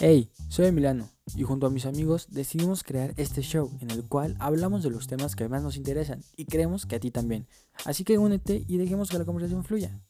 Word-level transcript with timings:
Hey, 0.00 0.30
soy 0.48 0.66
Emiliano 0.66 1.08
y 1.34 1.42
junto 1.42 1.66
a 1.66 1.70
mis 1.70 1.84
amigos 1.84 2.28
decidimos 2.30 2.84
crear 2.84 3.14
este 3.16 3.42
show 3.42 3.76
en 3.80 3.90
el 3.90 4.04
cual 4.04 4.36
hablamos 4.38 4.84
de 4.84 4.90
los 4.90 5.08
temas 5.08 5.34
que 5.34 5.48
más 5.48 5.60
nos 5.64 5.76
interesan 5.76 6.20
y 6.36 6.44
creemos 6.44 6.86
que 6.86 6.94
a 6.94 7.00
ti 7.00 7.10
también. 7.10 7.48
Así 7.84 8.04
que 8.04 8.16
únete 8.16 8.62
y 8.68 8.76
dejemos 8.76 9.10
que 9.10 9.18
la 9.18 9.24
conversación 9.24 9.64
fluya. 9.64 10.00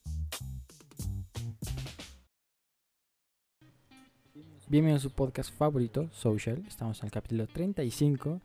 Bienvenidos 4.69 5.07
a 5.07 5.09
su 5.09 5.15
podcast 5.15 5.55
favorito, 5.55 6.11
Social. 6.13 6.63
Estamos 6.69 7.01
en 7.01 7.07
el 7.07 7.11
capítulo 7.11 7.47
35 7.47 8.43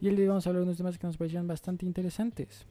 y 0.00 0.08
el 0.08 0.16
día 0.16 0.22
de 0.22 0.22
hoy 0.22 0.28
vamos 0.28 0.46
a 0.46 0.48
hablar 0.48 0.62
de 0.62 0.68
unos 0.68 0.78
temas 0.78 0.96
que 0.96 1.06
nos 1.06 1.18
parecieron 1.18 1.46
bastante 1.46 1.84
interesantes. 1.84 2.64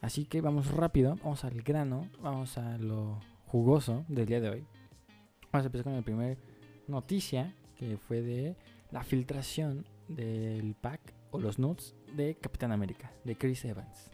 Así 0.00 0.26
que 0.26 0.42
vamos 0.42 0.70
rápido, 0.70 1.18
vamos 1.24 1.42
al 1.42 1.60
grano, 1.62 2.08
vamos 2.22 2.56
a 2.56 2.78
lo 2.78 3.18
jugoso 3.46 4.04
del 4.06 4.26
día 4.26 4.40
de 4.40 4.48
hoy. 4.48 4.64
Vamos 5.50 5.64
a 5.64 5.66
empezar 5.66 5.84
con 5.84 5.96
la 5.96 6.02
primera 6.02 6.36
noticia 6.86 7.54
que 7.76 7.96
fue 7.96 8.22
de 8.22 8.56
la 8.90 9.02
filtración 9.02 9.86
del 10.08 10.74
pack 10.74 11.14
o 11.30 11.38
los 11.38 11.58
nudes 11.58 11.94
de 12.14 12.36
Capitán 12.36 12.72
América, 12.72 13.12
de 13.24 13.36
Chris 13.36 13.64
Evans. 13.64 14.10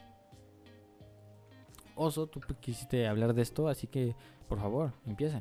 Oso, 1.97 2.29
tú 2.29 2.41
quisiste 2.61 3.09
hablar 3.09 3.35
de 3.35 3.43
esto, 3.43 3.69
así 3.69 3.89
que 3.89 4.15
por 4.49 4.59
favor, 4.59 4.93
empieza. 5.07 5.41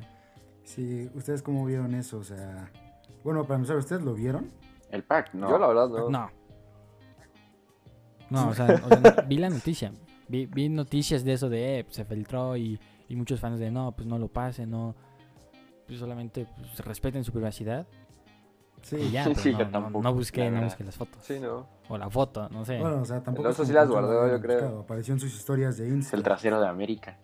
Sí, 0.64 1.08
¿ustedes 1.14 1.42
cómo 1.42 1.64
vieron 1.64 1.94
eso? 1.94 2.18
O 2.18 2.24
sea, 2.24 2.70
bueno, 3.24 3.44
para 3.44 3.56
empezar, 3.56 3.76
¿ustedes 3.76 4.02
lo 4.02 4.14
vieron? 4.14 4.50
El 4.90 5.02
pack, 5.02 5.32
no. 5.34 5.48
Yo 5.48 5.58
la 5.58 5.66
verdad 5.68 5.88
no. 5.88 6.10
No. 6.10 6.30
No, 8.30 8.48
o 8.50 8.54
sea, 8.54 8.66
o 8.84 8.88
sea, 8.88 9.24
vi 9.26 9.38
la 9.38 9.48
noticia. 9.48 9.92
Vi, 10.28 10.44
vi 10.44 10.68
noticias 10.68 11.24
de 11.24 11.32
eso 11.32 11.48
de, 11.48 11.80
eh, 11.80 11.86
se 11.88 12.04
filtró 12.04 12.56
y, 12.56 12.78
y 13.08 13.16
muchos 13.16 13.40
fans 13.40 13.58
de, 13.58 13.70
no, 13.70 13.92
pues 13.92 14.06
no 14.06 14.18
lo 14.18 14.28
pasen, 14.28 14.70
no, 14.70 14.94
pues 15.88 15.98
solamente 15.98 16.46
pues, 16.56 16.78
respeten 16.84 17.24
su 17.24 17.32
privacidad. 17.32 17.86
Sí. 18.82 18.94
Y 18.96 19.10
ya, 19.10 19.24
Sí, 19.24 19.30
pero 19.30 19.42
sí, 19.42 19.52
no, 19.52 19.58
yo 19.58 19.64
no- 19.64 19.70
tampoco, 19.72 20.02
no 20.04 20.14
busqué, 20.14 20.48
no 20.52 20.62
busqué 20.62 20.84
las 20.84 20.94
fotos. 20.96 21.20
Sí, 21.24 21.40
no. 21.40 21.66
O 21.88 21.98
la 21.98 22.08
foto, 22.08 22.48
no 22.50 22.64
sé. 22.64 22.78
Bueno, 22.78 23.02
o 23.02 23.04
sea, 23.04 23.20
tampoco. 23.20 23.48
El 23.48 23.52
oso 23.52 23.62
es 23.62 23.68
sí 23.68 23.74
las 23.74 23.88
guardó, 23.88 24.28
yo 24.30 24.40
creo. 24.40 24.60
buscado, 24.60 24.80
Apareció 24.82 25.14
en 25.14 25.20
sus 25.20 25.34
historias 25.34 25.76
de 25.78 25.88
Es 25.88 25.92
Insta. 25.94 26.16
el 26.16 26.22
trasero 26.22 26.60
de 26.60 26.68
América. 26.68 27.18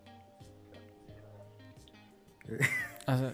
O 3.06 3.16
sea, 3.18 3.32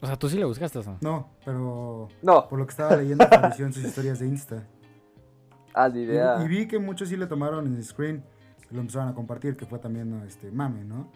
o 0.00 0.06
sea, 0.06 0.16
tú 0.16 0.28
sí 0.28 0.38
lo 0.38 0.46
buscaste, 0.48 0.78
¿o 0.78 0.82
no? 0.84 0.98
No, 1.00 1.30
pero 1.44 2.08
No. 2.22 2.48
por 2.48 2.58
lo 2.58 2.66
que 2.66 2.70
estaba 2.70 2.94
leyendo 2.96 3.24
apareció 3.24 3.66
en 3.66 3.72
sus 3.72 3.84
historias 3.84 4.18
de 4.20 4.26
Insta. 4.28 4.66
Ah, 5.76 5.88
ni 5.88 6.00
Y, 6.00 6.02
idea. 6.04 6.36
y 6.40 6.46
vi 6.46 6.68
que 6.68 6.78
muchos 6.78 7.08
sí 7.08 7.16
le 7.16 7.26
tomaron 7.26 7.66
en 7.66 7.82
screen 7.82 8.24
y 8.70 8.74
lo 8.76 8.80
empezaron 8.80 9.08
a 9.08 9.14
compartir, 9.14 9.56
que 9.56 9.66
fue 9.66 9.80
también 9.80 10.22
este 10.24 10.52
mame, 10.52 10.84
¿no? 10.84 11.10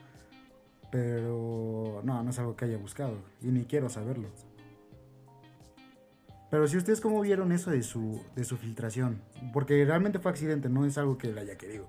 Pero 0.90 2.00
no, 2.04 2.22
no 2.22 2.30
es 2.30 2.38
algo 2.38 2.56
que 2.56 2.64
haya 2.64 2.78
buscado 2.78 3.18
y 3.42 3.46
ni 3.46 3.64
quiero 3.64 3.88
saberlo. 3.88 4.28
Pero 6.50 6.66
si 6.66 6.78
ustedes 6.78 7.00
cómo 7.00 7.20
vieron 7.20 7.52
eso 7.52 7.70
de 7.70 7.82
su 7.82 8.22
de 8.34 8.44
su 8.44 8.56
filtración, 8.56 9.20
porque 9.52 9.84
realmente 9.84 10.18
fue 10.18 10.30
accidente, 10.30 10.68
no 10.68 10.86
es 10.86 10.96
algo 10.96 11.18
que 11.18 11.28
él 11.28 11.38
haya 11.38 11.58
querido. 11.58 11.86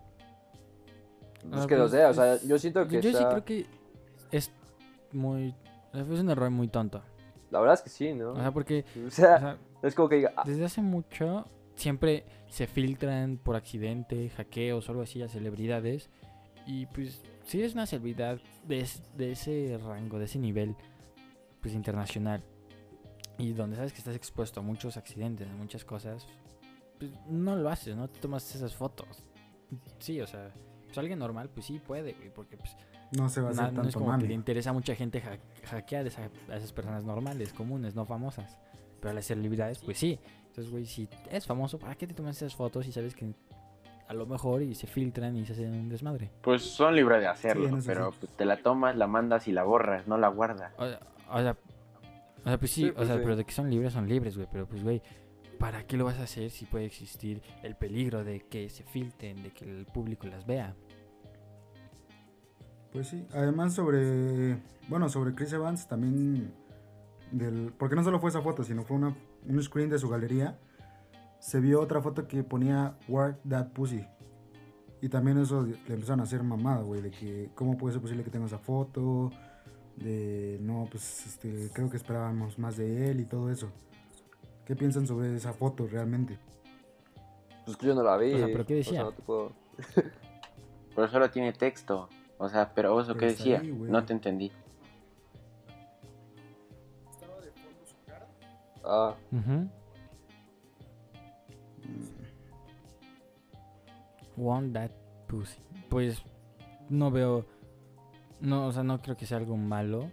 Es 1.55 1.65
que 1.65 1.75
no 1.77 1.87
sé, 1.87 2.03
o 2.05 2.13
sea, 2.13 2.41
yo 2.41 2.59
siento 2.59 2.85
que 2.87 3.01
Yo, 3.01 3.11
sí 3.17 3.23
creo 3.23 3.45
que 3.45 3.65
es 4.31 4.51
muy... 5.13 5.55
Es 5.93 6.07
un 6.07 6.29
error 6.29 6.49
muy 6.49 6.67
tonto. 6.67 7.01
La 7.49 7.59
verdad 7.59 7.75
es 7.75 7.81
que 7.81 7.89
sí, 7.89 8.13
¿no? 8.13 8.33
O 8.33 8.35
sea, 8.35 8.51
porque 8.51 8.85
O 9.03 9.07
o 9.07 9.09
sea, 9.09 9.39
sea, 9.39 9.57
es 9.81 9.95
como 9.95 10.09
que 10.09 10.17
diga, 10.17 10.33
ah, 10.35 10.43
desde 10.45 10.65
hace 10.65 10.81
mucho 10.81 11.45
siempre 11.75 12.25
se 12.49 12.67
filtran 12.67 13.37
por 13.37 13.55
accidente, 13.55 14.29
hackeos 14.29 14.87
o 14.87 14.91
algo 14.91 15.03
así 15.03 15.21
a 15.21 15.29
celebridades. 15.29 16.09
Y 16.71 16.85
pues 16.87 17.19
si 17.45 17.59
eres 17.59 17.73
una 17.73 17.87
celebridad 17.87 18.39
de, 18.67 18.79
es- 18.81 19.01
de 19.17 19.31
ese 19.31 19.79
rango, 19.83 20.19
de 20.19 20.25
ese 20.25 20.37
nivel, 20.37 20.75
pues 21.61 21.73
internacional, 21.73 22.43
y 23.39 23.53
donde 23.53 23.75
sabes 23.75 23.91
que 23.91 23.97
estás 23.97 24.15
expuesto 24.15 24.59
a 24.59 24.63
muchos 24.63 24.95
accidentes, 24.95 25.47
a 25.49 25.53
muchas 25.55 25.83
cosas, 25.83 26.27
pues 26.99 27.11
no 27.27 27.55
lo 27.55 27.69
haces, 27.69 27.95
no 27.95 28.07
te 28.07 28.19
tomas 28.19 28.53
esas 28.53 28.75
fotos. 28.75 29.23
Sí, 29.97 30.21
o 30.21 30.27
sea, 30.27 30.51
pues 30.85 30.95
alguien 30.99 31.17
normal, 31.17 31.49
pues 31.49 31.65
sí 31.65 31.79
puede, 31.79 32.13
güey, 32.13 32.29
porque 32.31 32.55
pues 32.57 32.75
No 33.17 33.27
se 33.29 33.41
va 33.41 33.47
a 33.47 33.51
hacer 33.51 33.63
na- 33.63 33.71
no 33.71 33.81
es 33.81 33.93
tanto 33.93 33.99
como 33.99 34.11
que 34.19 34.27
le 34.27 34.33
interesa 34.35 34.69
a 34.69 34.73
mucha 34.73 34.93
gente 34.93 35.23
ha- 35.25 35.39
hackear 35.69 36.05
esa- 36.05 36.29
a 36.49 36.55
esas 36.57 36.71
personas 36.71 37.03
normales, 37.03 37.51
comunes, 37.53 37.95
no 37.95 38.05
famosas. 38.05 38.57
Pero 38.99 39.09
a 39.09 39.13
las 39.13 39.25
celebridades, 39.25 39.79
pues 39.79 39.97
sí. 39.97 40.19
Entonces, 40.49 40.69
güey, 40.71 40.85
si 40.85 41.07
es 41.31 41.45
famoso, 41.47 41.79
¿para 41.79 41.95
qué 41.95 42.05
te 42.05 42.13
tomas 42.13 42.35
esas 42.37 42.53
fotos 42.53 42.85
y 42.85 42.91
sabes 42.91 43.15
que 43.15 43.33
a 44.09 44.13
lo 44.15 44.25
mejor 44.25 44.63
y 44.63 44.73
se 44.73 44.87
filtran 44.87 45.35
y 45.37 45.45
se 45.45 45.53
hacen 45.53 45.71
un 45.71 45.87
desmadre? 45.87 46.31
Pues 46.41 46.63
son 46.63 46.95
libres 46.95 47.21
de 47.21 47.27
hacerlo, 47.27 47.79
Sí, 47.79 47.87
pero 47.87 48.11
pues, 48.19 48.31
te 48.35 48.43
la 48.43 48.57
tomas, 48.57 48.97
la 48.97 49.05
mandas 49.05 49.47
y 49.47 49.51
la 49.51 49.63
borras, 49.63 50.07
no 50.07 50.17
la 50.17 50.29
guardas. 50.29 50.73
O 50.77 50.87
sea, 50.87 50.99
o 51.31 51.39
sea, 51.39 51.55
o 52.43 52.43
sea, 52.49 52.57
pues 52.57 52.71
sí, 52.71 52.85
Sí, 52.85 52.89
o 52.89 52.95
pues 52.95 53.07
sea, 53.07 53.17
sí. 53.17 53.21
pero 53.23 53.35
de 53.35 53.45
que 53.45 53.51
son 53.51 53.69
libres, 53.69 53.93
son 53.93 54.09
libres, 54.09 54.35
güey. 54.35 54.47
Pero 54.51 54.65
pues, 54.67 54.83
güey, 54.83 55.03
¿para 55.59 55.83
qué 55.85 55.95
lo 55.95 56.05
vas 56.05 56.17
a 56.17 56.23
hacer 56.23 56.49
si 56.49 56.65
puede 56.65 56.85
existir 56.85 57.43
el 57.61 57.75
peligro 57.75 58.23
de 58.23 58.39
que 58.39 58.67
se 58.69 58.83
filtren, 58.83 59.43
de 59.43 59.51
que 59.51 59.65
el 59.65 59.85
público 59.85 60.25
las 60.25 60.43
vea? 60.47 60.73
Pues 62.91 63.09
sí, 63.09 63.27
además 63.33 63.75
sobre, 63.75 64.57
bueno, 64.87 65.07
sobre 65.09 65.35
Chris 65.35 65.53
Evans 65.53 65.87
también, 65.87 66.51
del, 67.31 67.71
porque 67.77 67.95
no 67.95 68.03
solo 68.03 68.19
fue 68.19 68.31
esa 68.31 68.41
foto, 68.41 68.63
sino 68.63 68.83
fue 68.83 68.97
una, 68.97 69.15
un 69.47 69.61
screen 69.61 69.89
de 69.91 69.99
su 69.99 70.09
galería, 70.09 70.57
se 71.39 71.59
vio 71.59 71.81
otra 71.81 72.01
foto 72.01 72.27
que 72.27 72.43
ponía 72.43 72.95
Work 73.07 73.39
That 73.49 73.67
Pussy. 73.69 74.05
Y 75.01 75.07
también 75.09 75.37
eso 75.37 75.63
le 75.63 75.93
empezaron 75.93 76.19
a 76.19 76.23
hacer 76.23 76.43
mamada, 76.43 76.81
güey, 76.81 77.01
de 77.01 77.11
que 77.11 77.49
cómo 77.55 77.77
puede 77.77 77.93
ser 77.93 78.01
posible 78.01 78.23
que 78.23 78.29
tenga 78.29 78.45
esa 78.47 78.57
foto, 78.57 79.31
de 79.95 80.57
no, 80.61 80.87
pues 80.91 81.25
este, 81.25 81.69
creo 81.73 81.89
que 81.89 81.97
esperábamos 81.97 82.59
más 82.59 82.75
de 82.77 83.09
él 83.11 83.21
y 83.21 83.25
todo 83.25 83.49
eso. 83.49 83.69
¿Qué 84.65 84.75
piensan 84.75 85.07
sobre 85.07 85.35
esa 85.35 85.53
foto 85.53 85.87
realmente? 85.87 86.37
pues 87.65 87.77
que 87.77 87.85
yo 87.87 87.93
no 87.93 88.01
la 88.03 88.17
vi. 88.17 88.33
O 88.33 88.37
sea, 88.37 88.47
¿pero 88.47 88.65
qué 88.65 88.73
o 88.73 88.77
decía? 88.77 88.91
sea, 88.93 89.03
no 89.03 89.11
te 89.11 89.21
puedo- 89.21 89.51
Pero 90.95 91.07
solo 91.07 91.29
tiene 91.29 91.53
texto. 91.53 92.09
O 92.39 92.49
sea, 92.49 92.73
pero 92.73 92.99
eso 92.99 93.15
qué 93.15 93.27
decía, 93.27 93.59
ahí, 93.59 93.69
güey. 93.69 93.91
no 93.91 94.03
te 94.05 94.11
entendí. 94.13 94.51
Ah, 98.83 99.15
Ujú. 99.31 99.69
Want 104.39 104.73
that 104.73 104.91
pussy. 105.27 105.61
Pues 105.89 106.23
no 106.89 107.11
veo. 107.11 107.45
No, 108.39 108.67
o 108.67 108.71
sea, 108.71 108.83
no 108.83 109.01
creo 109.01 109.17
que 109.17 109.25
sea 109.25 109.37
algo 109.37 109.57
malo. 109.57 110.09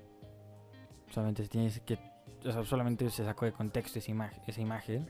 Solamente 1.10 1.46
tienes 1.48 1.80
que. 1.80 1.98
O 2.44 2.50
sea, 2.52 2.64
solamente 2.64 3.08
se 3.10 3.24
sacó 3.24 3.44
de 3.44 3.52
contexto 3.52 3.98
esa, 3.98 4.10
imagen 4.10 4.42
esa 4.46 4.60
imagen. 4.60 5.06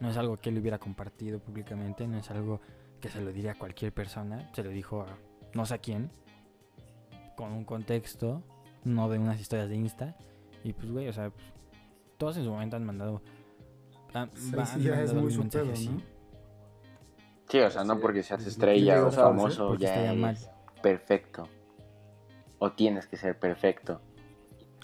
No 0.00 0.08
es 0.10 0.16
algo 0.16 0.36
que 0.36 0.50
él 0.50 0.58
hubiera 0.58 0.78
compartido 0.78 1.40
públicamente. 1.40 2.06
No 2.06 2.18
es 2.18 2.30
algo 2.30 2.60
que 3.00 3.08
se 3.08 3.20
lo 3.20 3.32
diría 3.32 3.52
a 3.52 3.54
cualquier 3.58 3.92
persona. 3.92 4.50
Se 4.54 4.62
lo 4.62 4.70
dijo 4.70 5.02
a 5.02 5.06
no 5.54 5.66
sé 5.66 5.74
a 5.74 5.78
quién. 5.78 6.10
Con 7.36 7.52
un 7.52 7.64
contexto. 7.64 8.42
No 8.84 9.08
de 9.08 9.18
unas 9.18 9.40
historias 9.40 9.68
de 9.68 9.76
Insta. 9.76 10.16
Y 10.62 10.72
pues, 10.72 10.90
güey, 10.90 11.08
o 11.08 11.12
sea, 11.12 11.30
pues, 11.30 11.44
todos 12.18 12.36
en 12.36 12.44
su 12.44 12.50
momento 12.50 12.76
han 12.76 12.84
mandado. 12.84 13.22
han- 14.12 14.30
Sí, 14.36 14.52
va- 14.54 14.64
sí, 14.66 14.74
han 14.76 14.82
ya 14.82 14.90
es 15.02 15.12
mandado 15.12 15.14
muy 15.14 15.18
algún 15.20 15.32
su 15.32 15.40
mensaje 15.40 15.64
pedo, 15.64 15.72
así. 15.74 15.88
¿no? 15.88 16.13
Sí, 17.48 17.58
o 17.60 17.70
sea, 17.70 17.84
no 17.84 18.00
porque 18.00 18.22
seas 18.22 18.46
estrella 18.46 18.96
digo, 18.96 19.08
o 19.08 19.12
famoso 19.12 19.76
ya 19.76 20.14
mal. 20.14 20.30
eres 20.30 20.50
perfecto. 20.82 21.48
O 22.58 22.72
tienes 22.72 23.06
que 23.06 23.16
ser 23.16 23.38
perfecto. 23.38 24.00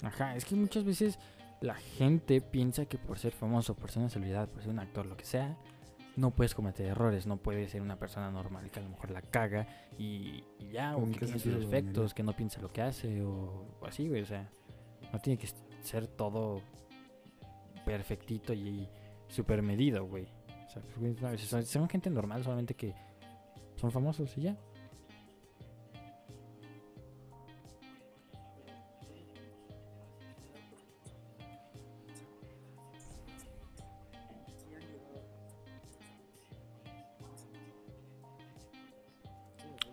Ajá, 0.03 0.35
es 0.35 0.45
que 0.45 0.55
muchas 0.55 0.83
veces 0.83 1.19
la 1.61 1.75
gente 1.75 2.41
piensa 2.41 2.85
que 2.85 2.97
por 2.97 3.19
ser 3.19 3.33
famoso, 3.33 3.75
por 3.75 3.91
ser 3.91 4.01
una 4.01 4.09
celebridad, 4.09 4.49
por 4.49 4.61
ser 4.61 4.71
un 4.71 4.79
actor, 4.79 5.05
lo 5.05 5.15
que 5.15 5.25
sea, 5.25 5.57
no 6.15 6.31
puedes 6.31 6.55
cometer 6.55 6.87
errores, 6.87 7.25
no 7.25 7.37
puedes 7.37 7.71
ser 7.71 7.81
una 7.81 7.97
persona 7.97 8.31
normal 8.31 8.69
que 8.69 8.79
a 8.79 8.83
lo 8.83 8.89
mejor 8.89 9.11
la 9.11 9.21
caga 9.21 9.67
y, 9.97 10.43
y 10.59 10.69
ya, 10.71 10.95
o 10.95 11.03
¿En 11.03 11.13
que 11.13 11.25
tiene 11.25 11.39
sus 11.39 11.59
defectos, 11.59 12.13
que 12.13 12.23
no 12.23 12.33
piensa 12.33 12.61
lo 12.61 12.71
que 12.71 12.81
hace 12.81 13.21
o, 13.21 13.77
o 13.79 13.85
así, 13.85 14.09
güey, 14.09 14.21
o 14.21 14.25
sea, 14.25 14.49
no 15.13 15.19
tiene 15.19 15.37
que 15.37 15.47
ser 15.81 16.07
todo 16.07 16.61
perfectito 17.85 18.53
y 18.53 18.87
súper 19.27 19.61
medido, 19.61 20.05
güey. 20.05 20.27
O 20.71 20.73
sea, 20.73 20.81
pues, 20.83 20.97
güey, 20.99 21.15
a 21.25 21.31
veces 21.31 21.49
son, 21.49 21.65
son 21.65 21.89
gente 21.89 22.09
normal, 22.09 22.45
solamente 22.45 22.75
que 22.75 22.95
son 23.75 23.91
famosos 23.91 24.37
y 24.37 24.43
ya. 24.43 24.57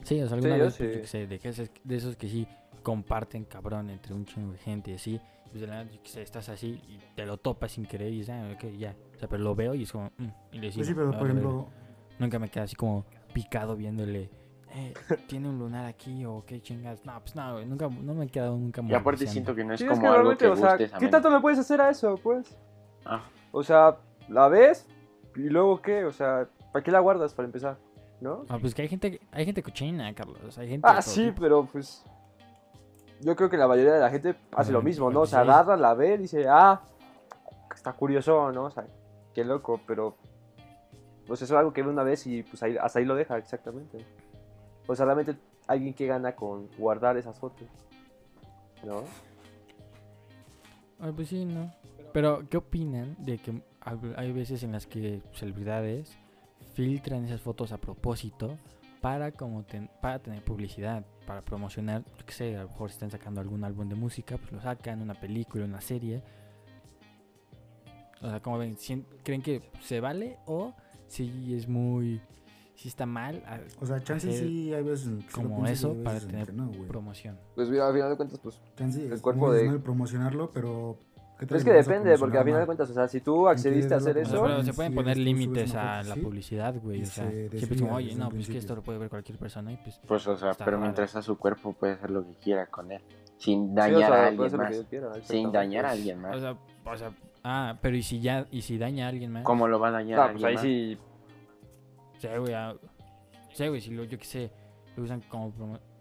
Sí, 0.04 0.22
o 0.22 0.28
sea, 0.28 0.36
alguna 0.36 0.58
vez, 0.58 0.76
pues, 0.76 0.90
sí. 0.90 0.94
yo 0.94 1.00
qué 1.00 1.06
sé, 1.08 1.26
de, 1.26 1.40
esos, 1.42 1.70
de 1.82 1.96
esos 1.96 2.16
que 2.16 2.28
sí 2.28 2.46
comparten 2.84 3.44
cabrón 3.44 3.90
entre 3.90 4.14
un 4.14 4.24
chingo 4.24 4.52
de 4.52 4.58
gente 4.58 4.92
y 4.92 4.94
así, 4.94 5.20
pues 5.48 5.60
de 5.62 5.66
la 5.66 5.84
nada, 5.84 5.90
estás 6.16 6.48
así 6.48 6.80
y 6.88 6.98
te 7.14 7.24
lo 7.26 7.36
topas 7.38 7.72
sin 7.72 7.86
querer 7.86 8.12
y 8.12 8.18
dices, 8.18 8.34
ah, 8.34 8.50
ok, 8.54 8.70
ya. 8.78 8.94
O 9.16 9.18
sea, 9.18 9.28
pero 9.28 9.42
lo 9.42 9.54
veo 9.54 9.74
y 9.74 9.82
es 9.82 9.92
como, 9.92 10.10
mm, 10.18 10.26
y 10.52 10.58
le 10.58 10.70
sigo. 10.72 10.78
Pues 10.80 10.86
sí, 10.88 10.94
pero 10.94 11.08
"Ah, 11.08 11.18
por 11.18 11.26
la 11.26 11.32
ejemplo, 11.32 11.56
verga". 11.64 11.72
Nunca 12.18 12.38
me 12.38 12.48
queda 12.50 12.64
así 12.64 12.74
como 12.76 13.04
picado 13.32 13.76
viéndole, 13.76 14.28
eh, 14.74 14.92
tiene 15.28 15.48
un 15.48 15.58
lunar 15.58 15.86
aquí 15.86 16.24
o 16.24 16.44
qué 16.46 16.60
chingas. 16.60 17.04
No, 17.04 17.18
pues 17.20 17.34
no, 17.36 17.64
nunca, 17.64 17.88
no 17.88 18.14
me 18.14 18.24
he 18.26 18.28
quedado 18.28 18.56
nunca 18.56 18.82
Y 18.82 18.94
aparte 18.94 19.26
siento 19.26 19.54
que 19.54 19.64
no 19.64 19.74
es 19.74 19.80
sí, 19.80 19.84
es 19.86 19.90
como 19.90 20.02
que 20.02 20.06
algo 20.08 20.16
realmente, 20.16 20.44
que 20.44 20.50
o 20.50 20.56
sea, 20.56 20.70
gustes 20.70 20.94
a 20.94 20.98
¿qué 20.98 21.08
tanto 21.08 21.30
le 21.30 21.40
puedes 21.40 21.58
hacer 21.58 21.80
a 21.80 21.90
eso, 21.90 22.18
pues? 22.22 22.56
Ah, 23.04 23.22
O 23.52 23.62
sea, 23.62 23.96
la 24.28 24.48
ves 24.48 24.86
y 25.36 25.48
luego 25.48 25.80
qué, 25.80 26.04
o 26.04 26.12
sea, 26.12 26.48
¿para 26.72 26.82
qué 26.82 26.90
la 26.90 27.00
guardas 27.00 27.32
para 27.34 27.46
empezar? 27.46 27.78
¿No? 28.20 28.44
Ah, 28.48 28.58
pues 28.60 28.74
que 28.74 28.82
hay 28.82 28.88
gente, 28.88 29.20
hay 29.30 29.44
gente 29.44 29.62
cochina, 29.62 30.12
Carlos. 30.12 30.58
Hay 30.58 30.68
gente 30.68 30.88
Ah, 30.90 31.00
sí, 31.00 31.26
tipo. 31.26 31.40
pero 31.40 31.64
pues. 31.66 32.04
Yo 33.20 33.34
creo 33.34 33.50
que 33.50 33.56
la 33.56 33.66
mayoría 33.66 33.94
de 33.94 34.00
la 34.00 34.10
gente 34.10 34.36
hace 34.52 34.72
lo 34.72 34.82
mismo, 34.82 35.10
¿no? 35.10 35.22
O 35.22 35.26
sea, 35.26 35.42
sí. 35.42 35.48
agarra, 35.48 35.76
la 35.76 35.94
ve, 35.94 36.18
dice, 36.18 36.46
ah, 36.48 36.80
está 37.74 37.92
curioso, 37.92 38.52
¿no? 38.52 38.64
O 38.64 38.70
sea, 38.70 38.86
qué 39.34 39.44
loco, 39.44 39.80
pero. 39.86 40.16
Pues 41.26 41.42
eso 41.42 41.54
es 41.54 41.58
algo 41.58 41.72
que 41.72 41.82
ve 41.82 41.90
una 41.90 42.04
vez 42.04 42.26
y 42.26 42.42
pues 42.42 42.62
ahí, 42.62 42.76
hasta 42.80 43.00
ahí 43.00 43.04
lo 43.04 43.14
deja, 43.14 43.36
exactamente. 43.36 43.98
O 44.86 44.94
sea, 44.94 45.04
realmente 45.04 45.36
alguien 45.66 45.92
que 45.92 46.06
gana 46.06 46.34
con 46.34 46.68
guardar 46.78 47.16
esas 47.18 47.38
fotos. 47.38 47.68
¿No? 48.84 49.02
Ah, 51.00 51.12
pues 51.14 51.28
sí, 51.28 51.44
¿no? 51.44 51.72
Pero, 52.12 52.48
¿qué 52.48 52.56
opinan 52.56 53.16
de 53.18 53.38
que 53.38 53.62
hay 54.16 54.32
veces 54.32 54.62
en 54.62 54.72
las 54.72 54.86
que 54.86 55.22
celebridades 55.32 56.16
filtran 56.74 57.24
esas 57.24 57.40
fotos 57.40 57.72
a 57.72 57.78
propósito 57.78 58.58
para 59.00 59.32
como 59.32 59.62
ten- 59.64 59.90
para 60.00 60.18
tener 60.18 60.42
publicidad, 60.44 61.04
para 61.26 61.42
promocionar, 61.42 62.04
yo 62.18 62.26
qué 62.26 62.32
sé, 62.32 62.56
a 62.56 62.62
lo 62.62 62.68
mejor 62.68 62.90
si 62.90 62.94
están 62.94 63.10
sacando 63.10 63.40
algún 63.40 63.64
álbum 63.64 63.88
de 63.88 63.94
música, 63.94 64.36
pues 64.38 64.52
lo 64.52 64.60
sacan, 64.60 65.00
una 65.02 65.14
película, 65.14 65.64
una 65.64 65.80
serie. 65.80 66.22
O 68.20 68.28
sea, 68.28 68.40
como 68.40 68.58
ven, 68.58 68.76
¿Sien- 68.76 69.06
¿creen 69.22 69.42
que 69.42 69.62
se 69.80 70.00
vale 70.00 70.38
o 70.46 70.74
si 71.06 71.54
es 71.54 71.68
muy 71.68 72.20
si 72.74 72.86
está 72.88 73.06
mal 73.06 73.42
O 73.80 73.86
sea, 73.86 74.00
chance 74.04 74.30
sí 74.32 74.72
hay 74.72 74.82
veces 74.84 75.06
en 75.08 75.18
que 75.22 75.26
lo 75.42 75.48
como 75.48 75.66
eso 75.66 75.96
para 76.04 76.20
tener 76.20 76.46
que 76.46 76.52
no, 76.52 76.70
promoción? 76.86 77.36
Pues 77.56 77.68
mira, 77.68 77.88
al 77.88 77.92
final 77.94 78.10
de 78.10 78.16
cuentas, 78.16 78.38
pues. 78.40 78.60
Chance 78.76 79.04
el 79.04 79.12
es 79.12 79.20
cuerpo 79.20 79.52
dices, 79.52 79.72
de- 79.72 79.78
promocionarlo, 79.80 80.52
pero... 80.52 80.96
¿qué 81.38 81.46
tal 81.46 81.58
Es 81.58 81.64
que 81.64 81.72
depende, 81.72 82.18
porque 82.18 82.38
al 82.38 82.44
final 82.44 82.60
de 82.60 82.66
cuentas, 82.66 82.90
o 82.90 82.94
sea, 82.94 83.08
si 83.08 83.20
tú 83.20 83.48
accediste 83.48 83.94
a 83.94 83.98
hacer 83.98 84.18
eso. 84.18 84.42
pero 84.42 84.62
se 84.62 84.72
pueden 84.72 84.94
poner 84.94 85.16
límites 85.16 85.74
a 85.74 86.02
la 86.02 86.16
publicidad, 86.16 86.74
güey. 86.80 87.02
O 87.02 87.06
sea, 87.06 87.30
se 87.30 87.48
siempre 87.50 87.76
es 87.76 87.82
como, 87.82 87.94
oye, 87.94 88.14
no, 88.14 88.28
pues 88.30 88.48
que 88.48 88.58
esto 88.58 88.74
lo 88.74 88.82
puede 88.82 88.98
ver 88.98 89.08
cualquier 89.08 89.38
persona 89.38 89.72
y 89.72 89.76
pues... 89.76 90.00
pues, 90.06 90.26
o 90.26 90.36
sea, 90.36 90.52
pero 90.64 90.78
mientras 90.78 91.14
a 91.16 91.22
su 91.22 91.36
cuerpo 91.38 91.72
puede 91.72 91.94
hacer 91.94 92.10
lo 92.10 92.24
que 92.24 92.34
quiera 92.34 92.66
con 92.66 92.90
él. 92.92 93.02
Sin 93.36 93.68
Sí, 93.68 93.72
o 93.72 93.74
dañar 93.74 94.00
sea, 94.00 94.24
a 94.24 94.26
alguien 94.26 94.56
más. 94.56 94.86
Sin 95.22 95.52
dañar 95.52 95.86
a 95.86 95.90
alguien 95.90 96.20
más. 96.20 96.36
O 96.36 96.40
sea, 96.40 96.56
o 96.84 96.96
sea, 96.96 97.12
ah, 97.44 97.78
pero 97.80 97.96
¿y 97.96 98.02
si 98.02 98.20
ya, 98.20 98.46
y 98.50 98.62
si 98.62 98.78
daña 98.78 99.06
a 99.06 99.08
alguien 99.10 99.30
más? 99.30 99.44
¿Cómo 99.44 99.68
lo 99.68 99.78
va 99.78 99.88
a 99.88 99.92
dañar 99.92 100.18
a 100.18 100.26
No, 100.26 100.32
pues 100.32 100.44
ahí 100.44 100.54
más? 100.54 100.62
sí. 100.62 100.98
Sea, 102.18 102.38
güey, 102.38 102.52
ah, 102.52 102.74
sea, 103.58 103.68
güey, 103.68 103.80
si 103.80 103.90
lo, 103.90 104.04
yo 104.04 104.18
qué 104.18 104.24
sé, 104.24 104.50
lo 104.96 105.02
usan 105.02 105.20
como 105.28 105.52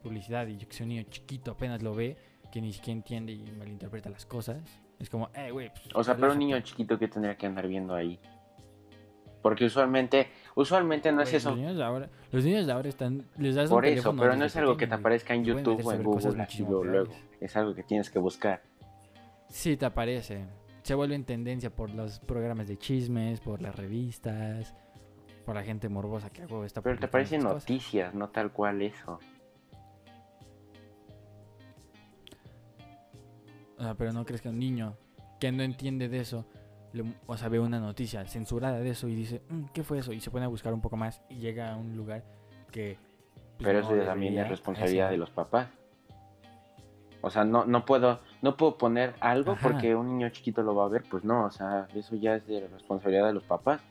publicidad 0.03 0.47
y 0.47 0.57
yo 0.57 0.67
que 0.67 0.75
sé, 0.75 0.83
un 0.83 0.89
niño 0.89 1.03
chiquito 1.09 1.51
apenas 1.51 1.81
lo 1.81 1.95
ve, 1.95 2.15
que 2.51 2.61
ni 2.61 2.71
siquiera 2.71 2.97
entiende 2.97 3.33
y 3.33 3.51
malinterpreta 3.57 4.09
las 4.09 4.25
cosas, 4.25 4.61
es 4.99 5.09
como, 5.09 5.29
eh, 5.35 5.51
güey, 5.51 5.69
pues, 5.69 5.89
O 5.93 6.03
sea, 6.03 6.15
pero 6.15 6.33
un 6.33 6.39
niño 6.39 6.59
chiquito 6.61 6.97
que 6.97 7.07
tendría 7.07 7.35
que 7.35 7.45
andar 7.45 7.67
viendo 7.67 7.93
ahí. 7.93 8.19
Porque 9.41 9.65
usualmente, 9.65 10.29
usualmente 10.55 11.11
no 11.11 11.21
es 11.21 11.33
eso. 11.33 11.51
Los 11.51 11.59
niños 11.59 11.77
de 11.77 11.83
ahora, 11.83 12.09
los 12.31 12.43
niños 12.43 12.65
de 12.65 12.71
ahora 12.73 12.89
están, 12.89 13.25
les 13.37 13.55
das 13.55 13.69
un 13.69 13.77
Por 13.77 13.85
eso, 13.85 14.15
pero 14.15 14.35
no 14.35 14.45
es 14.45 14.55
algo 14.57 14.75
que 14.75 14.87
te 14.87 14.95
aparezca 14.95 15.33
en 15.33 15.45
YouTube 15.45 15.85
o 15.85 15.91
en 15.93 16.03
Google 16.03 16.41
así 16.41 16.63
luego. 16.63 17.13
Es 17.39 17.55
algo 17.55 17.73
que 17.73 17.83
tienes 17.83 18.09
que 18.09 18.19
buscar. 18.19 18.61
Sí, 19.47 19.77
te 19.77 19.85
aparece. 19.85 20.45
Se 20.81 20.95
vuelve 20.95 21.15
en 21.15 21.23
tendencia 21.23 21.69
por 21.69 21.89
los 21.91 22.19
programas 22.19 22.67
de 22.67 22.77
chismes, 22.77 23.39
por 23.39 23.61
las 23.61 23.75
revistas, 23.75 24.73
por 25.45 25.55
la 25.55 25.63
gente 25.63 25.87
morbosa 25.87 26.29
que 26.29 26.41
hago 26.41 26.65
esta 26.65 26.81
Pero 26.81 26.97
te 26.97 27.05
aparecen 27.05 27.43
noticias, 27.43 28.13
no 28.13 28.29
tal 28.29 28.51
cual 28.51 28.81
eso. 28.81 29.19
O 33.77 33.83
sea, 33.83 33.95
pero 33.95 34.11
no 34.13 34.25
crees 34.25 34.41
que 34.41 34.49
un 34.49 34.59
niño 34.59 34.95
que 35.39 35.51
no 35.51 35.63
entiende 35.63 36.09
de 36.09 36.19
eso, 36.19 36.45
le- 36.93 37.13
o 37.27 37.37
sea, 37.37 37.47
ve 37.49 37.59
una 37.59 37.79
noticia 37.79 38.25
censurada 38.25 38.79
de 38.79 38.89
eso 38.89 39.07
y 39.07 39.15
dice, 39.15 39.41
"Mm, 39.49 39.65
¿qué 39.73 39.83
fue 39.83 39.99
eso? 39.99 40.13
Y 40.13 40.19
se 40.19 40.31
pone 40.31 40.45
a 40.45 40.47
buscar 40.47 40.73
un 40.73 40.81
poco 40.81 40.97
más 40.97 41.21
y 41.29 41.35
llega 41.35 41.73
a 41.73 41.77
un 41.77 41.95
lugar 41.95 42.23
que... 42.71 42.97
pues, 43.57 43.67
Pero 43.67 43.81
no 43.81 43.95
eso 43.95 44.05
también 44.05 44.37
es 44.37 44.49
responsabilidad 44.49 45.09
de 45.11 45.17
los 45.17 45.29
papás. 45.29 45.67
O 47.21 47.29
sea, 47.29 47.43
no, 47.43 47.65
no 47.65 47.85
puedo, 47.85 48.19
no 48.41 48.55
puedo 48.57 48.77
poner 48.77 49.15
algo 49.19 49.53
Ajá. 49.53 49.69
porque 49.69 49.95
un 49.95 50.07
niño 50.17 50.29
chiquito 50.29 50.61
lo 50.61 50.75
va 50.75 50.85
a 50.85 50.87
ver, 50.87 51.03
pues 51.09 51.23
no, 51.23 51.45
o 51.45 51.51
sea, 51.51 51.87
eso 51.95 52.15
ya 52.15 52.35
es 52.35 52.45
de 52.47 52.67
responsabilidad 52.67 53.25
de 53.27 53.33
los 53.33 53.43
papás. 53.43 53.81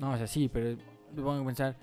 No, 0.00 0.10
o 0.12 0.16
sea, 0.16 0.26
sí, 0.26 0.48
pero 0.52 0.76
pongo 1.14 1.32
a 1.42 1.44
pensar, 1.46 1.76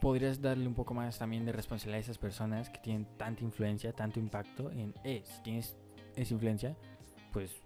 podrías 0.00 0.40
darle 0.40 0.66
un 0.66 0.74
poco 0.74 0.94
más 0.94 1.18
también 1.18 1.44
de 1.44 1.52
responsabilidad 1.52 1.98
a 1.98 2.00
esas 2.00 2.18
personas 2.18 2.70
que 2.70 2.78
tienen 2.78 3.06
tanta 3.16 3.42
influencia, 3.42 3.92
tanto 3.92 4.20
impacto 4.20 4.70
en, 4.70 4.94
eh, 5.04 5.22
si 5.24 5.42
tienes 5.42 5.76
esa 6.16 6.34
influencia, 6.34 6.76
pues 7.32 7.62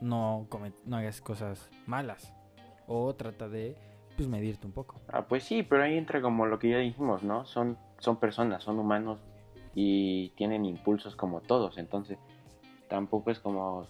no, 0.00 0.46
comet- 0.48 0.74
no 0.84 0.96
hagas 0.96 1.20
cosas 1.20 1.68
malas. 1.86 2.32
O 2.86 3.14
trata 3.14 3.48
de, 3.48 3.76
pues, 4.16 4.28
medirte 4.28 4.66
un 4.66 4.72
poco. 4.72 5.00
Ah, 5.12 5.26
pues 5.28 5.44
sí, 5.44 5.62
pero 5.62 5.82
ahí 5.82 5.96
entra 5.98 6.22
como 6.22 6.46
lo 6.46 6.58
que 6.58 6.70
ya 6.70 6.78
dijimos, 6.78 7.22
¿no? 7.22 7.44
Son, 7.44 7.76
son 7.98 8.16
personas, 8.16 8.62
son 8.62 8.78
humanos 8.78 9.20
y 9.74 10.30
tienen 10.30 10.64
impulsos 10.64 11.14
como 11.16 11.40
todos, 11.40 11.76
entonces 11.78 12.18
tampoco 12.88 13.30
es 13.30 13.38
como 13.38 13.86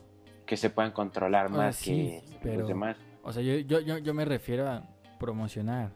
que 0.46 0.56
se 0.56 0.70
puedan 0.70 0.92
controlar 0.92 1.46
O 1.46 1.50
sea, 1.50 1.56
más 1.58 1.76
sí, 1.76 2.20
que 2.32 2.38
pero- 2.42 2.60
los 2.60 2.68
demás. 2.68 2.96
O 3.22 3.32
sea, 3.32 3.42
yo, 3.42 3.54
yo, 3.58 3.80
yo, 3.80 3.98
yo 3.98 4.14
me 4.14 4.24
refiero 4.24 4.66
a 4.68 4.82
promocionar. 5.20 5.92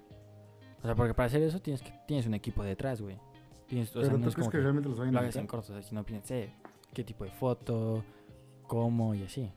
O 0.82 0.86
sea, 0.86 0.94
porque 0.94 1.14
para 1.14 1.26
hacer 1.28 1.42
eso 1.42 1.60
tienes 1.60 1.80
que 1.82 1.92
tienes 2.06 2.26
un 2.26 2.34
equipo 2.34 2.62
detrás, 2.62 3.00
güey. 3.00 3.16
Tienes, 3.66 3.90
o 3.96 4.00
sea, 4.00 4.02
Pero 4.02 4.18
no 4.18 4.24
tú 4.24 4.28
es 4.28 4.34
crees 4.34 4.44
como 4.46 4.50
que 4.50 4.58
que 4.58 4.62
realmente 4.62 4.88
los 4.90 4.98
vayan 4.98 5.14
lo 5.14 5.20
hagas 5.20 5.36
en 5.36 5.46
corto, 5.46 5.72
o 5.72 5.74
sea, 5.74 5.82
si 5.82 5.94
no 5.94 6.04
piensé 6.04 6.52
qué 6.92 7.04
tipo 7.04 7.24
de 7.24 7.30
foto, 7.30 8.04
cómo 8.66 9.14
y 9.14 9.22
así. 9.22 9.50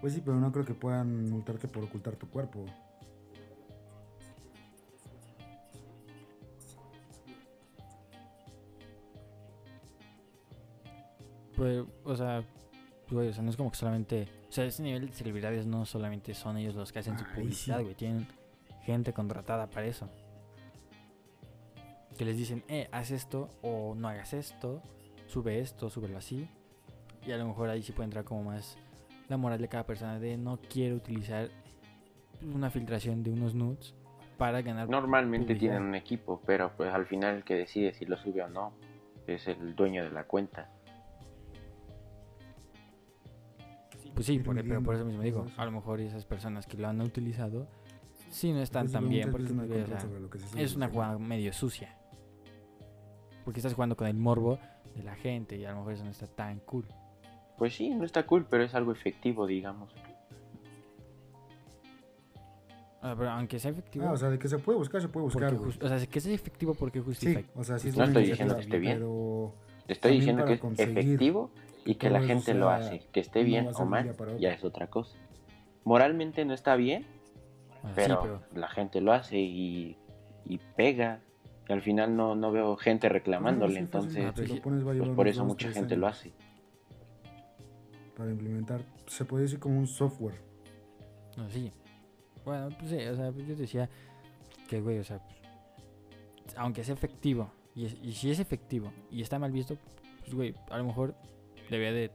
Pues 0.00 0.12
sí, 0.12 0.22
pero 0.24 0.36
no 0.38 0.52
creo 0.52 0.64
que 0.64 0.74
puedan 0.74 1.28
multarte 1.28 1.66
por 1.66 1.84
ocultar 1.84 2.14
tu 2.14 2.28
cuerpo. 2.28 2.64
Pues, 11.56 11.84
o 12.04 12.14
sea, 12.14 12.44
güey, 13.10 13.28
o 13.28 13.32
sea, 13.32 13.42
no 13.42 13.50
es 13.50 13.56
como 13.56 13.72
que 13.72 13.76
solamente. 13.76 14.28
O 14.48 14.52
sea, 14.52 14.64
ese 14.64 14.82
nivel 14.84 15.06
de 15.08 15.12
celebridades 15.12 15.66
no 15.66 15.84
solamente 15.84 16.32
son 16.32 16.56
ellos 16.56 16.76
los 16.76 16.92
que 16.92 17.00
hacen 17.00 17.18
su 17.18 17.24
Ay, 17.24 17.30
sí. 17.34 17.40
publicidad, 17.40 17.82
güey. 17.82 17.94
Tienen 17.96 18.28
gente 18.92 19.12
contratada 19.12 19.68
para 19.68 19.86
eso. 19.86 20.08
Que 22.16 22.24
les 22.24 22.36
dicen, 22.36 22.64
eh, 22.68 22.88
haz 22.90 23.10
esto 23.10 23.48
o 23.62 23.94
no 23.94 24.08
hagas 24.08 24.32
esto, 24.32 24.82
sube 25.26 25.60
esto, 25.60 25.88
súbelo 25.90 26.18
así. 26.18 26.48
Y 27.26 27.32
a 27.32 27.36
lo 27.36 27.46
mejor 27.46 27.68
ahí 27.70 27.82
sí 27.82 27.92
puede 27.92 28.06
entrar 28.06 28.24
como 28.24 28.42
más 28.44 28.76
la 29.28 29.36
moral 29.36 29.60
de 29.60 29.68
cada 29.68 29.84
persona 29.84 30.18
de 30.18 30.36
no 30.36 30.58
quiero 30.58 30.96
utilizar 30.96 31.48
una 32.54 32.70
filtración 32.70 33.22
de 33.22 33.30
unos 33.30 33.54
nudes 33.54 33.94
para 34.36 34.62
ganar. 34.62 34.88
Normalmente 34.88 35.48
publicidad. 35.48 35.72
tienen 35.74 35.88
un 35.88 35.94
equipo, 35.94 36.40
pero 36.46 36.72
pues 36.76 36.92
al 36.92 37.06
final 37.06 37.36
el 37.36 37.44
que 37.44 37.54
decide 37.54 37.92
si 37.94 38.04
lo 38.06 38.16
sube 38.16 38.42
o 38.42 38.48
no 38.48 38.72
es 39.26 39.46
el 39.46 39.74
dueño 39.76 40.02
de 40.04 40.10
la 40.10 40.24
cuenta. 40.24 40.70
Pues 44.14 44.26
sí, 44.26 44.38
por- 44.38 44.56
pero 44.56 44.82
por 44.82 44.94
eso 44.94 45.04
mismo 45.04 45.22
digo, 45.22 45.40
todo 45.40 45.48
eso. 45.50 45.60
a 45.62 45.64
lo 45.64 45.70
mejor 45.72 46.00
esas 46.00 46.24
personas 46.24 46.66
que 46.66 46.76
lo 46.76 46.88
han 46.88 47.00
utilizado 47.00 47.68
sí 48.30 48.52
no 48.52 48.60
están 48.60 48.90
tan 48.90 49.08
bien 49.08 49.30
porque 49.30 49.52
no 49.52 49.62
o 49.64 49.66
sea, 49.66 50.06
es 50.56 50.76
una 50.76 50.88
jugada 50.88 51.18
medio 51.18 51.52
sucia. 51.52 51.94
Porque 53.44 53.60
estás 53.60 53.74
jugando 53.74 53.96
con 53.96 54.06
el 54.06 54.14
morbo 54.14 54.58
de 54.94 55.02
la 55.02 55.14
gente 55.14 55.56
y 55.56 55.64
a 55.64 55.70
lo 55.70 55.78
mejor 55.78 55.94
eso 55.94 56.04
no 56.04 56.10
está 56.10 56.26
tan 56.26 56.60
cool. 56.60 56.86
Pues 57.56 57.74
sí, 57.74 57.90
no 57.90 58.04
está 58.04 58.26
cool, 58.26 58.46
pero 58.48 58.62
es 58.64 58.74
algo 58.74 58.92
efectivo, 58.92 59.46
digamos. 59.46 59.92
Ah, 63.00 63.14
pero 63.16 63.30
aunque 63.30 63.58
sea 63.58 63.70
efectivo, 63.70 64.06
Ah, 64.06 64.12
o 64.12 64.16
sea, 64.16 64.28
de 64.28 64.38
que 64.38 64.48
se 64.48 64.58
puede 64.58 64.78
buscar, 64.78 65.00
se 65.00 65.08
puede 65.08 65.24
buscar, 65.24 65.54
o 65.54 65.88
sea, 65.88 66.06
que 66.06 66.20
sea 66.20 66.34
efectivo 66.34 66.74
porque 66.74 66.98
Sí, 66.98 67.04
justifica. 67.04 67.48
o 67.54 67.62
sea, 67.62 67.78
sí 67.78 67.88
es 67.88 67.96
No 67.96 68.04
estoy 68.04 68.26
diciendo 68.26 68.56
que 68.56 68.62
esté 68.62 68.78
bien. 68.78 68.94
Pero 68.96 69.54
estoy 69.86 70.12
diciendo 70.18 70.44
que 70.44 70.54
es 70.54 70.62
efectivo 70.80 71.50
y 71.84 71.94
que 71.94 72.10
la 72.10 72.20
gente 72.22 72.54
lo 72.54 72.70
hace. 72.70 73.02
Que 73.12 73.20
esté 73.20 73.44
bien 73.44 73.68
o 73.68 73.72
de 73.72 73.84
mal, 73.84 74.16
ya 74.38 74.52
es 74.52 74.64
otra 74.64 74.88
cosa. 74.88 75.16
Moralmente 75.84 76.44
no 76.44 76.54
está 76.54 76.76
bien, 76.76 77.06
Ah, 77.88 77.94
sí, 77.96 78.12
pero, 78.22 78.42
la 78.54 78.68
gente 78.68 79.00
lo 79.00 79.12
hace 79.12 79.38
y, 79.38 79.96
y 80.44 80.58
pega. 80.76 81.20
Y 81.68 81.72
al 81.72 81.82
final 81.82 82.16
no, 82.16 82.34
no 82.34 82.50
veo 82.50 82.76
gente 82.76 83.08
reclamándole, 83.08 83.80
No, 83.82 83.86
sí, 83.86 83.92
fácil, 83.92 84.22
entonces 84.22 84.50
Ah, 84.50 84.54
si 84.54 84.60
pones 84.60 84.82
pues 84.84 85.10
por 85.10 85.28
eso 85.28 85.44
mucha 85.44 85.68
gente 85.70 85.96
lo 85.96 86.06
hace. 86.06 86.32
Para 88.16 88.30
implementar, 88.30 88.80
se 89.06 89.24
puede 89.24 89.44
decir 89.44 89.58
como 89.58 89.78
un 89.78 89.86
software. 89.86 90.34
no, 91.36 91.48
sí. 91.50 91.72
Bueno, 92.44 92.70
pues 92.78 92.90
sí, 92.90 92.96
o 93.06 93.14
sea, 93.14 93.30
pues 93.30 93.46
yo 93.46 93.54
decía 93.54 93.88
que, 94.68 94.80
güey, 94.80 94.98
o 94.98 95.04
sea, 95.04 95.20
pues, 96.42 96.56
aunque 96.56 96.82
sea 96.82 96.94
efectivo, 96.94 97.50
y, 97.74 97.84
es- 97.84 97.96
y 98.02 98.12
si 98.12 98.30
es 98.30 98.38
efectivo 98.40 98.90
y 99.10 99.20
está 99.22 99.38
mal 99.38 99.52
visto, 99.52 99.76
pues, 100.20 100.34
güey, 100.34 100.54
a 100.70 100.78
lo 100.78 100.84
mejor 100.84 101.14
debería 101.70 101.92
de 101.92 102.10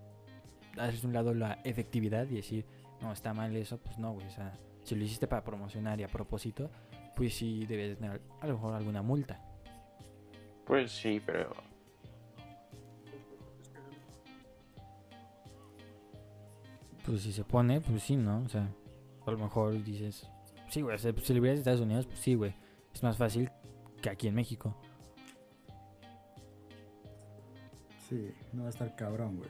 hacerse 0.78 1.06
un 1.06 1.14
lado 1.14 1.34
la 1.36 1.60
efectividad 1.64 2.26
y 2.30 2.36
decir, 2.36 2.66
no, 3.02 3.12
está 3.14 3.34
mal 3.34 3.56
eso, 3.56 3.78
pues 3.78 3.98
no, 4.00 4.14
güey, 4.14 4.26
o 4.26 4.32
sea, 4.32 4.54
si 4.84 4.96
lo 4.96 5.04
hiciste 5.04 5.28
para 5.28 5.44
promocionar 5.44 6.00
y 6.00 6.04
a 6.04 6.08
propósito, 6.08 6.70
pues 7.16 7.34
sí 7.36 7.66
debes 7.66 7.90
de 7.90 7.96
tener 7.96 8.22
a 8.42 8.48
lo 8.48 8.54
mejor 8.54 8.74
alguna 8.74 9.02
multa. 9.02 9.40
Pues 10.66 10.92
sí, 10.92 11.22
pero 11.26 11.52
Pues 17.06 17.22
si 17.22 17.34
se 17.34 17.44
pone, 17.44 17.82
pues 17.82 18.02
sí, 18.04 18.16
¿no? 18.16 18.44
O 18.46 18.50
sea, 18.50 18.68
a 19.26 19.32
lo 19.32 19.38
mejor 19.38 19.84
dices, 19.84 20.26
sí, 20.70 20.82
güey, 20.82 20.98
ce- 20.98 21.14
celebridades 21.14 21.60
de 21.60 21.62
Estados 21.62 21.82
Unidos, 21.82 22.06
pues 22.06 22.20
sí, 22.20 22.36
güey. 22.36 22.54
Es 22.94 23.04
más 23.04 23.18
fácil 23.18 23.50
que 24.02 24.10
aquí 24.10 24.28
en 24.28 24.36
México. 24.36 24.76
Sí, 28.08 28.32
no 28.54 28.62
va 28.64 28.68
a 28.68 28.70
estar 28.70 28.96
cabrón, 28.96 29.38
güey. 29.38 29.50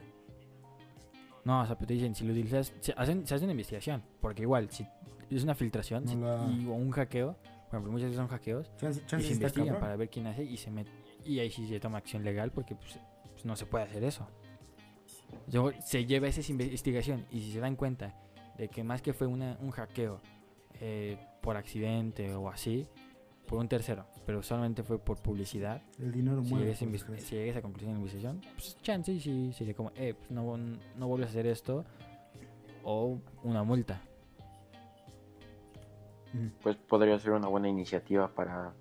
No, 1.44 1.60
o 1.60 1.66
sea, 1.66 1.76
pero 1.76 1.88
te 1.88 1.94
dicen, 1.94 2.14
si 2.14 2.24
lo 2.24 2.32
utilizas, 2.32 2.72
se, 2.80 2.92
hacen, 2.96 3.26
se 3.26 3.34
hace 3.34 3.44
una 3.44 3.52
investigación. 3.52 4.02
Porque 4.20 4.42
igual, 4.42 4.70
si 4.70 4.86
es 5.30 5.42
una 5.44 5.54
filtración 5.54 6.04
No 6.04 6.10
si- 6.10 6.16
la- 6.18 6.46
y, 6.50 6.66
o 6.66 6.72
un 6.74 6.90
hackeo, 6.90 7.34
por 7.34 7.68
ejemplo, 7.80 7.92
muchas 7.92 8.06
veces 8.06 8.16
son 8.16 8.28
hackeos, 8.28 8.70
Chance, 8.76 9.02
y 9.18 9.22
se 9.22 9.32
investigan 9.34 9.66
cabrón. 9.68 9.80
para 9.80 9.96
ver 9.96 10.08
quién 10.10 10.26
hace 10.26 10.44
y 10.44 10.56
se 10.56 10.70
met- 10.70 10.86
y 11.24 11.38
ahí 11.40 11.50
sí 11.50 11.66
se 11.66 11.80
toma 11.80 11.98
acción 11.98 12.22
legal 12.24 12.50
porque 12.52 12.74
pues, 12.74 12.98
pues, 13.32 13.44
no 13.44 13.56
se 13.56 13.66
puede 13.66 13.84
hacer 13.84 14.04
eso. 14.04 14.28
Se 15.84 16.06
lleva 16.06 16.28
esa 16.28 16.40
investigación 16.50 17.26
y 17.30 17.40
si 17.40 17.52
se 17.52 17.60
dan 17.60 17.76
cuenta 17.76 18.14
de 18.56 18.68
que 18.68 18.84
más 18.84 19.02
que 19.02 19.12
fue 19.12 19.26
una, 19.26 19.58
un 19.60 19.70
hackeo 19.70 20.20
eh, 20.80 21.18
por 21.42 21.56
accidente 21.56 22.32
o 22.34 22.48
así, 22.48 22.86
por 23.46 23.58
un 23.58 23.68
tercero, 23.68 24.06
pero 24.24 24.42
solamente 24.42 24.82
fue 24.82 24.98
por 24.98 25.20
publicidad, 25.20 25.82
El 25.98 26.12
dinero 26.12 26.42
si 26.42 26.50
mueve. 26.50 26.72
a 26.72 26.74
desgracia. 26.86 27.18
si 27.18 27.34
llegas 27.36 27.56
a 27.56 27.62
conclusión 27.62 27.92
la 27.92 27.98
investigación, 27.98 28.40
pues 28.54 28.76
chance 28.82 29.12
y 29.12 29.20
sí 29.20 29.52
sería 29.52 29.74
como, 29.74 29.92
eh, 29.96 30.14
pues 30.16 30.30
no, 30.30 30.56
no 30.56 31.08
vuelves 31.08 31.28
a 31.28 31.30
hacer 31.30 31.46
esto 31.46 31.84
o 32.84 33.18
una 33.42 33.62
multa. 33.64 34.00
Mm. 36.34 36.48
pues 36.62 36.76
podría 36.76 37.16
ser 37.20 37.30
una 37.30 37.46
buena 37.46 37.68
iniciativa 37.68 38.26
para 38.26 38.72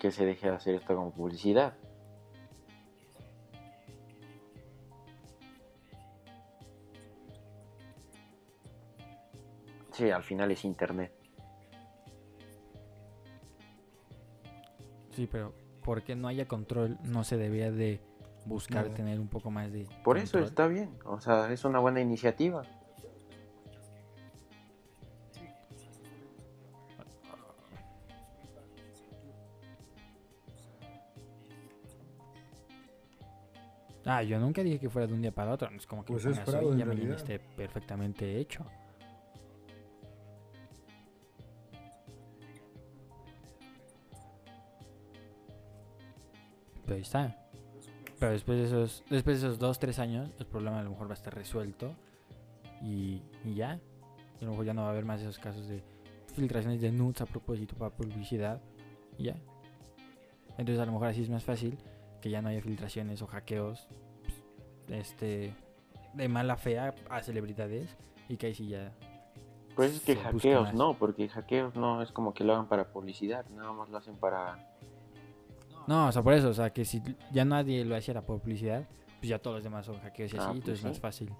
que 0.00 0.10
se 0.10 0.24
deje 0.24 0.48
de 0.48 0.56
hacer 0.56 0.74
esto 0.76 0.96
como 0.96 1.12
publicidad. 1.12 1.74
Sí, 9.92 10.10
al 10.10 10.22
final 10.22 10.50
es 10.50 10.64
internet. 10.64 11.12
Sí, 15.10 15.26
pero 15.30 15.54
porque 15.82 16.16
no 16.16 16.28
haya 16.28 16.48
control, 16.48 16.98
no 17.02 17.24
se 17.24 17.36
debía 17.36 17.70
de 17.70 18.00
buscar 18.46 18.88
tener 18.90 19.20
un 19.20 19.28
poco 19.28 19.50
más 19.50 19.70
de 19.70 19.86
Por 20.02 20.16
eso 20.18 20.38
está 20.38 20.66
bien, 20.66 20.90
o 21.04 21.20
sea, 21.20 21.52
es 21.52 21.64
una 21.64 21.78
buena 21.78 22.00
iniciativa. 22.00 22.62
Ah, 34.08 34.22
yo 34.22 34.38
nunca 34.38 34.62
dije 34.62 34.78
que 34.78 34.88
fuera 34.88 35.08
de 35.08 35.14
un 35.14 35.20
día 35.20 35.32
para 35.32 35.52
otro. 35.52 35.68
Es 35.74 35.84
como 35.84 36.04
que 36.04 36.12
Pues 36.12 36.24
es 36.26 36.38
hoy 36.48 36.78
ya 36.78 36.84
realidad. 36.84 37.16
esté 37.16 37.40
perfectamente 37.40 38.38
hecho. 38.38 38.64
Pero 46.84 46.94
ahí 46.96 47.02
está. 47.02 47.36
Pero 48.20 48.32
después 48.32 48.58
de 48.58 48.64
esos, 48.66 49.04
después 49.10 49.40
de 49.40 49.48
esos 49.48 49.58
dos, 49.58 49.78
tres 49.80 49.98
años, 49.98 50.30
el 50.38 50.46
problema 50.46 50.78
a 50.78 50.82
lo 50.84 50.90
mejor 50.90 51.08
va 51.08 51.12
a 51.12 51.14
estar 51.14 51.34
resuelto. 51.34 51.92
Y, 52.80 53.22
y 53.44 53.54
ya. 53.54 53.80
Y 54.40 54.42
a 54.42 54.44
lo 54.44 54.52
mejor 54.52 54.66
ya 54.66 54.74
no 54.74 54.82
va 54.82 54.88
a 54.88 54.90
haber 54.92 55.04
más 55.04 55.20
esos 55.20 55.38
casos 55.40 55.66
de 55.66 55.82
filtraciones 56.34 56.80
de 56.80 56.92
nudes 56.92 57.20
a 57.22 57.26
propósito 57.26 57.74
para 57.74 57.90
publicidad. 57.94 58.62
Y 59.18 59.24
ya. 59.24 59.36
Entonces 60.58 60.78
a 60.78 60.86
lo 60.86 60.92
mejor 60.92 61.08
así 61.08 61.22
es 61.22 61.28
más 61.28 61.42
fácil 61.42 61.76
que 62.26 62.30
ya 62.32 62.42
no 62.42 62.48
haya 62.48 62.60
filtraciones 62.60 63.22
o 63.22 63.28
hackeos 63.28 63.86
pues, 64.88 65.00
este 65.00 65.54
de 66.14 66.28
mala 66.28 66.56
fe 66.56 66.76
a, 66.76 66.92
a 67.08 67.22
celebridades 67.22 67.96
y 68.28 68.36
que 68.36 68.48
ahí 68.48 68.54
sí 68.54 68.66
ya 68.66 68.92
Pues 69.76 69.94
es 69.94 70.00
que 70.00 70.16
hackeos 70.16 70.74
no, 70.74 70.94
porque 70.94 71.28
hackeos 71.28 71.76
no 71.76 72.02
es 72.02 72.10
como 72.10 72.34
que 72.34 72.42
lo 72.42 72.54
hagan 72.54 72.66
para 72.66 72.88
publicidad, 72.88 73.46
nada 73.50 73.72
más 73.72 73.90
lo 73.90 73.98
hacen 73.98 74.16
para... 74.16 74.58
no 75.86 76.08
o 76.08 76.12
sea 76.12 76.20
por 76.20 76.32
eso 76.32 76.48
o 76.48 76.52
sea 76.52 76.70
que 76.70 76.84
si 76.84 77.00
ya 77.30 77.44
nadie 77.44 77.84
lo 77.84 77.94
hacía 77.94 78.20
por 78.22 78.40
publicidad 78.40 78.88
pues 79.20 79.28
ya 79.28 79.38
todos 79.38 79.58
los 79.58 79.62
demás 79.64 79.86
son 79.86 80.00
hackeos 80.00 80.34
y 80.34 80.36
Ah, 80.36 80.40
así 80.40 80.48
pues 80.48 80.56
entonces 80.58 80.78
es 80.80 80.84
más 80.84 80.98
fácil 80.98 81.30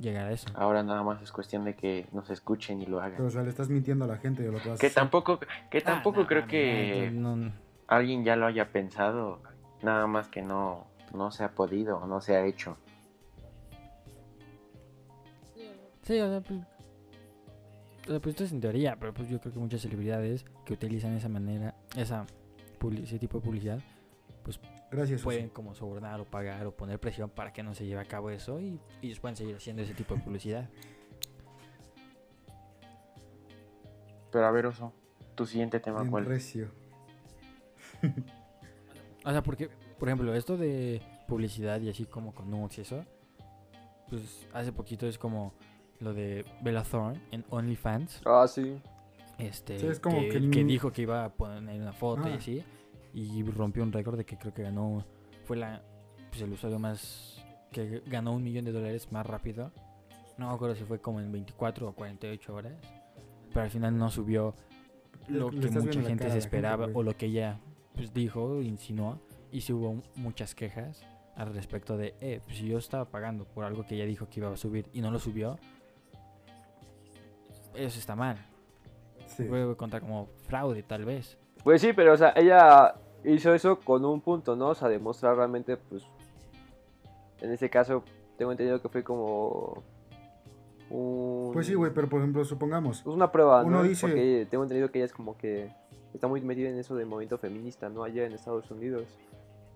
llegar 0.00 0.28
a 0.28 0.32
eso 0.32 0.48
Ahora 0.54 0.82
nada 0.82 1.02
más 1.02 1.20
es 1.20 1.30
cuestión 1.30 1.66
de 1.66 1.74
que 1.74 2.06
nos 2.12 2.30
escuchen 2.30 2.80
y 2.80 2.86
lo 2.86 3.00
hagan. 3.00 3.16
Pero, 3.16 3.26
o 3.26 3.30
sea, 3.30 3.42
le 3.42 3.50
estás 3.50 3.68
mintiendo 3.68 4.06
a 4.06 4.08
la 4.08 4.16
gente 4.16 4.44
de 4.44 4.50
lo 4.50 4.58
que 4.62 4.70
vas 4.70 4.80
a 4.82 4.86
hacer. 4.86 4.94
tampoco, 4.94 5.38
que 5.70 5.78
Ah, 5.78 5.84
tampoco 5.84 6.20
no, 6.20 6.26
creo 6.26 6.42
no, 6.42 6.46
que 6.46 7.10
no, 7.12 7.36
no, 7.36 7.52
alguien 7.88 8.22
ya 8.24 8.36
lo 8.36 8.46
haya 8.46 8.70
pensado, 8.70 9.40
nada 9.82 10.06
más 10.06 10.28
que 10.28 10.42
no, 10.42 10.86
no 11.14 11.30
se 11.30 11.44
ha 11.44 11.50
podido, 11.52 12.06
no 12.06 12.20
se 12.20 12.36
ha 12.36 12.44
hecho. 12.46 12.76
sí 16.02 16.18
o 16.20 16.28
sea 16.28 16.40
pues 16.40 16.60
o 18.06 18.10
sea, 18.12 18.20
pues 18.20 18.32
esto 18.34 18.44
es 18.44 18.52
en 18.52 18.60
teoría 18.62 18.96
pero 18.98 19.12
pues 19.12 19.28
yo 19.28 19.38
creo 19.40 19.52
que 19.52 19.58
muchas 19.58 19.82
celebridades 19.82 20.44
que 20.64 20.72
utilizan 20.72 21.14
esa 21.14 21.28
manera 21.28 21.74
esa 21.96 22.24
ese 23.02 23.18
tipo 23.18 23.38
de 23.38 23.44
publicidad 23.44 23.80
Gracias, 24.90 25.20
Susi. 25.20 25.24
pueden 25.24 25.48
como 25.50 25.74
sobornar 25.74 26.18
o 26.18 26.24
pagar 26.24 26.66
o 26.66 26.70
poner 26.74 26.98
presión 26.98 27.28
para 27.28 27.52
que 27.52 27.62
no 27.62 27.74
se 27.74 27.84
lleve 27.84 28.00
a 28.00 28.06
cabo 28.06 28.30
eso 28.30 28.58
y 28.58 28.80
y 29.02 29.08
ellos 29.08 29.20
pueden 29.20 29.36
seguir 29.36 29.54
haciendo 29.56 29.82
ese 29.82 29.92
tipo 29.92 30.14
de 30.14 30.20
publicidad 30.22 30.68
Pero 34.30 34.46
a 34.46 34.50
ver, 34.50 34.66
Oso, 34.66 34.92
tu 35.34 35.46
siguiente 35.46 35.80
tema, 35.80 36.00
Bien 36.00 36.10
¿cuál? 36.10 36.24
recio. 36.26 36.70
O 39.28 39.30
sea, 39.32 39.42
porque, 39.42 39.68
por 39.98 40.08
ejemplo, 40.08 40.34
esto 40.34 40.56
de 40.56 41.02
publicidad 41.28 41.80
y 41.82 41.90
así 41.90 42.06
como 42.06 42.32
con 42.34 42.50
nudes 42.50 42.78
y 42.78 42.80
eso, 42.80 43.04
pues 44.08 44.46
hace 44.54 44.72
poquito 44.72 45.06
es 45.06 45.18
como 45.18 45.52
lo 46.00 46.14
de 46.14 46.46
Bella 46.62 46.82
Thorne 46.82 47.20
en 47.30 47.44
OnlyFans, 47.50 48.22
Ah, 48.24 48.46
sí. 48.48 48.80
este, 49.36 49.78
Sí, 49.80 49.86
es 49.86 50.00
como 50.00 50.20
que, 50.20 50.48
que 50.50 50.64
dijo 50.64 50.90
que 50.92 51.02
iba 51.02 51.26
a 51.26 51.28
poner 51.28 51.78
una 51.78 51.92
foto 51.92 52.26
y 52.26 52.32
Ah. 52.32 52.36
así, 52.36 52.64
y 53.12 53.42
rompió 53.42 53.82
un 53.82 53.92
récord 53.92 54.16
de 54.16 54.24
que 54.24 54.38
creo 54.38 54.54
que 54.54 54.62
ganó, 54.62 55.04
fue 55.44 55.58
la, 55.58 55.82
pues 56.30 56.40
el 56.40 56.52
usuario 56.52 56.78
más, 56.78 57.44
que 57.70 58.02
ganó 58.06 58.32
un 58.32 58.42
millón 58.42 58.64
de 58.64 58.72
dólares 58.72 59.12
más 59.12 59.26
rápido, 59.26 59.72
no 60.38 60.48
me 60.48 60.54
acuerdo 60.54 60.74
si 60.74 60.84
fue 60.84 61.00
como 61.00 61.20
en 61.20 61.30
24 61.30 61.88
o 61.88 61.92
48 61.92 62.54
horas, 62.54 62.72
pero 63.52 63.60
al 63.64 63.70
final 63.70 63.98
no 63.98 64.08
subió 64.08 64.54
lo 65.28 65.50
le 65.50 65.68
que 65.68 65.70
mucha 65.80 66.00
gente 66.00 66.22
cara 66.24 66.32
se 66.32 66.38
esperaba 66.38 66.88
o 66.94 67.02
lo 67.02 67.14
que 67.14 67.26
ella 67.26 67.60
pues, 67.98 68.14
dijo, 68.14 68.62
insinuó, 68.62 69.18
y 69.50 69.60
se 69.62 69.72
hubo 69.74 70.02
muchas 70.14 70.54
quejas 70.54 71.02
al 71.34 71.52
respecto 71.52 71.96
de, 71.96 72.14
eh, 72.20 72.40
pues 72.44 72.58
si 72.58 72.68
yo 72.68 72.78
estaba 72.78 73.06
pagando 73.06 73.44
por 73.44 73.64
algo 73.64 73.84
que 73.84 73.96
ella 73.96 74.06
dijo 74.06 74.28
que 74.28 74.38
iba 74.38 74.48
a 74.52 74.56
subir 74.56 74.88
y 74.92 75.00
no 75.00 75.10
lo 75.10 75.18
subió, 75.18 75.58
eso 77.74 77.98
está 77.98 78.14
mal. 78.14 78.36
Sí. 79.26 79.44
Puede 79.44 79.74
contar 79.76 80.00
como 80.00 80.28
fraude 80.46 80.82
tal 80.84 81.04
vez. 81.04 81.36
Pues 81.64 81.80
sí, 81.80 81.92
pero 81.92 82.12
o 82.12 82.16
sea, 82.16 82.32
ella 82.36 82.94
hizo 83.24 83.52
eso 83.52 83.80
con 83.80 84.04
un 84.04 84.20
punto, 84.20 84.54
¿no? 84.54 84.68
O 84.68 84.74
sea, 84.76 84.88
demostrar 84.88 85.36
realmente, 85.36 85.76
pues, 85.76 86.04
en 87.40 87.52
este 87.52 87.68
caso, 87.68 88.04
tengo 88.36 88.52
entendido 88.52 88.80
que 88.80 88.88
fue 88.88 89.02
como 89.02 89.82
un... 90.90 91.50
Pues 91.52 91.66
sí, 91.66 91.74
güey, 91.74 91.92
pero 91.92 92.08
por 92.08 92.20
ejemplo, 92.20 92.44
supongamos. 92.44 93.00
Es 93.00 93.06
una 93.06 93.30
prueba, 93.32 93.62
Uno 93.64 93.78
¿no? 93.78 93.82
dice- 93.82 94.06
Porque 94.06 94.46
tengo 94.50 94.62
entendido 94.64 94.90
que 94.92 94.98
ella 94.98 95.06
es 95.06 95.12
como 95.12 95.36
que 95.36 95.70
está 96.14 96.26
muy 96.28 96.40
metida 96.40 96.68
en 96.68 96.78
eso 96.78 96.94
del 96.96 97.06
movimiento 97.06 97.38
feminista, 97.38 97.88
¿no? 97.88 98.04
Allá 98.04 98.24
en 98.24 98.32
Estados 98.32 98.70
Unidos. 98.70 99.04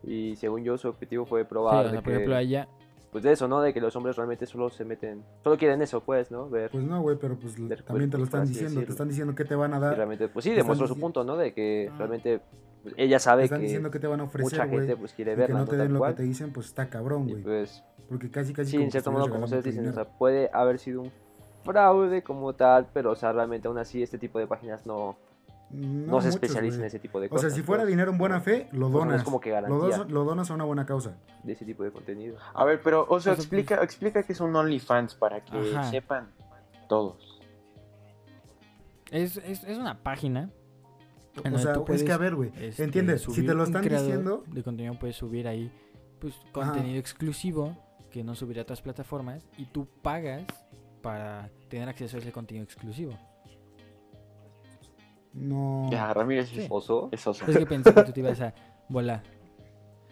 Y 0.03 0.37
según 0.37 0.65
yo, 0.65 0.77
su 0.79 0.89
objetivo 0.89 1.25
fue 1.27 1.43
Sí, 1.43 1.49
probar 1.49 1.87
o 1.87 1.89
sea, 1.91 1.93
de 1.93 1.97
por 1.99 2.05
que, 2.05 2.12
ejemplo, 2.15 2.35
a 2.37 2.41
ella, 2.41 2.69
pues 3.12 3.23
de 3.25 3.33
eso, 3.33 3.47
¿no? 3.47 3.61
De 3.61 3.73
que 3.75 3.81
los 3.81 3.95
hombres 3.95 4.17
realmente 4.17 4.47
solo 4.47 4.71
se 4.71 4.85
meten, 4.85 5.23
solo 5.45 5.57
quieren 5.59 5.81
eso, 5.83 6.01
pues, 6.01 6.31
¿no? 6.31 6.49
Ver. 6.49 6.71
Pues 6.71 6.83
no, 6.85 7.01
güey, 7.03 7.17
pero 7.21 7.37
pues 7.37 7.55
Del 7.57 7.83
también 7.85 8.11
te 8.11 8.19
lo 8.19 8.25
están 8.25 8.47
diciendo. 8.47 8.71
Te 8.71 8.75
decirlo. 8.81 8.93
están 8.93 9.09
diciendo 9.09 9.35
que 9.35 9.45
te 9.45 9.55
van 9.55 9.75
a 9.75 9.79
y 9.79 9.81
dar. 9.81 9.97
realmente, 9.97 10.29
pues 10.29 10.45
sí, 10.45 10.51
te 10.51 10.57
demostró 10.57 10.87
su 10.89 10.99
punto, 10.99 11.23
¿no? 11.23 11.37
De 11.37 11.53
que 11.53 11.91
Ah. 11.93 11.97
realmente 11.99 12.41
pues, 12.83 12.95
ella 12.97 13.19
sabe 13.21 13.43
Te 13.43 13.45
están 13.45 13.59
que 13.61 13.65
diciendo 13.67 13.91
que 13.93 13.99
te 14.01 14.07
van 14.09 14.21
a 14.21 14.25
mucha 14.25 14.29
ofrecer, 14.39 14.67
güey. 14.67 14.79
gente 14.81 14.97
pues 14.97 15.12
quiere 15.12 15.33
Y 15.33 15.35
que 15.35 15.41
verla, 15.41 15.59
no 15.59 15.65
¿no? 15.67 15.71
te 15.71 15.77
den 15.77 15.89
lo 15.89 15.95
que 15.95 15.99
cual. 15.99 16.15
te 16.17 16.23
dicen, 16.25 16.53
pues 16.53 16.67
está 16.67 16.89
cabrón, 16.89 17.29
Y 17.29 17.33
güey. 17.33 17.43
pues, 17.45 17.85
Porque 18.09 18.29
casi, 18.31 18.53
casi. 18.55 18.71
sí, 18.71 18.77
como 18.79 18.83
en 18.85 18.89
que 18.89 18.93
cierto 18.93 19.12
modo, 19.12 19.29
como 19.31 19.45
ustedes 19.45 19.65
dicen, 19.65 19.87
o 19.89 19.93
sea, 19.93 20.05
puede 20.07 20.51
haber 20.53 20.79
sido 20.81 21.03
un 21.03 21.12
fraude 21.65 22.23
como 22.23 22.55
tal, 22.55 22.89
pero, 22.93 23.12
o 23.12 23.15
sea, 23.15 23.33
realmente 23.33 23.69
aún 23.69 23.79
así 23.79 24.03
este 24.03 24.19
tipo 24.19 24.39
de 24.41 24.47
páginas 24.49 24.85
no, 24.85 25.17
dinero. 25.73 26.11
no, 26.12 26.21
se 26.21 26.31
güey. 26.31 26.69
en 26.69 26.85
ese 26.85 26.99
tipo 26.99 27.21
de 27.21 27.26
O 27.26 27.31
cosas. 27.31 27.52
sea, 27.52 27.57
si 27.57 27.62
fuera 27.62 27.83
pues. 27.83 27.91
dinero 27.91 28.11
en 28.12 28.19
buena 28.19 28.41
fe, 28.41 28.69
lo 28.73 28.81
Pues 28.88 28.93
no 28.93 28.99
donas. 29.00 29.17
es 29.19 29.23
como 29.25 29.41
que 29.41 29.49
lo, 29.50 29.55
garantía 29.55 29.97
dos- 29.99 30.11
lo 30.11 30.25
donas 30.25 30.50
a 30.50 30.55
una 30.55 30.64
buena 30.64 30.87
causa. 30.87 31.17
de 31.43 31.52
ese 31.52 31.64
tipo 31.64 31.83
de 31.83 31.91
contenido. 31.91 32.37
A 32.55 32.64
ver, 32.64 32.81
pero 32.83 33.02
Oso, 33.09 33.21
sea, 33.21 33.33
explica, 33.35 33.83
explica 33.83 34.23
que 34.23 34.33
es 34.33 34.41
un 34.41 34.55
OnlyFans 34.55 35.14
para 35.14 35.45
que 35.45 35.57
Ajá. 35.75 35.91
sepan 35.91 36.31
todos. 36.88 37.41
es, 39.11 39.37
es, 39.38 39.64
es 39.64 39.79
una 39.79 40.02
página. 40.02 40.50
O 41.38 41.59
sea, 41.59 41.73
tú 41.73 41.81
es 41.81 41.87
puedes, 41.87 42.05
que 42.05 42.12
a 42.12 42.17
ver, 42.19 42.35
güey. 42.35 42.52
este, 42.61 42.85
¿Entiendes? 42.85 43.23
Si 43.23 43.45
te 43.45 43.55
lo 43.55 43.64
están 43.64 43.83
diciendo. 43.83 44.45
De 44.49 44.62
contenido 44.62 44.95
puedes 44.99 45.17
subir 45.17 45.49
ahí, 45.49 45.73
pues, 46.21 46.35
contenido 46.52 46.99
exclusivo 46.99 47.76
que 48.11 48.23
no 48.23 48.35
subirá 48.35 48.61
a 48.61 48.64
otras 48.64 48.83
plataformas 48.83 49.47
y 49.57 49.64
tú 49.67 49.87
pagas 50.02 50.45
para 51.00 51.49
tener 51.69 51.88
acceso 51.88 52.17
a 52.17 52.21
ese 52.21 52.31
contenido 52.33 52.64
exclusivo. 52.64 53.19
No. 55.35 55.89
Ya, 55.91 56.12
Ramírez 56.12 56.49
Sí. 56.49 56.61
es, 56.62 56.67
¿Oso? 56.71 57.09
es 57.12 57.27
oso. 57.27 57.45
Es 57.47 57.57
que 57.57 57.67
pensé 57.67 57.93
que 57.95 58.03
tú 58.05 58.12
te 58.12 58.21
ibas 58.21 58.41
a 58.41 58.55
volar. 58.89 59.23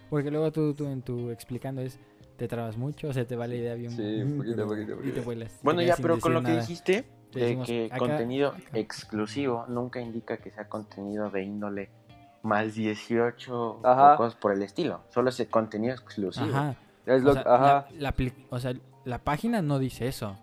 Porque 0.09 0.29
luego 0.31 0.51
tú, 0.51 0.73
tú 0.73 0.87
en 0.87 1.01
tu 1.01 1.29
explicando 1.29 1.81
es, 1.81 1.99
te 2.37 2.47
trabas 2.47 2.75
mucho, 2.77 3.07
o 3.09 3.13
sea, 3.13 3.25
te 3.25 3.35
va 3.35 3.47
la 3.47 3.55
idea 3.55 3.75
bien 3.75 3.91
Sí, 3.91 4.01
un 4.23 4.37
poquito, 4.37 4.55
pero- 4.55 4.67
poquito, 4.67 4.91
y 4.93 4.95
te 4.95 4.95
poquito. 5.03 5.23
vuelas. 5.23 5.59
Bueno, 5.63 5.81
ya, 5.81 5.95
pero 6.01 6.19
con 6.19 6.33
lo 6.33 6.41
que 6.41 6.49
nada. 6.49 6.61
dijiste 6.61 7.05
Te 7.31 7.39
de 7.39 7.45
decimos, 7.45 7.67
que 7.67 7.85
acá, 7.85 7.97
contenido 7.99 8.49
acá. 8.49 8.61
exclusivo 8.79 9.65
nunca 9.69 10.01
indica 10.01 10.37
que 10.37 10.51
sea 10.51 10.67
contenido 10.67 11.29
de 11.29 11.43
índole 11.43 11.89
más 12.43 12.73
18 12.73 13.79
Ajá. 13.85 14.15
o 14.15 14.17
cosas 14.17 14.35
por 14.35 14.51
el 14.53 14.63
estilo. 14.63 15.01
Solo 15.09 15.29
es 15.29 15.47
contenido 15.49 15.93
exclusivo. 15.93 16.47
Ajá. 16.47 16.75
Es 17.05 17.21
O 17.21 17.25
lo, 17.27 17.33
sea, 17.33 17.41
ajá. 17.43 17.85
La, 17.91 17.95
la 17.99 18.13
apli- 18.15 18.33
o 18.49 18.59
sea, 18.59 18.73
la 19.05 19.19
página 19.19 19.61
no 19.61 19.77
dice 19.79 20.07
eso. 20.07 20.37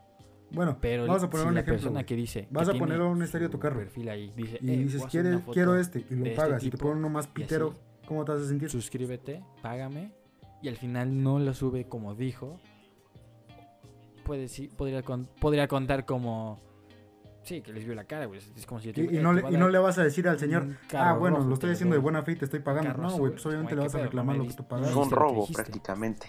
Bueno, 0.51 0.79
Pero 0.81 1.07
vamos 1.07 1.23
a 1.23 1.29
poner 1.31 1.45
si 1.45 1.49
un 1.49 1.55
la 1.55 1.61
ejemplo. 1.61 1.81
persona 1.83 2.05
que 2.07 2.17
dice. 2.17 2.41
que 2.47 2.55
Vas 2.55 2.69
a 2.69 2.73
tiene 2.73 2.87
poner 2.87 3.01
un 3.03 3.23
estéreo 3.23 3.49
a 3.49 3.51
tu 3.51 3.59
carro. 3.59 3.77
perfil 3.77 4.09
ahí, 4.09 4.33
dice, 4.35 4.59
Y 4.63 4.71
"Eh, 4.73 4.77
dices, 4.79 5.03
a 5.05 5.09
"Quiere- 5.09 5.41
quiero 5.53 5.77
este, 5.79 6.05
y 6.09 6.15
lo 6.15 6.25
este 6.25 6.37
pagas, 6.37 6.65
y 6.65 6.71
te 6.71 6.79
ponen 6.79 6.99
uno 6.99 7.11
más 7.11 7.27
y 7.27 7.29
así. 7.29 7.35
pitero. 7.35 7.75
¿Cómo 8.07 8.25
te 8.25 8.33
vas 8.33 8.41
a 8.41 8.47
sentir? 8.47 8.71
suscríbete, 8.71 9.43
págame, 9.61 10.13
y 10.63 10.69
al 10.69 10.77
final 10.77 11.23
no 11.23 11.39
lo 11.39 11.53
sube 11.53 11.85
como 11.87 12.15
dijo, 12.15 12.59
puede, 14.25 14.49
sí, 14.49 14.69
podría, 14.69 15.03
con- 15.03 15.27
podría 15.41 15.69
contar 15.69 16.05
como... 16.07 16.59
Sí, 17.43 17.63
que 17.63 17.73
les 17.73 17.85
vio 17.87 17.95
la 17.95 18.05
cara, 18.05 18.27
güey. 18.27 18.41
Es 18.57 18.67
como 18.67 18.79
si 18.81 18.89
yo 18.89 18.93
te 18.95 19.01
Y, 19.03 19.17
"Eh, 19.19 19.23
no 19.23 19.35
te 19.35 19.41
le, 19.43 19.47
a 19.47 19.51
y 19.51 19.57
no 19.57 19.69
le 19.71 19.79
vas 19.79 19.97
a 19.99 20.05
decir 20.05 20.29
al 20.29 20.39
señor, 20.39 20.67
ah, 20.95 21.15
bueno, 21.15 21.37
rojo, 21.37 21.49
lo 21.49 21.55
estoy 21.55 21.71
haciendo 21.71 21.95
de 21.95 22.01
buena 22.01 22.23
fe 22.23 22.33
y 22.33 22.37
te 22.37 22.45
estoy 22.45 22.61
pagando. 22.61 22.93
No, 23.01 23.07
azul". 23.09 23.21
güey, 23.21 23.33
pues 23.33 23.47
obviamente 23.47 23.71
¿qué 23.71 23.77
le 23.77 23.83
vas 23.83 23.95
a 23.95 23.99
reclamar 23.99 24.37
lo 24.37 24.43
que 24.43 24.49
tú 24.49 24.63
diste- 24.63 24.69
pagas. 24.69 24.91
Es 24.91 24.97
un 24.97 25.09
que 25.09 25.15
robo 25.15 25.47
prácticamente. 25.47 26.27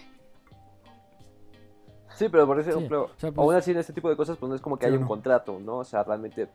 Sí, 2.20 2.28
pero 2.28 2.46
por 2.46 2.62
Sí, 2.62 2.68
ejemplo, 2.68 3.04
o 3.04 3.10
sea, 3.18 3.32
pues- 3.32 3.38
aún 3.38 3.54
así 3.54 3.70
en 3.70 3.78
este 3.78 3.94
tipo 3.94 4.10
de 4.10 4.14
cosas, 4.16 4.36
pues 4.36 4.50
no 4.50 4.54
es 4.54 4.60
como 4.60 4.78
que 4.78 4.84
Sí, 4.84 4.88
haya 4.88 4.96
¿o 4.96 4.98
un 4.98 5.02
no? 5.04 5.08
contrato, 5.08 5.58
¿no? 5.58 5.78
O 5.78 5.84
sea, 5.84 6.02
realmente 6.04 6.48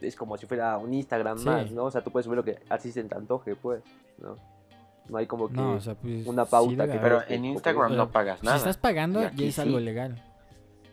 es 0.00 0.16
como 0.16 0.36
si 0.36 0.46
fuera 0.46 0.76
un 0.76 0.92
Instagram 0.92 1.38
Sí. 1.38 1.44
más, 1.46 1.70
¿no? 1.70 1.84
O 1.84 1.90
sea, 1.92 2.02
tú 2.02 2.10
puedes 2.10 2.24
subir 2.24 2.36
lo 2.36 2.42
que 2.44 2.58
así 2.68 2.90
se 2.90 3.04
te 3.04 3.14
antoje, 3.14 3.54
pues, 3.54 3.84
¿no? 4.18 4.36
No 5.08 5.18
hay 5.18 5.28
como 5.28 5.46
que... 5.46 5.54
No, 5.54 5.74
o 5.74 5.80
sea, 5.80 5.94
pues, 5.94 6.26
una 6.26 6.44
sí 6.44 6.50
pauta 6.50 6.88
que-. 6.88 6.98
Pero 6.98 7.20
en 7.28 7.44
Instagram 7.44 7.94
no 7.96 8.10
pagas 8.10 8.40
Si 8.40 8.46
nada. 8.46 8.58
estás 8.58 8.76
pagando, 8.76 9.20
Y 9.20 9.22
ya 9.36 9.46
es 9.50 9.58
algo 9.60 9.78
sí. 9.78 9.84
legal. 9.84 10.20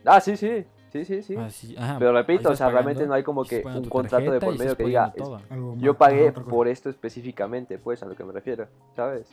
Ah, 0.04 0.20
sí, 0.20 0.36
sí, 0.36 0.66
sí, 0.92 1.04
sí, 1.04 1.22
sí. 1.22 1.34
Ah, 1.36 1.50
sí, 1.50 1.74
ajá, 1.76 1.96
Pero 1.98 2.12
repito, 2.12 2.50
o 2.50 2.54
sea, 2.54 2.70
realmente 2.70 3.04
no 3.08 3.14
hay 3.14 3.24
como 3.24 3.42
que 3.42 3.64
un 3.66 3.86
contrato 3.86 4.30
de 4.30 4.38
por 4.38 4.56
medio 4.56 4.76
que 4.76 4.84
diga, 4.84 5.12
es- 5.16 5.28
yo 5.78 5.94
pagué 5.98 6.30
por 6.30 6.68
esto 6.68 6.90
específicamente, 6.90 7.76
pues, 7.76 8.00
a 8.04 8.06
lo 8.06 8.14
que 8.14 8.22
me 8.22 8.32
refiero, 8.32 8.68
¿sabes? 8.94 9.28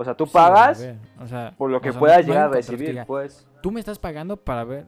O 0.00 0.04
sea, 0.04 0.14
tú 0.14 0.26
Sí, 0.26 0.32
pagas 0.32 0.88
o 1.20 1.26
sea, 1.26 1.52
por 1.58 1.70
lo 1.70 1.80
que 1.80 1.88
o 1.88 1.92
sea, 1.92 1.98
puedas 1.98 2.24
no 2.24 2.32
llegar 2.32 2.46
a 2.46 2.52
recibir, 2.52 2.90
diga, 2.90 3.04
pues. 3.04 3.48
Tú 3.60 3.72
me 3.72 3.80
estás 3.80 3.98
pagando 3.98 4.36
para 4.36 4.62
ver. 4.62 4.86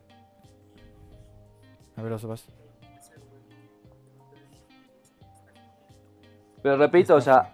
A 1.97 2.03
ver, 2.03 2.13
Oso, 2.13 2.29
vas. 2.29 2.49
Pero 6.63 6.77
repito, 6.77 7.17
o 7.17 7.21
sea, 7.21 7.53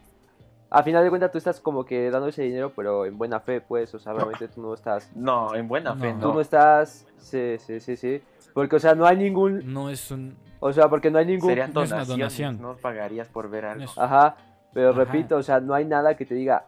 a 0.68 0.82
final 0.82 1.02
de 1.02 1.08
cuentas 1.08 1.30
tú 1.32 1.38
estás 1.38 1.58
como 1.60 1.86
que 1.86 2.10
dando 2.10 2.28
ese 2.28 2.42
dinero, 2.42 2.72
pero 2.76 3.06
en 3.06 3.16
buena 3.16 3.40
fe, 3.40 3.62
pues, 3.62 3.94
o 3.94 3.98
sea, 3.98 4.12
realmente 4.12 4.48
tú 4.48 4.60
no 4.60 4.74
estás... 4.74 5.10
No, 5.16 5.54
en 5.54 5.66
buena 5.66 5.94
fe 5.96 6.12
No. 6.12 6.20
Tú 6.20 6.34
no. 6.34 6.40
estás... 6.42 7.06
Sí, 7.16 7.56
sí, 7.58 7.80
sí, 7.80 7.96
sí. 7.96 8.20
Porque, 8.52 8.76
o 8.76 8.78
sea, 8.80 8.94
no 8.94 9.06
hay 9.06 9.16
ningún... 9.16 9.72
No 9.72 9.88
es 9.88 10.10
un. 10.10 10.36
O 10.60 10.72
sea, 10.74 10.88
porque 10.90 11.10
no 11.10 11.18
hay 11.18 11.24
ningún... 11.26 11.48
Serían 11.48 11.72
no 11.72 11.82
es 11.82 11.90
una 11.92 12.04
donación. 12.04 12.60
no 12.60 12.76
pagarías 12.76 13.28
por 13.28 13.48
ver 13.48 13.64
algo. 13.64 13.84
es- 13.84 13.96
Ajá, 13.98 14.36
pero 14.74 14.90
Ajá. 14.90 14.98
repito, 15.04 15.36
o 15.36 15.42
sea, 15.42 15.60
no 15.60 15.72
hay 15.72 15.86
nada 15.86 16.16
que 16.16 16.26
te 16.26 16.34
diga... 16.34 16.66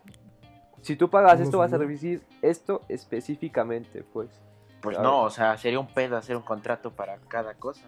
Si 0.82 0.96
tú 0.96 1.10
pagas 1.10 1.32
¿Cómo 1.34 1.44
esto, 1.44 1.58
vas 1.58 1.72
a 1.72 1.78
recibir 1.78 2.22
esto 2.42 2.82
específicamente, 2.88 4.02
pues. 4.04 4.28
Pues 4.80 4.96
Claro. 4.96 5.10
no, 5.10 5.22
o 5.24 5.30
sea, 5.30 5.56
sería 5.56 5.80
un 5.80 5.88
pedo 5.88 6.16
hacer 6.16 6.36
un 6.36 6.42
contrato 6.42 6.92
para 6.92 7.18
cada 7.28 7.54
cosa. 7.54 7.86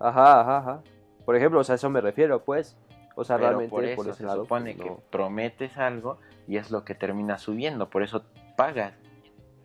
Ajá, 0.00 0.40
ajá, 0.40 0.56
ajá. 0.58 0.82
Por 1.24 1.36
ejemplo, 1.36 1.60
o 1.60 1.64
sea, 1.64 1.74
a 1.74 1.76
eso 1.76 1.88
me 1.90 2.00
refiero, 2.00 2.42
pues. 2.44 2.76
O 3.16 3.22
sea, 3.24 3.36
Pero 3.36 3.48
realmente 3.50 3.70
por 3.70 3.84
eso 3.84 4.02
ese 4.02 4.14
se 4.14 4.24
lado, 4.24 4.42
supone 4.42 4.74
pues, 4.74 4.82
que 4.84 4.90
no. 4.90 5.00
prometes 5.10 5.78
algo 5.78 6.18
y 6.48 6.56
es 6.56 6.72
lo 6.72 6.84
que 6.84 6.96
termina 6.96 7.38
subiendo, 7.38 7.88
por 7.88 8.02
eso 8.02 8.24
pagas. 8.56 8.94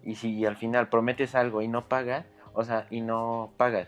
Y 0.03 0.15
si 0.15 0.45
al 0.45 0.55
final 0.55 0.87
prometes 0.89 1.33
algo 1.33 1.61
y 1.63 1.67
no 1.67 1.89
pagas, 1.89 2.25
o 2.53 2.63
sea, 2.63 2.85
y 2.91 3.01
no 3.01 3.51
pagas 3.57 3.87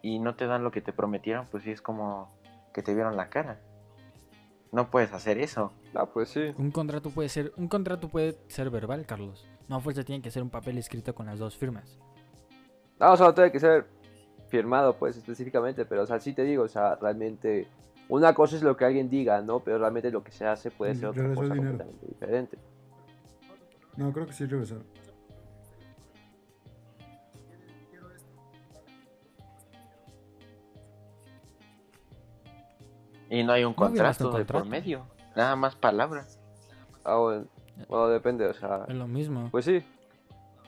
y 0.00 0.18
no 0.18 0.34
te 0.34 0.46
dan 0.46 0.64
lo 0.64 0.70
que 0.70 0.80
te 0.80 0.92
prometieron, 0.92 1.46
pues 1.50 1.64
sí 1.64 1.70
es 1.70 1.82
como 1.82 2.34
que 2.72 2.82
te 2.82 2.94
vieron 2.94 3.16
la 3.16 3.28
cara. 3.28 3.60
No 4.74 4.90
puedes 4.90 5.12
hacer 5.12 5.38
eso. 5.38 5.72
Ah, 5.94 6.04
pues 6.04 6.30
sí. 6.30 6.52
Un 6.58 6.72
contrato 6.72 7.10
puede 7.10 7.28
ser. 7.28 7.52
Un 7.56 7.68
contrato 7.68 8.08
puede 8.08 8.36
ser 8.48 8.70
verbal, 8.70 9.06
Carlos. 9.06 9.48
No 9.68 9.76
a 9.76 9.80
fuerza 9.80 10.02
tiene 10.02 10.20
que 10.20 10.32
ser 10.32 10.42
un 10.42 10.50
papel 10.50 10.78
escrito 10.78 11.14
con 11.14 11.26
las 11.26 11.38
dos 11.38 11.56
firmas. 11.56 12.00
No, 12.98 13.12
o 13.12 13.16
sea, 13.16 13.32
tiene 13.32 13.52
que 13.52 13.60
ser 13.60 13.86
firmado, 14.48 14.96
pues, 14.96 15.16
específicamente, 15.16 15.84
pero, 15.84 16.02
o 16.02 16.06
sea, 16.06 16.18
sí 16.18 16.32
te 16.32 16.42
digo, 16.42 16.64
o 16.64 16.68
sea, 16.68 16.96
realmente, 16.96 17.68
una 18.08 18.34
cosa 18.34 18.56
es 18.56 18.62
lo 18.62 18.76
que 18.76 18.84
alguien 18.84 19.08
diga, 19.08 19.40
¿no? 19.42 19.60
Pero 19.60 19.78
realmente 19.78 20.10
lo 20.10 20.24
que 20.24 20.32
se 20.32 20.44
hace 20.44 20.72
puede 20.72 20.96
ser 20.96 21.06
otra 21.06 21.32
cosa 21.32 21.54
dinero. 21.54 21.70
completamente 21.70 22.06
diferente. 22.08 22.58
No, 23.96 24.12
creo 24.12 24.26
que 24.26 24.32
sí 24.32 24.44
regresar. 24.44 24.78
Y 33.34 33.42
no 33.44 33.52
hay 33.52 33.64
un 33.64 33.72
No 33.72 33.76
contrato 33.76 34.30
de 34.32 34.44
por 34.44 34.64
medio. 34.66 35.06
Nada 35.36 35.56
más 35.56 35.74
palabras. 35.74 36.38
Ah, 37.04 37.16
bueno, 37.16 37.46
bueno, 37.88 38.08
depende, 38.08 38.46
o 38.46 38.54
sea, 38.54 38.84
Es 38.88 38.94
lo 38.94 39.06
mismo. 39.08 39.48
pues 39.50 39.64
sí. 39.64 39.82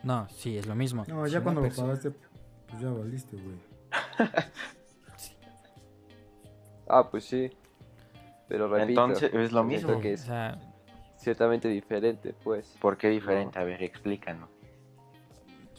No, 0.02 0.28
sí, 0.30 0.58
es 0.58 0.66
lo 0.66 0.74
mismo. 0.74 1.04
No, 1.08 1.26
ya 1.26 1.40
cuando 1.42 1.60
lo 1.60 1.66
persona- 1.68 1.88
pagaste, 1.88 2.10
pues 2.68 2.82
ya 2.82 2.90
valiste, 2.90 3.36
güey. 3.36 3.56
Ah, 6.88 7.08
pues 7.10 7.24
sí. 7.24 7.50
Pero 8.48 8.68
repito, 8.68 8.88
Entonces 9.04 9.34
es 9.34 9.52
lo 9.52 9.64
mismo. 9.64 10.00
que 10.00 10.10
O 10.10 10.14
es 10.14 10.20
sea, 10.20 10.56
ciertamente 11.16 11.68
diferente, 11.68 12.32
pues. 12.44 12.76
¿Por 12.80 12.96
qué 12.96 13.08
diferente? 13.08 13.58
A 13.58 13.64
ver, 13.64 13.82
explícanos. 13.82 14.48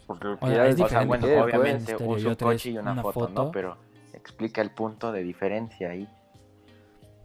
Porque, 0.05 0.27
O 0.27 0.47
sea, 0.47 0.67
es 0.67 0.75
o 0.75 0.87
sea, 0.87 1.01
diferente. 1.01 1.07
bueno, 1.07 1.27
pues, 1.27 1.43
obviamente 1.43 1.95
usa 1.95 2.19
y 2.19 2.25
un 2.31 2.35
coche 2.35 2.69
y 2.71 2.77
una, 2.77 2.91
una 2.91 3.01
foto, 3.03 3.19
foto. 3.27 3.43
¿no? 3.45 3.51
Pero 3.51 3.77
explica 4.13 4.61
el 4.61 4.71
punto 4.71 5.11
de 5.13 5.23
diferencia 5.23 5.89
ahí. 5.91 6.09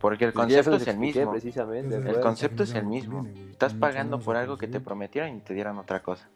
Porque 0.03 0.25
el 0.25 0.33
Pues 0.33 0.47
concepto 0.47 0.75
es 0.75 0.87
el 0.89 0.99
mismo. 0.99 1.31
precisamente, 1.31 1.95
El 1.97 2.21
concepto 2.21 2.65
es 2.65 2.75
el 2.75 2.85
mismo. 2.85 3.25
Estás 3.53 3.73
pagando 3.73 4.19
por 4.19 4.37
algo 4.37 4.59
que 4.59 4.67
te 4.67 4.81
prometieron 4.81 5.37
y 5.37 5.41
te 5.41 5.55
dieron 5.55 5.79
otra 5.79 6.03
cosa. 6.03 6.29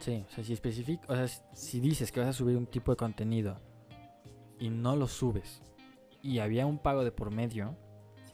sí, 0.00 0.24
o 0.28 0.32
sea, 0.32 0.44
si 0.44 0.54
especific- 0.54 1.04
o 1.08 1.14
sea, 1.14 1.28
si 1.52 1.80
dices 1.80 2.10
que 2.10 2.20
vas 2.20 2.28
a 2.30 2.32
subir 2.32 2.56
un 2.56 2.66
tipo 2.66 2.90
de 2.92 2.96
contenido 2.96 3.60
y 4.58 4.70
no 4.70 4.96
lo 4.96 5.06
subes 5.06 5.62
y 6.22 6.40
había 6.40 6.66
un 6.66 6.78
pago 6.78 7.04
de 7.04 7.12
por 7.12 7.30
medio, 7.30 7.76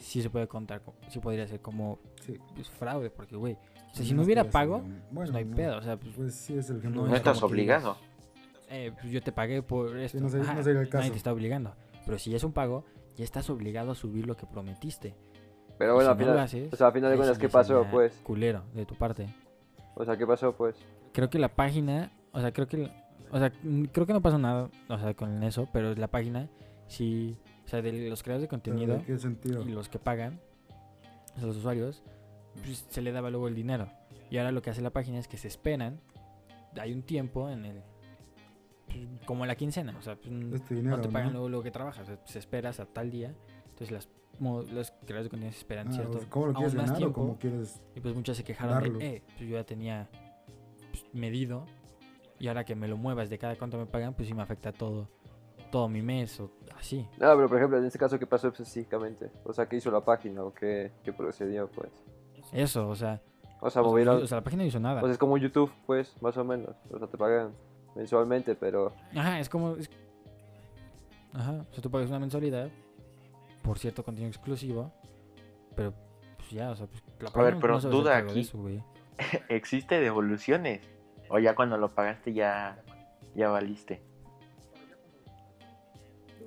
sí 0.04 0.22
se 0.22 0.30
puede 0.30 0.46
contar, 0.48 0.82
co- 0.82 0.94
sí 1.08 1.18
podría 1.18 1.46
ser 1.46 1.60
como 1.60 1.98
Sí. 2.20 2.38
pues, 2.54 2.68
fraude, 2.70 3.10
porque 3.10 3.36
güey, 3.36 3.54
o 3.54 3.94
sea, 3.94 4.04
si 4.04 4.12
no 4.14 4.20
que 4.22 4.26
hubiera 4.26 4.42
ya 4.44 4.50
pago, 4.50 4.80
pues 4.80 4.92
bueno, 5.12 5.32
no 5.32 5.38
hay 5.38 5.44
no, 5.44 5.56
pedo, 5.56 5.78
o 5.78 5.82
sea, 5.82 5.96
pues, 5.98 6.14
Pues 6.16 6.34
sí 6.34 6.56
es 6.56 6.68
el 6.70 6.78
ejemplo. 6.78 7.02
No 7.02 7.08
No 7.08 7.16
estás 7.16 7.38
que 7.38 7.44
obligado. 7.44 7.96
eh, 8.70 8.92
pues, 9.00 9.12
yo 9.12 9.22
te 9.22 9.32
pagué 9.32 9.62
por 9.62 9.96
esto. 9.98 10.18
no 10.20 10.28
sería- 10.28 10.44
Ajá, 10.46 10.54
no 10.54 10.62
sería 10.62 10.80
el 10.80 10.86
Nadie 10.88 11.00
caso. 11.00 11.10
te 11.12 11.16
está 11.18 11.32
obligando. 11.32 11.74
Pero 12.04 12.18
si 12.18 12.34
es 12.34 12.44
un 12.44 12.52
pago, 12.52 12.84
ya 13.16 13.24
estás 13.24 13.48
obligado 13.50 13.92
a 13.92 13.94
subir 13.94 14.26
lo 14.26 14.36
que 14.36 14.46
prometiste. 14.46 15.14
Pero 15.78 15.94
bueno, 15.94 16.08
si 16.08 16.12
al 16.12 16.18
final, 16.18 16.38
haces, 16.38 16.72
o 16.72 16.76
sea, 16.76 16.86
al 16.88 16.92
final 16.92 17.10
de 17.10 17.16
cuentas, 17.16 17.36
sí 17.36 17.40
¿qué 17.40 17.46
ya 17.48 17.52
pasó, 17.52 17.86
pues? 17.90 18.12
Culero 18.22 18.62
de 18.74 18.84
tu 18.86 18.94
parte. 18.94 19.26
O 19.96 20.04
sea, 20.04 20.16
¿qué 20.16 20.26
pasó, 20.26 20.52
pues? 20.54 20.76
Creo 21.12 21.30
que 21.30 21.38
la 21.38 21.48
página, 21.48 22.12
o 22.32 22.40
sea, 22.40 22.52
creo 22.52 22.66
que, 22.68 22.90
o 23.30 23.38
sea, 23.38 23.52
creo 23.92 24.06
que 24.06 24.12
no 24.12 24.20
pasó 24.20 24.38
nada, 24.38 24.68
o 24.88 24.98
sea, 24.98 25.14
con 25.14 25.42
eso, 25.42 25.68
pero 25.72 25.94
la 25.94 26.08
página 26.08 26.48
sí, 26.88 27.36
o 27.64 27.68
sea, 27.68 27.82
de 27.82 28.08
los 28.08 28.22
creadores 28.22 28.42
de 28.42 28.48
contenido 28.48 28.98
¿De 28.98 29.04
qué 29.04 29.18
sentido? 29.18 29.62
y 29.62 29.70
los 29.72 29.88
que 29.88 29.98
pagan, 29.98 30.40
o 31.34 31.38
sea, 31.38 31.46
los 31.46 31.56
usuarios, 31.56 32.02
pues, 32.62 32.84
se 32.88 33.00
le 33.02 33.10
daba 33.12 33.30
luego 33.30 33.48
el 33.48 33.54
dinero. 33.54 33.88
Y 34.30 34.38
ahora 34.38 34.52
lo 34.52 34.62
que 34.62 34.70
hace 34.70 34.80
la 34.82 34.90
página 34.90 35.18
es 35.18 35.28
que 35.28 35.36
se 35.36 35.48
esperan, 35.48 36.00
hay 36.80 36.92
un 36.92 37.02
tiempo 37.02 37.48
en 37.50 37.64
el, 37.64 37.82
pues, 38.86 38.98
como 39.26 39.46
la 39.46 39.54
quincena, 39.56 39.96
o 39.98 40.02
sea, 40.02 40.16
pues, 40.16 40.32
Este 40.54 40.74
dinero, 40.76 40.96
no 40.96 41.02
te 41.02 41.08
pagan 41.08 41.28
¿no? 41.28 41.32
luego 41.34 41.48
lo 41.48 41.62
que 41.62 41.70
trabajas, 41.70 42.02
o 42.04 42.06
sea, 42.16 42.18
se 42.26 42.38
esperas 42.38 42.80
a 42.80 42.86
tal 42.86 43.10
día, 43.10 43.34
entonces 43.64 43.90
las, 43.90 44.08
mo- 44.38 44.62
los 44.62 44.90
creadores 44.90 45.24
de 45.24 45.30
contenido 45.30 45.52
se 45.52 45.58
esperan 45.58 45.88
Ah, 45.88 45.92
cierto, 45.92 46.20
¿Cómo 46.28 46.46
lo 46.46 46.50
aún 46.52 46.56
quieres 46.56 46.74
más 46.74 46.84
ganar 46.86 46.96
o 46.96 46.98
tiempo, 46.98 47.20
cómo 47.20 47.38
quieres...? 47.38 47.80
y 47.94 48.00
pues 48.00 48.14
muchas 48.14 48.36
se 48.36 48.44
quejaron 48.44 48.74
darlo? 48.74 48.98
de, 48.98 49.06
eh, 49.16 49.22
pues 49.36 49.48
yo 49.48 49.56
ya 49.56 49.64
tenía 49.64 50.08
pues, 50.90 51.04
medido, 51.12 51.66
y 52.38 52.48
ahora 52.48 52.64
que 52.64 52.74
me 52.74 52.88
lo 52.88 52.96
muevas 52.96 53.30
de 53.30 53.38
cada 53.38 53.56
cuánto 53.56 53.78
me 53.78 53.86
pagan, 53.86 54.14
pues 54.14 54.28
sí 54.28 54.34
me 54.34 54.42
afecta 54.42 54.72
todo, 54.72 55.08
todo 55.74 55.88
mi 55.88 56.02
mes, 56.02 56.38
o 56.38 56.52
así. 56.78 57.04
No, 57.18 57.34
pero 57.34 57.48
por 57.48 57.56
ejemplo, 57.58 57.78
en 57.78 57.84
este 57.84 57.98
caso, 57.98 58.16
¿qué 58.16 58.28
pasó 58.28 58.46
específicamente? 58.46 59.32
O 59.42 59.52
sea, 59.52 59.68
¿qué 59.68 59.74
hizo 59.74 59.90
la 59.90 60.04
página 60.04 60.44
o 60.44 60.54
qué, 60.54 60.92
qué 61.02 61.12
procedió, 61.12 61.68
pues? 61.68 61.90
Eso, 62.52 62.88
o 62.88 62.94
sea, 62.94 63.20
O 63.60 63.68
sea, 63.70 63.82
o 63.82 63.82
sea, 63.82 63.82
movieron... 63.82 64.22
o 64.22 64.26
sea, 64.28 64.36
la 64.38 64.44
página 64.44 64.62
no 64.62 64.68
hizo 64.68 64.78
nada. 64.78 65.00
Pues 65.00 65.10
es 65.12 65.18
como 65.18 65.36
YouTube, 65.36 65.72
pues, 65.84 66.14
más 66.22 66.36
o 66.36 66.44
menos. 66.44 66.76
O 66.92 66.98
sea, 67.00 67.08
te 67.08 67.18
pagan 67.18 67.54
mensualmente, 67.96 68.54
pero... 68.54 68.92
Ajá, 69.16 69.40
es 69.40 69.48
como... 69.48 69.74
es- 69.74 69.90
Ajá, 71.32 71.64
o 71.68 71.72
sea, 71.74 71.82
tú 71.82 71.90
pagas 71.90 72.08
una 72.08 72.20
mensualidad 72.20 72.68
por 73.64 73.76
cierto 73.80 74.04
contenido 74.04 74.28
exclusivo, 74.30 74.92
pero 75.74 75.92
pues 76.36 76.50
ya, 76.52 76.70
o 76.70 76.76
sea, 76.76 76.86
pues 76.86 77.02
la 77.18 77.30
A 77.30 77.32
ver, 77.42 77.54
página 77.54 77.60
pero 77.60 77.76
hacer 77.78 77.90
duda 77.90 78.16
aquí. 78.18 78.40
eso, 78.40 78.58
güey. 78.58 78.80
Existe 79.48 79.98
devoluciones. 79.98 80.82
O 81.28 81.40
ya 81.40 81.56
cuando 81.56 81.76
lo 81.78 81.92
pagaste 81.92 82.32
ya, 82.32 82.80
ya 83.34 83.48
valiste. 83.48 84.02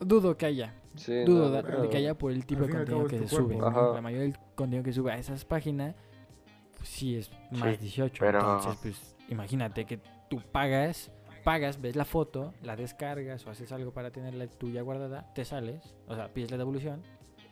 Dudo 0.02 0.38
que 0.38 0.46
haya. 0.46 0.74
Sí, 0.96 1.24
Dudo 1.24 1.50
no, 1.62 1.82
de, 1.84 1.90
que 1.90 1.98
haya 1.98 2.18
por 2.18 2.32
el 2.32 2.46
tipo 2.46 2.64
de 2.64 2.70
contenido 2.70 3.08
que 3.08 3.20
se 3.20 3.28
sube. 3.28 3.58
La 3.58 4.02
mayoría 4.02 4.24
del 4.26 4.38
contenido 4.56 4.84
que 4.84 4.94
sube 4.94 5.12
a 5.12 5.18
esas 5.18 5.46
páginas, 5.46 5.96
pues 6.76 6.90
sí 6.90 7.16
es 7.18 7.32
más 7.52 7.76
Sí, 7.76 7.82
18. 7.82 8.20
pero- 8.20 8.40
Entonces, 8.40 8.78
pues 8.82 9.16
imagínate 9.30 9.86
que 9.86 10.00
tú 10.30 10.42
pagas, 10.52 11.12
pagas, 11.44 11.80
ves 11.80 11.96
la 11.96 12.06
foto, 12.06 12.54
la 12.64 12.76
descargas 12.76 13.46
o 13.46 13.52
haces 13.52 13.72
algo 13.72 13.92
para 13.92 14.12
tenerla 14.12 14.48
tuya 14.48 14.82
guardada, 14.82 15.32
te 15.34 15.46
sales, 15.46 15.96
o 16.08 16.16
sea, 16.16 16.34
pides 16.34 16.50
la 16.52 16.58
devolución 16.58 17.04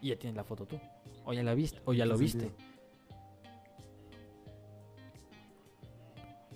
y 0.02 0.10
ya 0.10 0.16
tienes 0.18 0.36
la 0.36 0.44
foto 0.44 0.66
tú. 0.66 0.80
O 1.24 1.34
ya 1.34 1.44
la 1.44 1.54
viste, 1.56 1.80
o 1.86 1.94
ya 1.94 2.06
lo 2.06 2.18
viste. 2.18 2.52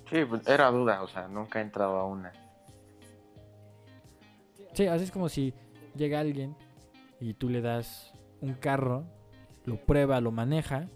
Sí, 0.10 0.26
pues 0.26 0.48
era 0.48 0.72
duda, 0.72 1.04
o 1.04 1.08
sea, 1.08 1.28
nunca 1.28 1.60
he 1.60 1.62
entrado 1.62 1.98
a 1.98 2.06
una. 2.06 2.32
Sí, 4.74 4.88
así 4.88 5.04
es 5.04 5.12
como 5.12 5.30
si 5.30 5.54
llega 6.00 6.20
alguien 6.20 6.56
y 7.20 7.34
tú 7.36 7.50
le 7.50 7.62
das 7.62 8.14
un 8.42 8.54
carro, 8.56 9.06
lo 9.66 9.76
prueba, 9.86 10.20
lo 10.22 10.32
maneja, 10.32 10.90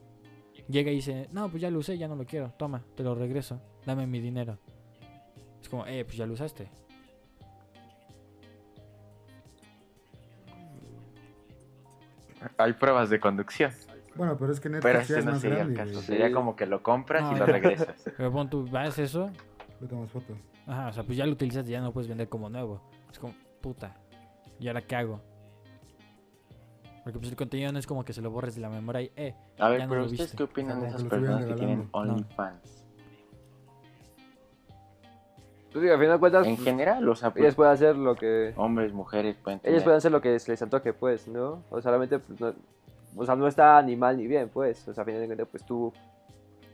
llega 0.69 0.91
y 0.91 0.95
dice, 0.95 1.27
no, 1.31 1.49
pues 1.49 1.61
ya 1.61 1.69
lo 1.69 1.79
usé, 1.79 1.97
ya 1.97 2.07
no 2.07 2.15
lo 2.15 2.25
quiero, 2.25 2.51
toma, 2.57 2.83
te 2.95 3.03
lo 3.03 3.13
regreso, 3.13 3.61
dame 3.85 4.07
mi 4.07 4.19
dinero. 4.19 4.57
Es 5.61 5.69
como, 5.69 5.85
eh, 5.85 6.03
pues 6.05 6.17
ya 6.17 6.25
lo 6.25 6.33
usaste. 6.33 6.69
Hay 12.57 12.73
pruebas 12.73 13.09
de 13.09 13.19
conducción, 13.19 13.71
Bueno, 14.15 14.37
pero 14.37 14.51
es 14.51 14.59
que 14.59 14.69
pero 14.69 14.99
este 14.99 15.19
es 15.19 15.25
no 15.25 15.31
más 15.31 15.41
sería 15.41 15.61
el 15.61 15.73
grande, 15.73 15.93
caso. 15.93 16.05
Sería 16.05 16.31
como 16.31 16.55
que 16.55 16.65
lo 16.65 16.83
compras 16.83 17.31
y 17.31 17.39
lo 17.39 17.45
regresas. 17.45 17.95
Pero 18.17 18.31
pon 18.31 18.49
tú, 18.49 18.67
vas 18.69 18.99
eso, 18.99 19.31
Le 19.79 19.87
tomas 19.87 20.11
foto. 20.11 20.35
ajá, 20.67 20.89
o 20.89 20.93
sea, 20.93 21.03
pues 21.03 21.17
ya 21.17 21.25
lo 21.25 21.31
utilizaste, 21.33 21.71
ya 21.71 21.79
no 21.79 21.87
lo 21.87 21.93
puedes 21.93 22.07
vender 22.09 22.27
como 22.27 22.49
nuevo. 22.49 22.81
Es 23.11 23.17
como, 23.19 23.33
puta, 23.61 23.95
¿y 24.59 24.67
ahora 24.67 24.81
qué 24.81 24.95
hago? 24.95 25.21
Porque 27.03 27.19
pues 27.19 27.29
el 27.31 27.35
contenido 27.35 27.71
no 27.71 27.79
es 27.79 27.85
como 27.87 28.05
que 28.05 28.13
se 28.13 28.21
lo 28.21 28.31
borres 28.31 28.55
de 28.55 28.61
la 28.61 28.69
memoria 28.69 29.01
y, 29.01 29.11
eh, 29.17 29.35
A 29.59 29.67
ver, 29.69 29.79
Ya 29.79 29.85
no 29.85 29.89
pero 29.89 30.01
lo 30.01 30.05
¿ustedes 30.07 30.21
viste. 30.31 30.37
qué 30.37 30.43
opinan 30.43 30.79
de 30.81 30.87
esas 30.87 31.03
personas 31.03 31.45
que 31.45 31.53
tienen. 31.53 31.89
OnlyFans? 31.91 32.83
Pues 35.71 35.81
digo, 35.81 35.93
al 35.95 35.99
final 35.99 36.15
de 36.15 36.19
cuentas, 36.19 36.47
En 36.47 36.57
general, 36.57 37.09
o 37.09 37.15
sea, 37.15 37.31
pues, 37.31 37.41
ellas 37.43 37.55
pueden 37.55 37.73
hacer 37.73 37.95
lo 37.95 38.15
que... 38.15 38.53
hombres, 38.57 38.93
mujeres 38.93 39.35
pueden 39.43 39.59
tener... 39.59 39.73
Ellos 39.73 39.83
pueden 39.83 39.97
hacer 39.97 40.11
lo 40.11 40.21
que 40.21 40.37
se 40.39 40.51
les 40.51 40.61
antoje, 40.61 40.93
pues, 40.93 41.27
¿no? 41.27 41.63
O 41.71 41.81
sea, 41.81 41.89
realmente, 41.91 42.19
pues, 42.19 42.39
no, 42.39 42.53
o 43.17 43.25
sea, 43.25 43.35
no 43.35 43.47
está 43.47 43.81
ni 43.81 43.95
mal 43.95 44.15
ni 44.17 44.27
bien, 44.27 44.49
pues. 44.49 44.87
O 44.87 44.93
sea, 44.93 45.01
a 45.01 45.05
final 45.05 45.21
de 45.21 45.25
cuentas, 45.27 45.47
pues 45.49 45.65
tú, 45.65 45.91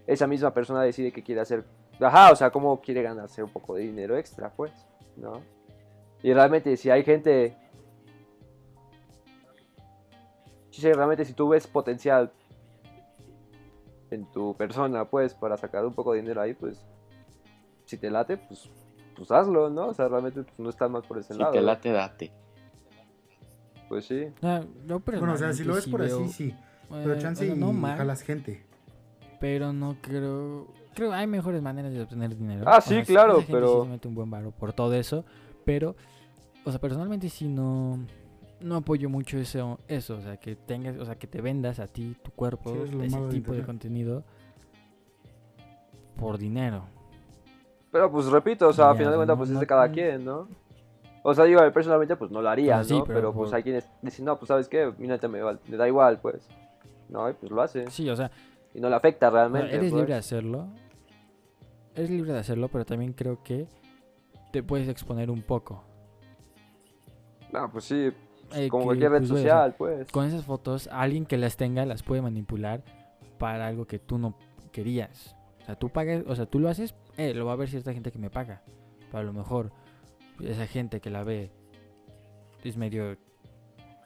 esa 0.05 0.27
misma 0.27 0.53
persona 0.53 0.81
decide 0.81 1.13
que 1.13 1.23
quiere 1.23 1.39
hacer, 1.39 1.63
ajá, 1.99 2.31
o 2.31 2.35
sea, 2.35 2.51
cómo 2.51 2.81
quiere 2.81 3.01
ganarse 3.01 3.41
un 3.41 3.49
poco 3.49 3.75
de 3.75 3.83
dinero 3.83 4.17
extra, 4.17 4.49
pues, 4.49 4.73
¿no? 5.15 5.41
Y 6.21 6.33
realmente, 6.33 6.75
si 6.75 6.89
hay 6.89 7.03
gente, 7.05 7.55
sí, 10.71 10.91
realmente, 10.93 11.25
si 11.25 11.33
tú 11.33 11.49
ves 11.49 11.67
potencial 11.67 12.31
en 14.11 14.25
tu 14.31 14.55
persona, 14.55 15.05
pues, 15.05 15.33
para 15.33 15.57
sacar 15.57 15.85
un 15.85 15.93
poco 15.93 16.13
de 16.13 16.21
dinero 16.21 16.41
ahí, 16.41 16.53
pues, 16.53 16.83
si 17.85 17.97
te 17.97 18.09
late, 18.09 18.37
pues, 18.37 18.69
pues 19.15 19.31
hazlo, 19.31 19.69
¿no? 19.69 19.87
O 19.87 19.93
sea, 19.93 20.07
realmente 20.07 20.43
pues, 20.43 20.59
no 20.59 20.69
está 20.69 20.87
mal 20.87 21.01
por 21.03 21.17
ese 21.19 21.33
Si 21.33 21.39
lado. 21.39 21.51
te 21.51 21.61
late, 21.61 21.91
date. 21.91 22.31
Pues 23.87 24.05
sí. 24.05 24.27
no, 24.41 24.63
yo 24.87 24.99
Bueno, 24.99 25.33
o 25.33 25.37
sea, 25.37 25.51
si 25.53 25.63
lo 25.63 25.73
ves 25.73 25.87
por 25.87 26.01
sí 26.01 26.07
así, 26.11 26.21
veo- 26.21 26.27
sí. 26.31 26.49
eh, 26.49 27.01
Pero 27.03 27.17
chance 27.19 27.45
bueno, 27.47 27.55
y 27.55 27.59
no 27.59 27.73
mal, 27.73 27.97
jalas 27.97 28.21
gente. 28.21 28.63
pero 29.39 29.73
no 29.73 29.95
creo... 30.01 30.67
Creo 30.93 31.13
hay 31.13 31.27
mejores 31.27 31.61
maneras 31.61 31.91
de 31.93 32.01
obtener 32.01 32.35
dinero. 32.35 32.65
Ah, 32.67 32.81
sí, 32.81 33.01
claro, 33.03 33.43
pero- 33.49 33.77
Sí 33.79 33.83
se 33.83 33.89
mete 33.89 34.07
un 34.07 34.15
buen 34.15 34.29
varo 34.29 34.51
por 34.51 34.73
todo 34.73 34.93
eso, 34.93 35.25
pero... 35.65 35.95
O 36.65 36.71
sea, 36.71 36.79
personalmente 36.79 37.29
sí 37.29 37.47
no... 37.47 37.99
No 38.61 38.75
apoyo 38.77 39.09
mucho 39.09 39.37
eso, 39.37 39.79
eso, 39.87 40.17
o 40.17 40.21
sea, 40.21 40.37
que 40.37 40.55
tengas, 40.55 40.97
o 40.97 41.05
sea, 41.05 41.15
que 41.15 41.27
te 41.27 41.39
vendas 41.41 41.79
a 41.79 41.87
ti, 41.87 42.15
tu 42.21 42.31
cuerpo, 42.31 42.73
Sí, 42.73 42.79
es 42.83 42.93
lo 42.93 43.03
ese 43.03 43.19
de 43.21 43.29
tipo 43.29 43.53
de 43.53 43.63
contenido 43.63 44.23
por 46.17 46.37
dinero. 46.37 46.83
Pero 47.91 48.11
pues 48.11 48.25
repito, 48.27 48.67
o 48.67 48.73
sea, 48.73 48.85
Ya, 48.85 48.91
a 48.91 48.95
final 48.95 49.11
de 49.11 49.17
cuentas, 49.17 49.35
no- 49.35 49.39
pues 49.39 49.49
es 49.51 49.59
de 49.59 49.65
cada 49.67 49.87
no- 49.87 49.93
quien, 49.93 50.25
¿no? 50.25 50.47
O 51.23 51.33
sea, 51.33 51.45
digo, 51.45 51.59
personalmente, 51.71 52.15
pues 52.15 52.31
no 52.31 52.41
lo 52.41 52.49
haría, 52.49 52.75
Pues 52.75 52.87
sí, 52.87 52.97
¿no? 52.97 53.03
pero 53.03 53.19
Pero, 53.19 53.33
pues 53.33 53.49
por- 53.49 53.55
hay 53.57 53.63
quienes 53.63 53.89
dicen, 54.01 54.25
no, 54.25 54.37
pues 54.37 54.47
sabes 54.47 54.67
qué, 54.67 54.93
mírate, 54.97 55.27
me, 55.27 55.39
me 55.67 55.77
da 55.77 55.87
igual, 55.87 56.19
pues. 56.19 56.47
No, 57.09 57.29
y 57.29 57.33
pues 57.33 57.51
lo 57.51 57.61
hace. 57.61 57.89
Sí, 57.89 58.09
o 58.09 58.15
sea, 58.15 58.29
Y 58.73 58.79
no 58.79 58.89
le 58.89 58.95
afecta 58.95 59.29
realmente. 59.29 59.69
eres 59.69 59.89
pues. 59.91 59.93
libre 59.93 60.13
de 60.13 60.19
hacerlo. 60.19 60.67
Eres 61.95 62.09
libre 62.09 62.33
de 62.33 62.39
hacerlo, 62.39 62.67
pero 62.67 62.85
también 62.85 63.13
creo 63.13 63.41
que 63.41 63.67
te 64.51 64.61
puedes 64.63 64.87
exponer 64.87 65.31
un 65.31 65.41
poco. 65.41 65.83
No, 67.51 67.69
pues 67.71 67.85
sí, 67.85 68.11
Eh, 68.53 68.67
como 68.69 68.83
que, 68.83 68.85
cualquier 68.85 69.11
red 69.11 69.19
pues, 69.19 69.29
social, 69.29 69.75
pues. 69.77 70.11
con 70.11 70.25
esas 70.25 70.43
fotos, 70.43 70.89
alguien 70.91 71.25
que 71.25 71.37
las 71.37 71.57
tenga 71.57 71.85
las 71.85 72.03
puede 72.03 72.21
manipular 72.21 72.83
para 73.37 73.67
algo 73.67 73.85
que 73.85 73.99
tú 73.99 74.17
no 74.17 74.35
querías. 74.71 75.35
O 75.61 75.65
sea, 75.65 75.75
tú 75.75 75.89
pagas, 75.89 76.23
o 76.27 76.35
sea, 76.35 76.45
tú 76.45 76.59
lo 76.59 76.69
haces, 76.69 76.95
eh, 77.17 77.33
lo 77.33 77.45
va 77.45 77.53
a 77.53 77.55
ver 77.55 77.69
cierta 77.69 77.93
gente 77.93 78.11
que 78.11 78.19
me 78.19 78.29
paga. 78.29 78.63
Pero 79.11 79.19
a 79.19 79.23
lo 79.23 79.33
mejor 79.33 79.71
esa 80.43 80.67
gente 80.67 80.99
que 80.99 81.09
la 81.09 81.23
ve 81.23 81.51
es 82.63 82.77
medio 82.77 83.17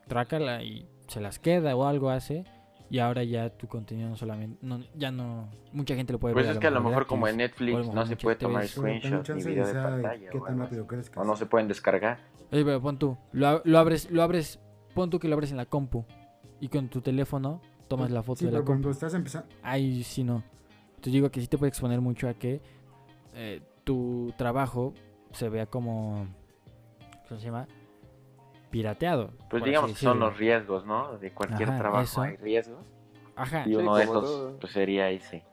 trácala 0.07 0.63
y 0.63 0.87
se 1.07 1.21
las 1.21 1.39
queda 1.39 1.75
o 1.75 1.85
algo 1.85 2.09
hace. 2.09 2.45
Y 2.93 2.99
ahora 2.99 3.23
ya 3.23 3.49
tu 3.49 3.67
contenido 3.67 4.07
no 4.07 4.15
solamente, 4.15 4.59
no, 4.61 4.79
ya 4.93 5.09
no, 5.09 5.49
mucha 5.71 5.95
gente 5.95 6.13
lo 6.13 6.19
puede 6.19 6.35
Pues 6.35 6.45
ver. 6.45 6.53
es 6.53 6.59
que 6.61 6.67
a 6.67 6.69
lo 6.69 6.79
mejor 6.79 7.07
como 7.07 7.27
en. 7.27 7.37
Netflix 7.37 7.87
no 7.91 8.05
se 8.05 8.15
puede 8.15 8.35
te 8.35 8.45
tomar 8.45 8.67
screenshot 8.67 9.11
ni 9.19 9.23
chance 9.23 9.49
video 9.49 9.65
de 9.65 9.73
pantalla. 9.73 10.29
qué 10.29 10.37
o 10.37 10.43
tan 10.43 10.59
rápido 10.59 10.85
crees 10.85 11.09
que 11.09 11.19
O 11.19 11.23
no 11.23 11.35
se 11.35 11.47
pueden 11.47 11.67
descargar. 11.67 12.19
Oye, 12.51 12.63
pero 12.63 12.79
pon 12.83 12.99
tú, 12.99 13.17
lo, 13.31 13.47
ab- 13.47 13.61
lo 13.65 13.79
abres, 13.79 14.11
lo 14.11 14.21
abres, 14.21 14.59
pon 14.93 15.09
tú 15.09 15.17
que 15.17 15.27
lo 15.27 15.33
abres 15.33 15.49
en 15.49 15.57
la 15.57 15.65
compu 15.65 16.05
y 16.59 16.67
con 16.67 16.87
tu 16.89 17.01
teléfono 17.01 17.61
tomas 17.87 18.11
la 18.11 18.21
foto 18.21 18.41
Sí, 18.41 18.45
de 18.45 18.51
la 18.51 18.57
pero 18.57 18.65
compu. 18.65 18.81
cuando 18.83 18.91
estás 18.91 19.15
empezando... 19.15 19.47
Ahí 19.63 20.03
sí 20.03 20.23
no. 20.23 20.43
Entonces 20.89 21.13
digo 21.13 21.31
que 21.31 21.41
sí 21.41 21.47
te 21.47 21.57
puede 21.57 21.69
exponer 21.69 21.99
mucho 21.99 22.29
a 22.29 22.35
que 22.35 22.61
eh, 23.33 23.59
tu 23.83 24.31
trabajo 24.37 24.93
se 25.31 25.49
vea 25.49 25.65
como, 25.65 26.27
¿cómo 27.27 27.39
se 27.39 27.47
llama? 27.47 27.67
Pirateado. 28.73 29.29
Pues 29.51 29.63
digamos 29.63 29.91
que 29.91 29.97
son 29.97 30.19
los 30.19 30.35
riesgos, 30.35 30.83
¿no? 30.83 31.19
De 31.19 31.31
cualquier 31.31 31.69
Ajá, 31.69 31.77
trabajo 31.77 32.03
eso. 32.03 32.21
hay 32.23 32.37
riesgos. 32.37 32.83
Ajá. 33.35 33.61
Y 33.67 33.69
Sí, 33.69 33.75
uno 33.75 33.95
de 33.95 34.03
esos 34.03 34.23
todo. 34.23 34.57
pues 34.59 34.73
sería 34.73 35.11
ese. 35.11 35.43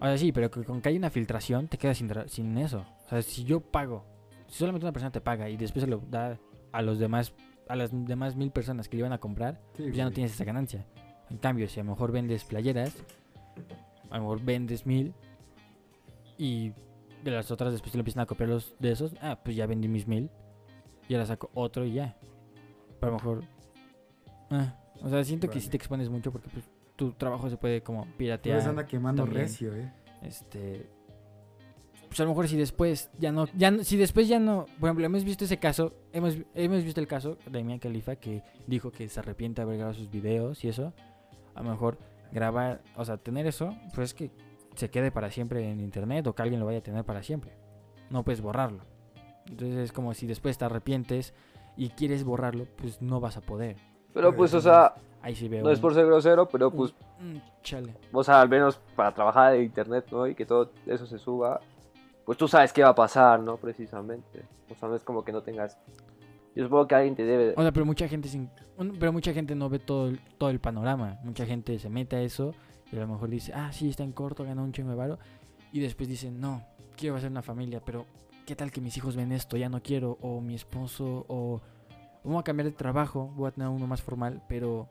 O 0.00 0.04
sea, 0.04 0.16
sí, 0.16 0.30
pero 0.30 0.48
que- 0.48 0.62
con 0.62 0.80
que 0.80 0.90
hay 0.90 0.96
una 0.96 1.10
filtración 1.10 1.66
te 1.66 1.76
quedas 1.76 1.98
sin, 1.98 2.56
eso. 2.58 2.84
O 3.06 3.08
sea, 3.08 3.20
si 3.22 3.42
yo 3.44 3.60
pago, 3.60 4.04
si 4.46 4.58
solamente 4.58 4.84
una 4.84 4.92
persona 4.92 5.10
te 5.10 5.20
paga 5.20 5.48
y 5.48 5.56
después 5.56 5.84
se 5.84 5.90
lo 5.90 5.98
da 6.08 6.38
a 6.70 6.82
los 6.82 6.98
demás, 7.00 7.32
a 7.68 7.74
las 7.74 7.90
demás 7.92 8.36
mil 8.36 8.52
personas 8.52 8.88
que 8.88 8.96
le 8.96 9.00
iban 9.00 9.12
a 9.12 9.18
comprar, 9.18 9.60
Sí, 9.76 9.82
pues 9.84 9.96
ya 9.96 10.04
no 10.04 10.12
tienes 10.12 10.32
esa 10.34 10.44
ganancia. 10.44 10.86
En 11.30 11.38
cambio, 11.38 11.66
si 11.68 11.80
a 11.80 11.82
lo 11.84 11.90
mejor 11.90 12.12
vendes 12.12 12.44
playeras, 12.44 12.96
a 14.10 14.18
lo 14.18 14.22
mejor 14.22 14.40
vendes 14.44 14.86
mil 14.86 15.14
y 16.38 16.72
de 17.24 17.30
las 17.32 17.50
otras 17.50 17.72
después 17.72 17.90
te 17.90 17.98
lo 17.98 18.02
empiezan 18.02 18.22
a 18.22 18.26
copiar 18.26 18.50
los 18.50 18.76
de 18.78 18.92
esos, 18.92 19.16
ah, 19.20 19.40
pues 19.42 19.56
ya 19.56 19.66
vendí 19.66 19.88
mis 19.88 20.06
mil 20.06 20.30
y 21.08 21.14
ahora 21.14 21.26
saco 21.26 21.50
otro 21.54 21.84
y 21.84 21.92
ya. 21.94 22.16
Pero 23.00 23.08
a 23.08 23.10
lo 23.10 23.16
mejor... 23.18 23.44
ah, 24.50 24.76
o 25.02 25.08
sea, 25.08 25.22
siento 25.24 25.48
que 25.50 25.60
sí 25.60 25.68
te 25.68 25.76
expones 25.76 26.08
mucho 26.08 26.32
porque 26.32 26.48
pues, 26.48 26.64
tu 26.96 27.12
trabajo 27.12 27.50
se 27.50 27.56
puede 27.56 27.82
como 27.82 28.06
piratear. 28.16 28.62
se 28.62 28.68
anda 28.68 28.86
quemando 28.86 29.24
también. 29.24 29.42
recio, 29.44 29.74
eh. 29.74 29.92
Este. 30.22 30.88
Pues 32.08 32.20
a 32.20 32.22
lo 32.22 32.30
mejor 32.30 32.48
si 32.48 32.56
después 32.56 33.10
ya 33.18 33.32
no, 33.32 33.46
ya 33.54 33.70
no- 33.70 33.84
si 33.84 33.96
después 33.96 34.28
ya 34.28 34.38
no, 34.38 34.66
por 34.80 34.88
ejemplo, 34.88 35.04
hemos 35.04 35.24
visto 35.24 35.44
ese 35.44 35.58
caso, 35.58 35.92
hemos, 36.12 36.38
hemos 36.54 36.82
visto 36.84 37.00
el 37.00 37.06
caso 37.08 37.36
de 37.50 37.62
Mia 37.64 37.78
Khalifa 37.78 38.16
que 38.16 38.42
dijo 38.66 38.90
que 38.92 39.08
se 39.08 39.20
arrepiente 39.20 39.60
de 39.60 39.64
haber 39.64 39.76
grabado 39.78 39.98
sus 39.98 40.10
videos 40.10 40.64
y 40.64 40.68
eso. 40.68 40.92
A 41.54 41.62
lo 41.62 41.70
mejor 41.70 41.98
grabar, 42.32 42.80
o 42.96 43.04
sea, 43.04 43.16
tener 43.18 43.46
eso, 43.46 43.76
pues 43.94 44.10
es 44.10 44.14
que 44.14 44.30
se 44.76 44.88
quede 44.88 45.10
para 45.10 45.30
siempre 45.30 45.68
en 45.70 45.80
internet 45.80 46.26
o 46.26 46.34
que 46.34 46.42
alguien 46.42 46.60
lo 46.60 46.66
vaya 46.66 46.78
a 46.78 46.82
tener 46.82 47.04
para 47.04 47.22
siempre. 47.22 47.52
No 48.08 48.22
puedes 48.24 48.40
borrarlo. 48.40 48.84
Entonces 49.48 49.76
es 49.78 49.92
como 49.92 50.12
si 50.14 50.26
después 50.26 50.58
te 50.58 50.64
arrepientes 50.64 51.34
y 51.76 51.90
quieres 51.90 52.24
borrarlo, 52.24 52.66
pues 52.76 53.00
no 53.02 53.20
vas 53.20 53.36
a 53.36 53.40
poder. 53.40 53.76
Pero 54.14 54.34
pues, 54.34 54.54
o 54.54 54.60
sea, 54.60 54.94
Ahí 55.22 55.34
sí 55.34 55.48
veo. 55.48 55.62
no 55.64 55.70
es 55.70 55.78
un- 55.78 55.82
por 55.82 55.94
ser 55.94 56.06
grosero, 56.06 56.48
pero 56.48 56.70
pues, 56.70 56.94
un 57.20 57.42
chale. 57.62 57.94
o 58.12 58.24
sea, 58.24 58.40
al 58.40 58.48
menos 58.48 58.80
para 58.94 59.12
trabajar 59.12 59.54
en 59.54 59.64
internet, 59.64 60.06
¿no? 60.10 60.26
Y 60.26 60.34
que 60.34 60.46
todo 60.46 60.70
eso 60.86 61.06
se 61.06 61.18
suba, 61.18 61.60
pues 62.24 62.38
tú 62.38 62.48
sabes 62.48 62.72
qué 62.72 62.82
va 62.82 62.90
a 62.90 62.94
pasar, 62.94 63.40
¿no? 63.40 63.56
Precisamente. 63.56 64.44
O 64.70 64.74
sea, 64.74 64.88
no 64.88 64.94
es 64.96 65.02
como 65.04 65.24
que 65.24 65.32
no 65.32 65.42
tengas... 65.42 65.76
Yo 66.54 66.64
supongo 66.64 66.86
que 66.88 66.94
alguien 66.94 67.14
te 67.14 67.24
debe... 67.24 67.52
O 67.56 67.62
sea, 67.62 67.70
pero 67.72 67.84
mucha 67.84 68.08
gente 68.08 68.28
sin, 68.28 68.48
pero 68.98 69.12
mucha 69.12 69.32
gente 69.34 69.54
no 69.54 69.68
ve 69.68 69.78
todo 69.78 70.08
el, 70.08 70.18
todo 70.38 70.48
el 70.48 70.58
panorama. 70.58 71.18
Mucha 71.22 71.44
gente 71.44 71.78
se 71.78 71.90
mete 71.90 72.16
a 72.16 72.22
eso 72.22 72.54
y 72.90 72.96
a 72.96 73.00
lo 73.00 73.06
mejor 73.08 73.28
dice, 73.28 73.52
ah, 73.54 73.70
sí, 73.72 73.90
está 73.90 74.02
en 74.04 74.12
corto, 74.12 74.42
ganó 74.42 74.64
un 74.64 74.72
chingo 74.72 74.90
de 74.90 74.96
varo. 74.96 75.18
Y 75.72 75.80
después 75.80 76.08
dice, 76.08 76.30
no, 76.30 76.62
quiero 76.96 77.16
hacer 77.16 77.30
una 77.30 77.42
familia, 77.42 77.82
pero 77.84 78.06
¿qué 78.46 78.56
tal 78.56 78.70
que 78.70 78.80
mis 78.80 78.96
hijos 78.96 79.16
ven 79.16 79.32
esto? 79.32 79.56
Ya 79.56 79.68
no 79.68 79.82
quiero. 79.82 80.18
O 80.22 80.40
mi 80.40 80.54
esposo, 80.54 81.26
o 81.28 81.60
vamos 82.24 82.40
a 82.40 82.44
cambiar 82.44 82.66
de 82.66 82.72
trabajo, 82.72 83.32
voy 83.36 83.48
a 83.48 83.50
tener 83.50 83.68
uno 83.68 83.86
más 83.86 84.00
formal, 84.00 84.42
pero 84.48 84.88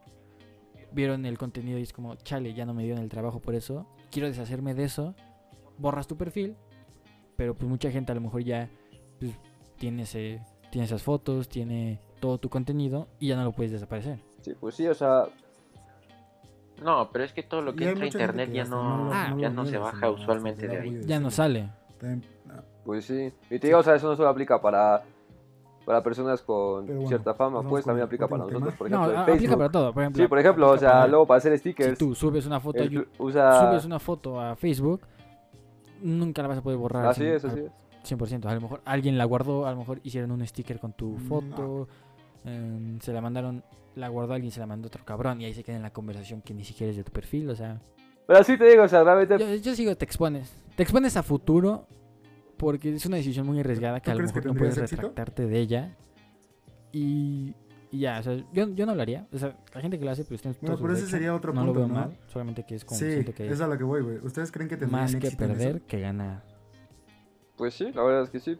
vieron 0.91 1.25
el 1.25 1.37
contenido 1.37 1.79
y 1.79 1.81
es 1.81 1.93
como, 1.93 2.15
chale, 2.15 2.53
ya 2.53 2.65
no 2.65 2.73
me 2.73 2.83
dieron 2.83 3.01
el 3.01 3.09
trabajo 3.09 3.39
por 3.39 3.55
eso. 3.55 3.87
Quiero 4.11 4.27
deshacerme 4.27 4.73
de 4.75 4.83
eso 4.83 5.15
borras 5.77 6.07
tu 6.07 6.17
perfil, 6.17 6.55
pero 7.35 7.55
pues 7.55 7.69
mucha 7.69 7.91
gente 7.91 8.11
a 8.11 8.15
lo 8.15 8.21
mejor 8.21 8.43
ya 8.43 8.69
pues, 9.19 9.31
tiene, 9.77 10.03
ese, 10.03 10.41
tiene 10.71 10.85
esas 10.85 11.03
fotos, 11.03 11.49
tiene 11.49 11.99
todo 12.19 12.37
tu 12.37 12.49
contenido 12.49 13.07
y 13.19 13.27
ya 13.27 13.35
no 13.35 13.43
lo 13.43 13.51
puedes 13.51 13.71
desaparecer. 13.71 14.19
Sí, 14.41 14.53
pues 14.59 14.75
sí, 14.75 14.87
o 14.87 14.93
sea, 14.93 15.25
No, 16.83 17.09
pero 17.11 17.23
es 17.23 17.33
que 17.33 17.43
todo 17.43 17.61
lo 17.61 17.75
que 17.75 17.89
entra 17.89 18.03
a 18.03 18.07
internet 18.07 18.51
ya 18.51 18.65
no, 18.65 19.09
Ah, 19.11 19.35
ya 19.37 19.49
no 19.49 19.65
se 19.65 19.77
baja 19.77 20.09
usualmente 20.09 20.67
de 20.67 20.77
ahí. 20.77 21.01
Ya 21.05 21.19
no 21.19 21.31
sale. 21.31 21.69
También- 21.99 22.23
pues 22.85 23.05
sí. 23.05 23.31
Y 23.49 23.59
te 23.59 23.67
digo, 23.67 23.79
o 23.79 23.83
sea, 23.83 23.95
eso 23.95 24.07
no 24.07 24.15
solo 24.15 24.29
aplica 24.29 24.61
para, 24.61 25.03
para 25.85 26.01
personas 26.03 26.41
con 26.41 26.85
bueno, 26.85 27.07
cierta 27.07 27.33
fama, 27.33 27.61
pues 27.61 27.83
con 27.83 27.89
también 27.91 28.05
aplica 28.05 28.27
para 28.27 28.43
nosotros, 28.43 28.63
tema. 28.63 28.77
por 28.77 28.89
No, 28.91 28.97
ejemplo, 28.97 29.11
en 29.13 29.17
a- 29.17 29.21
aplica 29.23 29.39
Facebook. 29.39 29.57
para 29.57 29.71
todo. 29.71 29.93
Por 29.93 30.03
ejemplo, 30.03 30.23
Sí, 30.23 30.27
por 30.29 30.39
ejemplo, 30.39 30.69
o 30.71 30.77
sea, 30.77 30.91
para- 30.91 31.07
luego 31.07 31.27
para 31.27 31.37
hacer 31.39 31.51
si 31.53 31.57
stickers, 31.59 31.97
tú 31.97 32.15
subes 32.15 32.45
una 32.45 32.59
foto, 32.59 32.79
a 32.79 32.83
el- 32.85 33.07
usa... 33.19 33.67
subes 33.69 33.85
una 33.85 33.99
foto 33.99 34.39
a 34.39 34.55
Facebook, 34.55 35.01
nunca 36.01 36.41
la 36.41 36.47
vas 36.49 36.57
a 36.59 36.61
poder 36.61 36.77
borrar. 36.77 37.05
Así 37.07 37.21
sin- 37.21 37.29
es, 37.31 37.43
al 37.45 37.51
así 37.51 37.59
es. 37.61 37.71
100%. 38.03 38.45
A 38.47 38.53
lo 38.53 38.61
mejor 38.61 38.81
alguien 38.85 39.17
la 39.17 39.25
guardó, 39.25 39.65
a 39.65 39.71
lo 39.71 39.77
mejor 39.77 39.99
hicieron 40.03 40.31
un 40.31 40.45
sticker 40.45 40.79
con 40.79 40.93
tu 40.93 41.13
No. 41.13 41.19
foto, 41.27 41.87
em, 42.45 42.99
se 42.99 43.11
la 43.13 43.19
mandaron, 43.21 43.63
la 43.95 44.09
guardó 44.09 44.33
alguien, 44.33 44.51
se 44.51 44.59
la 44.59 44.67
mandó 44.67 44.87
otro 44.87 45.03
cabrón 45.03 45.41
y 45.41 45.45
ahí 45.45 45.53
se 45.53 45.63
queda 45.63 45.77
en 45.77 45.81
la 45.81 45.91
conversación 45.91 46.41
que 46.41 46.53
ni 46.53 46.63
siquiera 46.63 46.91
es 46.91 46.97
de 46.97 47.03
tu 47.03 47.11
perfil. 47.11 47.49
O 47.49 47.55
sea, 47.55 47.79
Pero 48.27 48.43
sí 48.43 48.57
te 48.57 48.65
digo, 48.65 48.83
o 48.83 48.87
sea, 48.87 49.03
realmente... 49.03 49.37
yo, 49.39 49.55
yo 49.55 49.75
sigo, 49.75 49.95
te 49.95 50.05
expones. 50.05 50.53
Te 50.75 50.83
expones 50.83 51.15
a 51.17 51.23
futuro 51.23 51.87
porque 52.65 52.95
es 52.95 53.05
una 53.05 53.17
decisión 53.17 53.45
muy 53.45 53.59
arriesgada 53.59 53.99
que 53.99 54.05
¿Tú 54.05 54.11
a 54.11 54.13
lo 54.15 54.19
que 54.21 54.25
mejor 54.33 54.45
no 54.47 54.53
puedes 54.55 54.75
éxito? 54.79 55.03
retractarte 55.03 55.45
de 55.45 55.59
ella. 55.59 55.95
Y, 56.91 57.53
y 57.91 57.99
ya, 57.99 58.17
o 58.19 58.23
sea, 58.23 58.43
yo, 58.53 58.69
yo 58.73 58.87
no 58.87 58.95
lo 58.95 59.03
haría. 59.03 59.27
O 59.31 59.37
sea, 59.37 59.55
la 59.71 59.81
gente 59.81 59.99
que 59.99 60.05
lo 60.05 60.09
hace, 60.09 60.23
pues 60.25 60.41
tiene 60.41 60.57
Bueno, 60.61 60.77
pero 60.77 60.93
ese 60.93 61.01
derecho. 61.01 61.11
sería 61.11 61.35
otro 61.35 61.53
no 61.53 61.61
punto, 61.63 61.73
lo 61.79 61.79
veo 61.85 61.87
¿no? 61.87 61.93
mal, 61.93 62.17
solamente 62.25 62.65
que 62.65 62.73
es 62.73 62.83
como 62.83 62.97
Sí, 62.99 63.11
siento 63.11 63.35
que 63.35 63.47
es 63.47 63.61
a 63.61 63.67
lo 63.67 63.77
que 63.77 63.83
voy, 63.83 64.01
güey. 64.01 64.17
¿Ustedes 64.23 64.51
creen 64.51 64.67
que 64.67 64.77
tendrían 64.77 64.99
más 65.03 65.15
que 65.15 65.27
éxito 65.27 65.43
en 65.43 65.51
eso? 65.51 65.59
perder 65.59 65.81
que 65.83 65.99
ganar. 65.99 66.43
Pues 67.55 67.75
sí, 67.75 67.91
la 67.93 68.01
verdad 68.01 68.23
es 68.23 68.29
que 68.31 68.39
sí. 68.39 68.57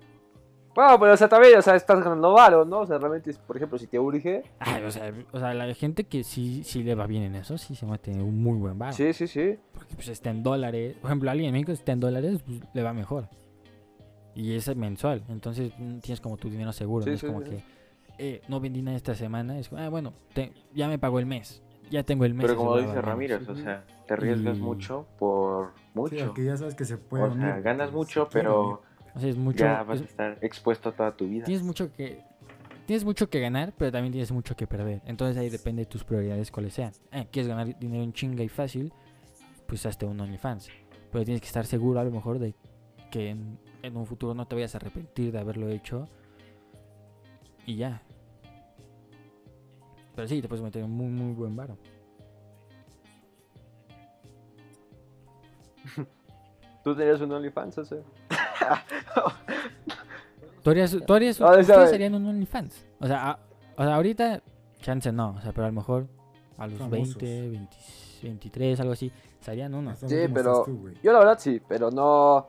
Bueno, 0.76 1.00
pero 1.00 1.14
o 1.14 1.18
sea, 1.18 1.28
también, 1.28 1.58
o 1.58 1.62
sea, 1.64 1.76
estás 1.76 2.04
ganando 2.04 2.34
varo, 2.34 2.64
¿no? 2.64 2.82
O 2.82 2.86
sea, 2.86 3.00
realmente, 3.00 3.34
por 3.48 3.56
ejemplo, 3.58 3.80
si 3.80 3.88
te 3.88 3.98
urge... 3.98 4.44
Ay, 4.60 4.84
o 4.84 4.92
sea, 4.92 5.12
o 5.32 5.40
sea, 5.40 5.54
la 5.56 5.74
gente 5.74 6.04
que 6.04 6.24
sí, 6.24 6.64
sí 6.64 6.84
le 6.84 6.94
va 6.94 7.08
bien 7.08 7.24
en 7.24 7.34
eso, 7.36 7.58
sí 7.58 7.74
se 7.74 7.88
mete 7.88 8.12
un 8.12 8.44
muy 8.44 8.60
buen 8.60 8.78
bar. 8.78 8.94
Sí, 8.94 9.14
sí, 9.14 9.26
sí. 9.26 9.58
Porque 9.74 9.96
pues 9.96 10.10
está 10.10 10.30
en 10.30 10.44
dólares. 10.44 10.96
Por 11.02 11.10
ejemplo, 11.10 11.32
alguien 11.32 11.48
en 11.48 11.54
México 11.54 11.72
está 11.72 11.94
en 11.94 12.02
dólares, 12.02 12.42
pues 12.46 12.60
le 12.74 12.84
va 12.84 12.94
mejor. 12.94 13.30
Y 14.36 14.54
es 14.54 14.76
mensual. 14.76 15.24
Entonces 15.30 15.72
mm, 15.78 16.00
tienes 16.00 16.20
como 16.22 16.38
tu 16.38 16.50
dinero 16.50 16.72
seguro. 16.74 17.04
Sí, 17.06 17.10
no 17.10 17.16
es 17.16 17.22
sí, 17.22 17.28
como 17.28 17.42
sí. 17.42 17.50
que 17.50 17.64
eh, 18.18 18.42
no 18.48 18.60
vendí 18.60 18.82
nada 18.82 18.98
esta 18.98 19.16
semana. 19.16 19.58
Es 19.58 19.70
como, 19.70 19.82
ah, 19.82 19.90
bueno, 19.90 20.14
te- 20.34 20.52
ya 20.74 20.88
me 20.88 21.00
pagó 21.00 21.20
el 21.20 21.26
mes. 21.26 21.62
Ya 21.90 22.04
tengo 22.04 22.26
el 22.26 22.34
mes. 22.34 22.46
Pero 22.46 22.58
como 22.58 22.76
dice 22.78 22.90
al 22.90 22.96
menos". 22.96 23.06
Ramírez, 23.06 23.48
o 23.50 23.56
sea, 23.56 23.86
te 24.08 24.14
arriesgas 24.14 24.58
Y- 24.58 24.62
mucho 24.62 25.06
por 25.20 25.74
Sí, 25.76 25.82
mucho. 25.94 26.24
aunque 26.26 26.44
ya 26.46 26.58
sabes 26.58 26.76
que 26.76 26.86
se 26.86 26.98
puede 26.98 27.24
o 27.24 27.34
sea, 27.34 27.36
unir, 27.52 27.62
ganas 27.64 27.90
pues, 27.92 27.96
mucho, 27.96 28.28
pero 28.32 28.82
O 29.16 29.20
sea, 29.20 29.30
es 29.30 29.38
mucho. 29.38 29.60
ya 29.66 29.84
vas 29.84 29.98
es- 30.02 30.02
a 30.02 30.10
estar 30.10 30.38
expuesto 30.42 30.92
toda 30.92 31.16
tu 31.16 31.28
vida. 31.28 31.46
tienes 31.46 31.64
mucho 31.64 31.92
que. 31.94 32.22
Tienes 32.88 33.04
mucho 33.04 33.30
que 33.32 33.40
ganar, 33.40 33.74
pero 33.78 33.92
también 33.92 34.12
tienes 34.12 34.32
mucho 34.32 34.56
que 34.56 34.68
perder. 34.68 35.02
Entonces 35.06 35.38
ahí 35.38 35.50
depende 35.50 35.82
de 35.84 35.86
tus 35.88 36.04
prioridades 36.04 36.52
cuáles 36.52 36.74
sean. 36.74 36.92
Eh, 37.12 37.26
¿Quieres 37.32 37.48
ganar 37.48 37.80
dinero 37.80 38.04
en 38.04 38.14
chinga 38.14 38.44
y 38.44 38.48
fácil? 38.50 38.94
Pues 39.68 39.86
hazte 39.88 40.06
un 40.06 40.20
OnlyFans. 40.20 40.70
Pero 41.12 41.24
tienes 41.26 41.42
que 41.42 41.48
estar 41.48 41.66
seguro 41.66 42.00
a 42.00 42.04
lo 42.04 42.12
mejor 42.12 42.38
de 42.38 42.54
que 43.10 43.30
en, 43.30 43.58
en 43.86 43.98
un 43.98 44.06
futuro 44.06 44.34
no 44.34 44.46
te 44.48 44.56
vayas 44.56 44.74
a 44.76 44.78
arrepentir 44.78 45.32
de 45.32 45.40
haberlo 45.40 45.70
hecho. 45.70 46.08
Y 47.66 47.76
ya. 47.78 48.02
Pero 50.16 50.28
sí, 50.28 50.42
te 50.42 50.48
puedes 50.48 50.64
meter 50.64 50.84
un 50.84 50.92
muy, 50.92 51.08
muy 51.08 51.34
buen 51.34 51.56
varo. 51.56 51.78
Tú 56.84 56.96
tenías 56.96 57.20
un 57.22 57.32
OnlyFans, 57.32 57.78
o 57.80 57.86
sea. 57.86 58.00
¿Tú 60.64 60.70
harías, 60.72 60.98
tú 61.06 61.14
harías, 61.14 61.40
Ah, 61.42 61.58
ustedes 61.60 62.12
un 62.12 62.26
OnlyFans? 62.26 62.86
O 63.00 63.08
sea, 63.08 63.32
a- 63.32 63.40
o 63.78 63.84
sea, 63.84 63.96
ahorita, 63.96 64.42
chance 64.82 65.12
no. 65.12 65.36
O 65.38 65.42
sea, 65.42 65.52
pero 65.52 65.66
a 65.66 65.70
lo 65.70 65.74
mejor 65.76 66.08
a 66.58 66.66
los 66.68 66.80
Famosos. 66.80 67.18
20, 67.18 67.50
20, 67.50 67.76
23, 68.24 68.80
algo 68.80 68.94
así, 68.94 69.12
se 69.42 69.52
harían 69.52 69.74
uno. 69.76 69.96
Sí, 69.96 70.26
pero 70.34 70.64
tú, 70.64 70.90
yo 71.04 71.12
la 71.14 71.20
verdad 71.20 71.38
sí, 71.40 71.62
pero 71.68 71.92
no 71.92 72.48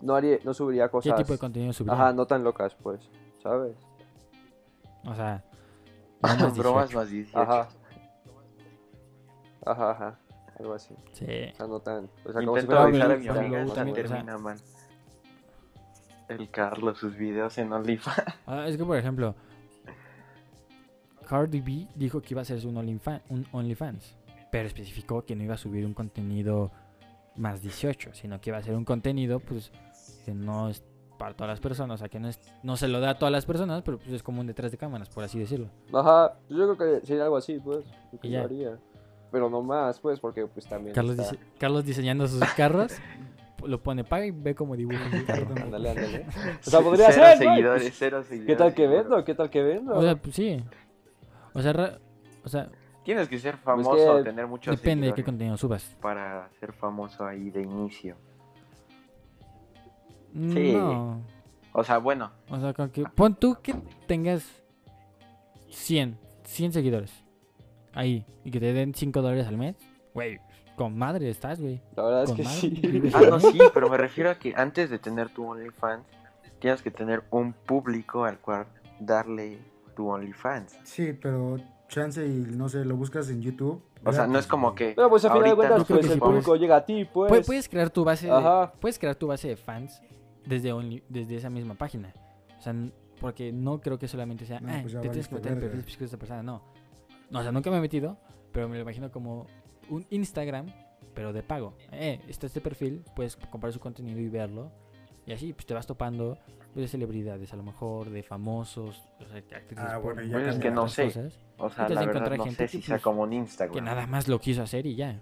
no 0.00 0.14
haría 0.14 0.38
no 0.44 0.54
subiría 0.54 0.86
¿Qué 0.86 0.90
cosas. 0.92 1.16
tipo 1.16 1.32
de 1.32 1.38
contenido 1.38 1.72
subirían? 1.72 2.00
Ajá, 2.00 2.12
no 2.12 2.26
tan 2.26 2.44
locas, 2.44 2.74
pues, 2.82 3.00
¿sabes? 3.42 3.76
O 5.04 5.14
sea, 5.14 5.44
no 6.22 6.28
más 6.28 6.56
Bromas 6.58 6.90
18. 6.90 6.98
más 6.98 7.10
18. 7.10 7.38
Ajá. 7.40 7.68
Ajá, 9.66 9.90
ajá. 9.90 10.18
Algo 10.58 10.74
así. 10.74 10.94
Sí. 11.12 11.24
O 11.52 11.56
sea, 11.56 11.66
no 11.66 11.80
tan, 11.80 12.08
o 12.24 12.32
sea, 12.32 12.42
como 12.44 12.56
si 12.56 12.62
Intento 12.62 12.66
fuera 12.66 12.80
un 12.82 12.88
avisar 12.88 13.10
a 13.12 13.16
mi 13.16 13.28
amiga, 13.28 13.62
esta 13.62 13.74
también, 13.74 14.04
o 14.04 14.08
sea- 14.08 14.16
termina 14.16 14.38
mal. 14.38 14.58
El 16.28 16.50
Carlos, 16.50 16.98
sus 16.98 17.16
videos 17.16 17.56
en 17.58 17.72
OnlyFans. 17.72 18.22
Ah, 18.46 18.66
es 18.68 18.76
que, 18.76 18.84
por 18.84 18.96
ejemplo, 18.98 19.34
Cardi 21.28 21.60
B 21.60 21.86
dijo 21.94 22.20
que 22.20 22.34
iba 22.34 22.40
a 22.40 22.42
hacerse 22.42 22.66
un 22.66 22.76
OnlyFan- 22.76 23.22
un 23.28 23.46
OnlyFans, 23.52 24.16
pero 24.50 24.66
especificó 24.66 25.24
que 25.24 25.36
no 25.36 25.42
iba 25.44 25.54
a 25.54 25.58
subir 25.58 25.84
un 25.86 25.94
contenido 25.94 26.70
más 27.36 27.60
18, 27.62 28.10
sino 28.14 28.40
que 28.40 28.50
iba 28.50 28.58
a 28.58 28.62
ser 28.62 28.74
un 28.74 28.84
contenido, 28.84 29.38
pues, 29.40 29.70
no 30.34 30.68
es 30.68 30.82
para 31.18 31.34
todas 31.34 31.50
las 31.50 31.60
personas, 31.60 31.96
o 31.96 31.98
sea, 31.98 32.08
que 32.08 32.20
no, 32.20 32.28
es, 32.28 32.40
no 32.62 32.76
se 32.76 32.86
lo 32.86 33.00
da 33.00 33.10
a 33.10 33.18
todas 33.18 33.32
las 33.32 33.44
personas, 33.44 33.82
pero 33.82 33.98
pues 33.98 34.12
es 34.12 34.22
como 34.22 34.40
un 34.40 34.46
detrás 34.46 34.70
de 34.70 34.78
cámaras, 34.78 35.08
por 35.08 35.24
así 35.24 35.38
decirlo. 35.38 35.68
Ajá, 35.92 36.34
yo 36.48 36.74
creo 36.74 37.00
que 37.00 37.06
sería 37.06 37.24
algo 37.24 37.36
así, 37.36 37.58
pues. 37.58 37.84
lo 38.12 38.20
que 38.20 38.30
yo 38.30 38.42
haría. 38.42 38.78
Pero 39.32 39.50
no 39.50 39.60
más, 39.60 39.98
pues, 40.00 40.20
porque 40.20 40.46
pues 40.46 40.66
también. 40.66 40.94
Carlos, 40.94 41.18
está- 41.18 41.32
dise- 41.36 41.38
Carlos 41.58 41.84
diseñando 41.84 42.26
sus 42.28 42.42
carros, 42.54 42.92
lo 43.64 43.82
pone, 43.82 44.04
paga 44.04 44.26
y 44.26 44.30
ve 44.30 44.54
cómo 44.54 44.76
dibuja 44.76 45.10
su 45.10 45.26
carro. 45.26 45.48
Ándale, 45.64 45.90
ándale. 45.90 46.26
O 46.66 46.70
sea, 46.70 46.80
podría 46.80 47.10
cero 47.10 47.26
ser, 47.26 47.38
seguidores, 47.38 47.82
Pues, 47.82 47.94
cero 47.98 48.22
seguidores. 48.22 48.46
¿Qué 48.46 48.56
tal 48.56 48.74
que 48.74 48.86
vendo? 48.86 49.24
¿Qué 49.24 49.34
tal 49.34 49.50
que 49.50 49.62
vendo? 49.62 49.94
O 49.98 50.02
sea, 50.02 50.16
pues 50.16 50.34
sí. 50.36 50.64
O 51.52 51.60
sea, 51.60 51.72
ra- 51.72 51.98
o 52.44 52.48
sea 52.48 52.68
Tienes 53.04 53.26
que 53.28 53.38
ser 53.38 53.56
famoso 53.56 53.90
Pues 53.90 54.02
que 54.02 54.08
o 54.08 54.22
tener 54.22 54.46
muchos 54.46 54.76
depende 54.76 55.06
de 55.08 55.14
qué 55.14 55.24
contenido 55.24 55.56
subas. 55.56 55.96
para 56.00 56.48
ser 56.60 56.72
famoso 56.74 57.24
ahí 57.26 57.50
de 57.50 57.62
inicio. 57.62 58.16
Sí. 60.32 60.72
No. 60.72 61.22
O 61.72 61.84
sea, 61.84 61.98
bueno, 61.98 62.30
O 62.50 62.58
sea, 62.58 62.72
con 62.72 62.90
que, 62.90 63.04
pon 63.04 63.34
tú 63.34 63.56
que 63.62 63.74
tengas 64.06 64.44
100, 65.70 66.18
100 66.44 66.72
seguidores 66.72 67.12
ahí 67.92 68.24
y 68.44 68.50
que 68.50 68.60
te 68.60 68.72
den 68.72 68.94
5 68.94 69.22
dólares 69.22 69.46
al 69.46 69.56
mes. 69.58 69.76
Güey, 70.14 70.38
con 70.76 70.96
madre 70.96 71.28
estás, 71.30 71.60
güey. 71.60 71.80
La 71.96 72.02
verdad 72.04 72.22
es 72.24 72.32
que 72.32 72.42
madre, 72.42 72.58
sí. 72.58 73.10
Ah, 73.14 73.22
no, 73.30 73.40
sí, 73.40 73.58
pero 73.74 73.88
me 73.90 73.96
refiero 73.96 74.30
a 74.30 74.36
que 74.38 74.54
antes 74.56 74.90
de 74.90 74.98
tener 74.98 75.28
tu 75.30 75.46
OnlyFans, 75.46 76.04
tienes 76.58 76.82
que 76.82 76.90
tener 76.90 77.22
un 77.30 77.52
público 77.52 78.24
al 78.24 78.38
cual 78.38 78.66
darle 79.00 79.58
tu 79.94 80.08
OnlyFans. 80.08 80.78
Sí, 80.84 81.12
pero 81.12 81.58
chance 81.88 82.26
y 82.26 82.30
no 82.56 82.68
sé, 82.68 82.84
lo 82.84 82.96
buscas 82.96 83.28
en 83.30 83.42
YouTube. 83.42 83.82
O 84.04 84.12
sea, 84.12 84.26
no 84.26 84.38
es 84.38 84.46
como 84.46 84.68
güey. 84.68 84.76
que. 84.76 84.92
Pero 84.96 85.10
pues 85.10 85.24
a 85.24 85.28
final 85.32 85.42
de 85.44 85.50
ahorita 85.50 85.68
cuentas, 85.68 85.86
pues 85.88 86.10
el 86.10 86.18
público 86.18 86.56
llega 86.56 86.76
a 86.76 86.84
ti, 86.86 87.04
pues. 87.04 87.30
Pu- 87.32 87.46
Puedes 87.46 87.68
crear 87.68 87.90
tu 87.90 88.04
base 88.04 88.28
de, 88.28 88.68
puedes 88.80 88.98
crear 88.98 89.14
tu 89.16 89.26
base 89.26 89.48
de 89.48 89.56
fans 89.56 90.00
desde 90.48 90.72
Only- 90.72 91.02
desde 91.08 91.36
esa 91.36 91.50
misma 91.50 91.74
página. 91.74 92.12
O 92.58 92.62
sea, 92.62 92.72
n- 92.72 92.90
porque 93.20 93.52
no 93.52 93.80
creo 93.80 93.98
que 93.98 94.08
solamente 94.08 94.46
sea, 94.46 94.60
No, 94.60 94.68
ah, 94.72 94.78
pues 94.82 94.94
te 94.94 95.00
tienes 95.00 95.28
que 95.28 95.34
meter 95.34 95.52
en 95.52 95.58
el 95.58 95.64
perfil 95.64 95.82
físico 95.82 96.00
de 96.00 96.04
esta 96.06 96.16
persona, 96.18 96.42
no. 96.42 96.62
No, 97.30 97.40
o 97.40 97.42
sea, 97.42 97.52
nunca 97.52 97.70
me 97.70 97.76
he 97.78 97.80
metido, 97.80 98.16
pero 98.52 98.68
me 98.68 98.76
lo 98.76 98.82
imagino 98.82 99.10
como 99.10 99.46
un 99.90 100.06
Instagram, 100.10 100.66
pero 101.14 101.32
de 101.32 101.42
pago. 101.42 101.74
Eh, 101.92 102.20
está 102.28 102.46
este 102.46 102.60
perfil, 102.60 103.02
puedes 103.14 103.36
comprar 103.36 103.72
su 103.72 103.80
contenido 103.80 104.18
y 104.20 104.28
verlo. 104.28 104.70
Y 105.26 105.32
así, 105.32 105.52
pues 105.52 105.66
te 105.66 105.74
vas 105.74 105.86
topando 105.86 106.38
pues, 106.72 106.84
de 106.84 106.88
celebridades, 106.88 107.52
a 107.52 107.56
lo 107.56 107.62
mejor 107.64 108.08
de 108.08 108.22
famosos, 108.22 109.02
o 109.20 109.26
sea, 109.28 109.36
actrices 109.38 109.78
Ah, 109.86 109.98
bueno, 109.98 110.22
ya 110.22 110.32
Pues 110.32 110.46
es 110.54 110.58
que 110.58 110.70
no 110.70 110.88
sé. 110.88 111.04
cosas, 111.06 111.38
O 111.58 111.68
sea, 111.70 111.88
la 111.88 112.04
verdad 112.06 112.36
no 112.36 112.44
gente 112.44 112.66
sé 112.66 112.68
si 112.68 112.78
que, 112.78 112.86
sea 112.86 112.94
pues, 112.96 113.02
como 113.02 113.22
un 113.24 113.30
que 113.30 113.36
Instagram. 113.36 113.84
nada 113.84 114.06
más 114.06 114.28
lo 114.28 114.38
quiso 114.38 114.62
hacer 114.62 114.86
y 114.86 114.94
ya. 114.94 115.20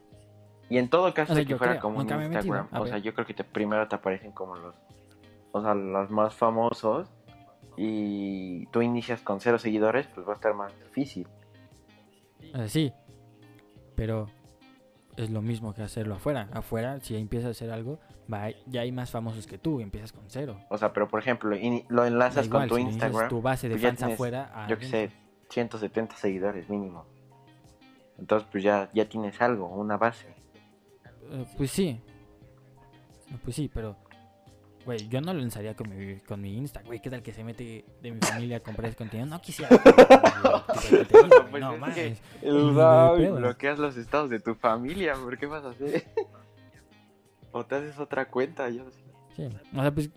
Y 0.69 0.79
en 0.79 0.89
todo 0.91 1.13
caso 1.15 1.33
O 1.33 1.37
sea, 1.37 1.45
que 1.45 1.51
yo 1.51 1.59
fuera 1.59 1.75
creo, 1.75 1.83
como 1.83 1.97
un 2.01 2.03
Instagram, 2.03 2.69
o 2.73 2.87
sea, 2.87 2.95
ver. 2.97 3.03
yo 3.03 3.15
creo 3.15 3.27
que 3.27 3.35
te, 3.35 3.43
primero 3.45 3.87
te 3.89 3.95
aparecen 3.97 4.33
como 4.33 4.55
los, 4.57 4.75
o 5.57 5.63
sea, 5.63 5.75
los 5.75 6.11
más 6.11 6.35
famosos 6.35 7.09
y 7.77 8.67
tú 8.67 8.83
inicias 8.83 9.21
con 9.21 9.41
cero 9.41 9.59
seguidores, 9.59 10.07
pues 10.15 10.27
va 10.27 10.33
a 10.33 10.35
estar 10.37 10.55
más 10.55 10.73
difícil. 10.85 11.27
O 12.55 12.57
sea, 12.57 12.69
sí, 12.69 12.93
pero 13.95 14.29
es 15.17 15.31
lo 15.31 15.43
mismo 15.43 15.75
que 15.75 15.83
hacerlo 15.83 16.15
afuera. 16.15 16.49
Afuera, 16.53 17.01
si 17.01 17.17
empiezas 17.17 17.49
a 17.49 17.51
hacer 17.53 17.71
algo, 17.71 17.99
va, 18.33 18.51
ya 18.67 18.83
hay 18.83 18.93
más 18.93 19.11
famosos 19.11 19.47
que 19.47 19.59
tú, 19.59 19.81
empiezas 19.81 20.13
con 20.13 20.25
cero. 20.29 20.59
O 20.69 20.79
sea, 20.79 20.93
pero 20.93 21.09
por 21.09 21.21
ejemplo, 21.21 21.55
ini- 21.57 21.85
lo 21.89 22.05
enlazas 22.07 22.47
igual, 22.47 22.69
con 22.69 22.69
tu 22.69 22.77
si 22.77 22.83
Instagram, 22.95 23.29
tu 23.29 23.43
base 23.43 23.69
de 23.69 23.75
pues 23.75 23.83
fans 23.83 23.99
tienes, 23.99 24.15
afuera. 24.15 24.51
a 24.55 24.69
yo 24.69 24.79
que 24.79 24.87
sé, 24.87 24.97
adentro. 24.99 25.19
170 25.51 26.17
seguidores 26.17 26.69
mínimo. 26.69 27.05
Entonces, 28.19 28.49
pues 28.51 28.65
ya, 28.65 28.91
ya 28.95 29.09
tienes 29.09 29.41
algo, 29.43 29.67
una 29.69 29.97
base. 29.99 30.29
Eh, 31.31 31.45
pues 31.57 31.71
sí. 31.71 32.01
Eh, 33.31 33.39
Pues 33.43 33.57
sí, 33.57 33.69
pero. 33.73 33.97
Güey, 34.87 35.09
yo 35.09 35.21
no 35.21 35.35
lo 35.35 35.41
lanzaría 35.41 35.75
con 35.75 35.89
mi, 35.95 36.17
con 36.21 36.41
mi 36.41 36.57
Insta, 36.57 36.81
güey. 36.83 37.01
¿Qué 37.03 37.11
tal 37.11 37.21
que 37.23 37.33
se 37.33 37.43
mete 37.43 37.85
de 38.01 38.13
mi 38.13 38.21
familia 38.21 38.59
a 38.59 38.61
comprar 38.61 38.87
ese 38.89 38.97
contenido? 38.97 39.29
No 39.29 39.41
quisiera. 39.43 39.69
contenido, 39.83 41.49
güey, 41.51 41.51
Pues 41.51 41.61
no 41.63 41.87
es 41.89 41.95
que- 41.95 42.17
pedo. 42.41 43.35
Bloqueas 43.37 43.79
los 43.81 43.97
estados 43.97 44.31
de 44.31 44.39
tu 44.39 44.55
familia, 44.55 45.15
¿por 45.15 45.37
qué 45.37 45.47
vas 45.47 45.65
a 45.65 45.71
hacer? 45.71 46.05
O 47.51 47.65
te 47.67 47.75
haces 47.75 47.99
otra 47.99 48.27
cuenta, 48.29 48.69
yo 48.71 48.85
sí. 48.91 49.03
Sí. 49.35 49.49
O 49.77 49.83
sea, 49.83 49.91
pues. 49.93 50.09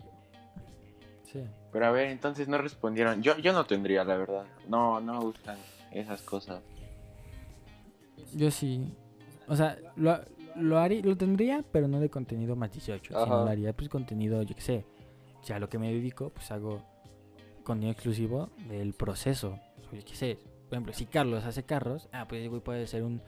Sí. 1.24 1.44
Pero 1.72 1.86
a 1.86 1.90
ver, 1.90 2.08
entonces 2.10 2.46
no 2.48 2.58
respondieron. 2.58 3.22
Yo, 3.22 3.36
yo 3.38 3.52
no 3.52 3.64
tendría, 3.66 4.04
la 4.04 4.16
verdad. 4.16 4.44
No, 4.68 5.00
no 5.00 5.14
me 5.14 5.20
gustan 5.24 5.58
esas 5.90 6.22
cosas. 6.22 6.62
Yo 8.34 8.50
sí. 8.50 8.92
O 9.48 9.56
sea, 9.56 9.76
lo, 9.96 10.20
lo, 10.56 10.78
haría, 10.78 11.02
lo 11.02 11.16
tendría, 11.16 11.64
pero 11.70 11.88
no 11.88 12.00
de 12.00 12.08
contenido 12.10 12.56
más 12.56 12.72
18. 12.72 13.14
Sino 13.14 13.44
lo 13.44 13.50
haría, 13.50 13.72
pues, 13.72 13.88
contenido, 13.88 14.42
yo 14.42 14.54
qué 14.54 14.60
sé. 14.60 14.84
Ya 15.44 15.58
lo 15.58 15.68
que 15.68 15.78
me 15.78 15.92
dedico, 15.92 16.30
pues 16.30 16.50
hago 16.50 16.82
contenido 17.64 17.92
exclusivo 17.92 18.50
del 18.68 18.92
proceso. 18.92 19.58
O 19.90 19.96
Yo 19.96 20.04
qué 20.04 20.14
sé. 20.14 20.38
Por 20.68 20.76
ejemplo, 20.76 20.92
si 20.92 21.06
Carlos 21.06 21.44
hace 21.44 21.64
carros, 21.64 22.08
ah, 22.12 22.26
pues 22.28 22.48
güey 22.48 22.60
puede 22.60 22.86
ser 22.86 23.02
un 23.02 23.22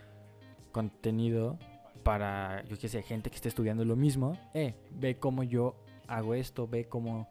contenido 0.70 1.58
para, 2.02 2.64
yo 2.64 2.78
qué 2.78 2.88
sé, 2.88 3.02
gente 3.02 3.30
que 3.30 3.36
esté 3.36 3.48
estudiando 3.48 3.84
lo 3.84 3.96
mismo. 3.96 4.38
Eh, 4.54 4.74
ve 4.90 5.16
cómo 5.18 5.42
yo 5.42 5.74
hago 6.06 6.34
esto, 6.34 6.68
ve 6.68 6.84
cómo 6.84 7.28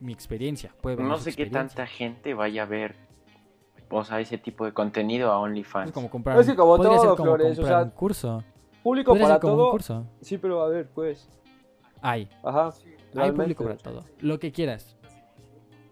mi 0.00 0.12
experiencia. 0.12 0.74
Puede 0.80 0.96
ver 0.96 1.06
No 1.06 1.18
sé 1.18 1.32
qué 1.32 1.46
tanta 1.46 1.86
gente 1.86 2.34
vaya 2.34 2.62
a 2.62 2.66
ver, 2.66 2.94
o 3.90 4.04
sea, 4.04 4.20
ese 4.20 4.38
tipo 4.38 4.64
de 4.64 4.72
contenido 4.72 5.30
a 5.30 5.36
Es 5.36 5.42
OnlyFans. 5.42 5.92
como 5.92 6.10
comprar, 6.10 6.38
Es 6.38 6.46
que 6.46 6.56
como 6.56 6.76
podría 6.76 6.98
ser 6.98 7.06
todo, 7.06 7.16
como 7.16 7.36
Flores, 7.36 7.58
o 7.58 7.62
comprar 7.62 7.78
sea, 7.80 7.84
un 7.84 7.90
curso. 7.90 8.44
Público 8.82 9.14
para 9.16 9.38
todo. 9.40 9.70
curso. 9.70 10.06
Sí, 10.20 10.38
pero 10.38 10.62
a 10.62 10.68
ver, 10.68 10.88
pues. 10.90 11.28
Hay. 12.00 12.28
Ajá. 12.42 12.70
Hay 13.16 13.30
público 13.32 13.64
para 13.64 13.76
todo. 13.76 14.04
Lo 14.20 14.38
que 14.38 14.50
quieras. 14.52 14.96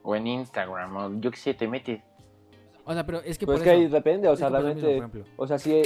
O 0.02 0.16
en 0.16 0.26
Instagram, 0.26 0.96
o 0.96 1.20
yo 1.20 1.30
qué 1.30 1.36
sé, 1.36 1.54
te 1.54 1.68
metes. 1.68 2.02
O 2.84 2.92
sea, 2.94 3.04
pero 3.06 3.20
es 3.20 3.38
que 3.38 3.46
Pues 3.46 3.58
por 3.58 3.64
que 3.64 3.70
ahí 3.70 3.82
eso- 3.84 3.94
depende, 3.94 4.28
o 4.28 4.32
es 4.32 4.38
sea, 4.38 4.48
que 4.48 4.54
mismo, 4.62 4.80
realmente. 4.80 5.24
O 5.36 5.46
sea, 5.46 5.58
si 5.58 5.82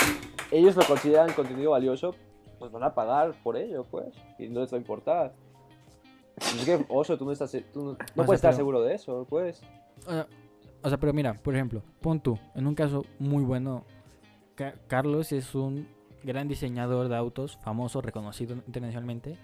ellos 0.51 0.77
lo 0.77 0.85
consideran 0.87 1.33
contenido 1.33 1.73
valioso, 1.73 2.15
pues 2.59 2.71
van 2.73 2.85
a 2.85 2.95
pagar 2.95 3.35
por 3.43 3.57
ello, 3.57 3.85
pues. 3.91 4.15
Y 4.39 4.49
no 4.49 4.61
les 4.61 4.73
va 4.73 4.77
a 4.77 4.81
importar. 4.81 5.35
Pues 6.37 6.55
es 6.57 6.65
que, 6.65 6.87
oso, 6.89 7.19
tú 7.19 7.25
no 7.27 7.33
estás. 7.33 7.51
Tú 7.73 7.83
no, 7.85 7.91
no 7.93 7.97
sea, 7.97 8.15
puedes 8.15 8.39
estar 8.39 8.51
pero- 8.53 8.57
seguro 8.57 8.83
de 8.83 8.95
eso, 8.95 9.27
pues. 9.29 9.63
O 10.07 10.11
sea, 10.11 10.27
o 10.83 10.89
sea, 10.89 10.99
pero 10.99 11.13
mira, 11.13 11.35
por 11.35 11.55
ejemplo, 11.55 11.83
pon 12.01 12.21
tú, 12.21 12.39
en 12.55 12.67
un 12.67 12.75
caso 12.75 13.05
muy 13.19 13.43
bueno, 13.43 13.85
Ca- 14.55 14.75
Carlos 14.87 15.33
es 15.33 15.55
un 15.55 15.89
gran 16.25 16.49
diseñador 16.49 17.09
de 17.09 17.17
autos, 17.17 17.57
famoso, 17.59 18.01
reconocido 18.01 18.55
internacionalmente, 18.67 19.37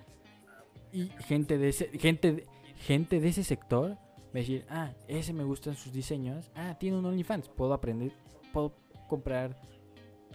y 0.92 1.08
gente 1.20 1.58
de 1.58 1.68
ese, 1.68 1.86
gente, 1.98 2.46
gente 2.76 3.20
de 3.20 3.28
ese 3.28 3.44
sector 3.44 3.92
a 3.92 4.38
decir, 4.38 4.64
ah, 4.68 4.92
ese 5.08 5.32
me 5.32 5.44
gustan 5.44 5.76
sus 5.76 5.92
diseños, 5.92 6.50
ah, 6.54 6.76
tiene 6.78 6.98
un 6.98 7.04
OnlyFans, 7.04 7.48
puedo 7.48 7.72
aprender, 7.72 8.12
puedo 8.52 8.74
comprar, 9.08 9.60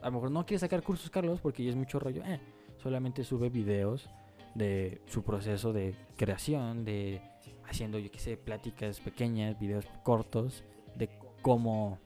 a 0.01 0.05
lo 0.07 0.11
mejor 0.13 0.31
no 0.31 0.45
quiere 0.45 0.59
sacar 0.59 0.83
cursos 0.83 1.09
Carlos 1.09 1.39
porque 1.41 1.63
ya 1.63 1.69
es 1.69 1.75
mucho 1.75 1.99
rollo, 1.99 2.23
eh, 2.25 2.39
solamente 2.77 3.23
sube 3.23 3.49
videos 3.49 4.09
de 4.53 5.01
su 5.07 5.23
proceso 5.23 5.73
de 5.73 5.95
creación, 6.15 6.85
de 6.85 7.21
haciendo, 7.67 7.99
yo 7.99 8.11
qué 8.11 8.19
sé, 8.19 8.37
pláticas 8.37 8.99
pequeñas, 8.99 9.59
videos 9.59 9.85
cortos, 10.03 10.63
de 10.95 11.09
cómo, 11.41 11.99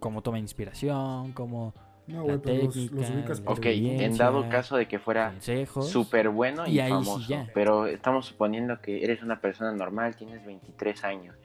cómo 0.00 0.22
toma 0.22 0.38
inspiración, 0.38 1.32
cómo 1.32 1.74
No, 2.06 2.22
güey, 2.24 2.38
pero 2.38 2.64
los, 2.64 2.76
ubicas 2.76 3.40
por... 3.40 3.58
Ok, 3.58 3.66
en 3.66 4.16
dado 4.16 4.48
caso 4.50 4.76
de 4.76 4.86
que 4.86 4.98
fuera 4.98 5.34
súper 5.40 6.28
bueno 6.28 6.66
y, 6.66 6.72
y 6.72 6.80
ahí 6.80 6.90
sí 6.90 7.04
famoso. 7.04 7.28
ya. 7.28 7.48
Pero 7.54 7.86
estamos 7.86 8.26
suponiendo 8.26 8.78
que 8.80 9.02
eres 9.02 9.22
una 9.22 9.40
persona 9.40 9.72
normal, 9.72 10.14
tienes 10.16 10.44
23 10.44 11.04
años. 11.04 11.36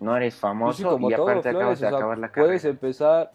No 0.00 0.16
eres 0.16 0.34
Pues 0.34 0.40
famoso 0.40 0.76
sí, 0.78 0.84
como 0.84 1.10
y 1.10 1.14
todo, 1.14 1.28
aparte 1.28 1.48
acabas 1.48 1.62
Flores, 1.64 1.80
de 1.80 1.86
o 1.86 1.88
sea, 1.90 1.98
acabar 1.98 2.18
la 2.18 2.28
carrera. 2.28 2.46
puedes 2.48 2.64
empezar. 2.64 3.32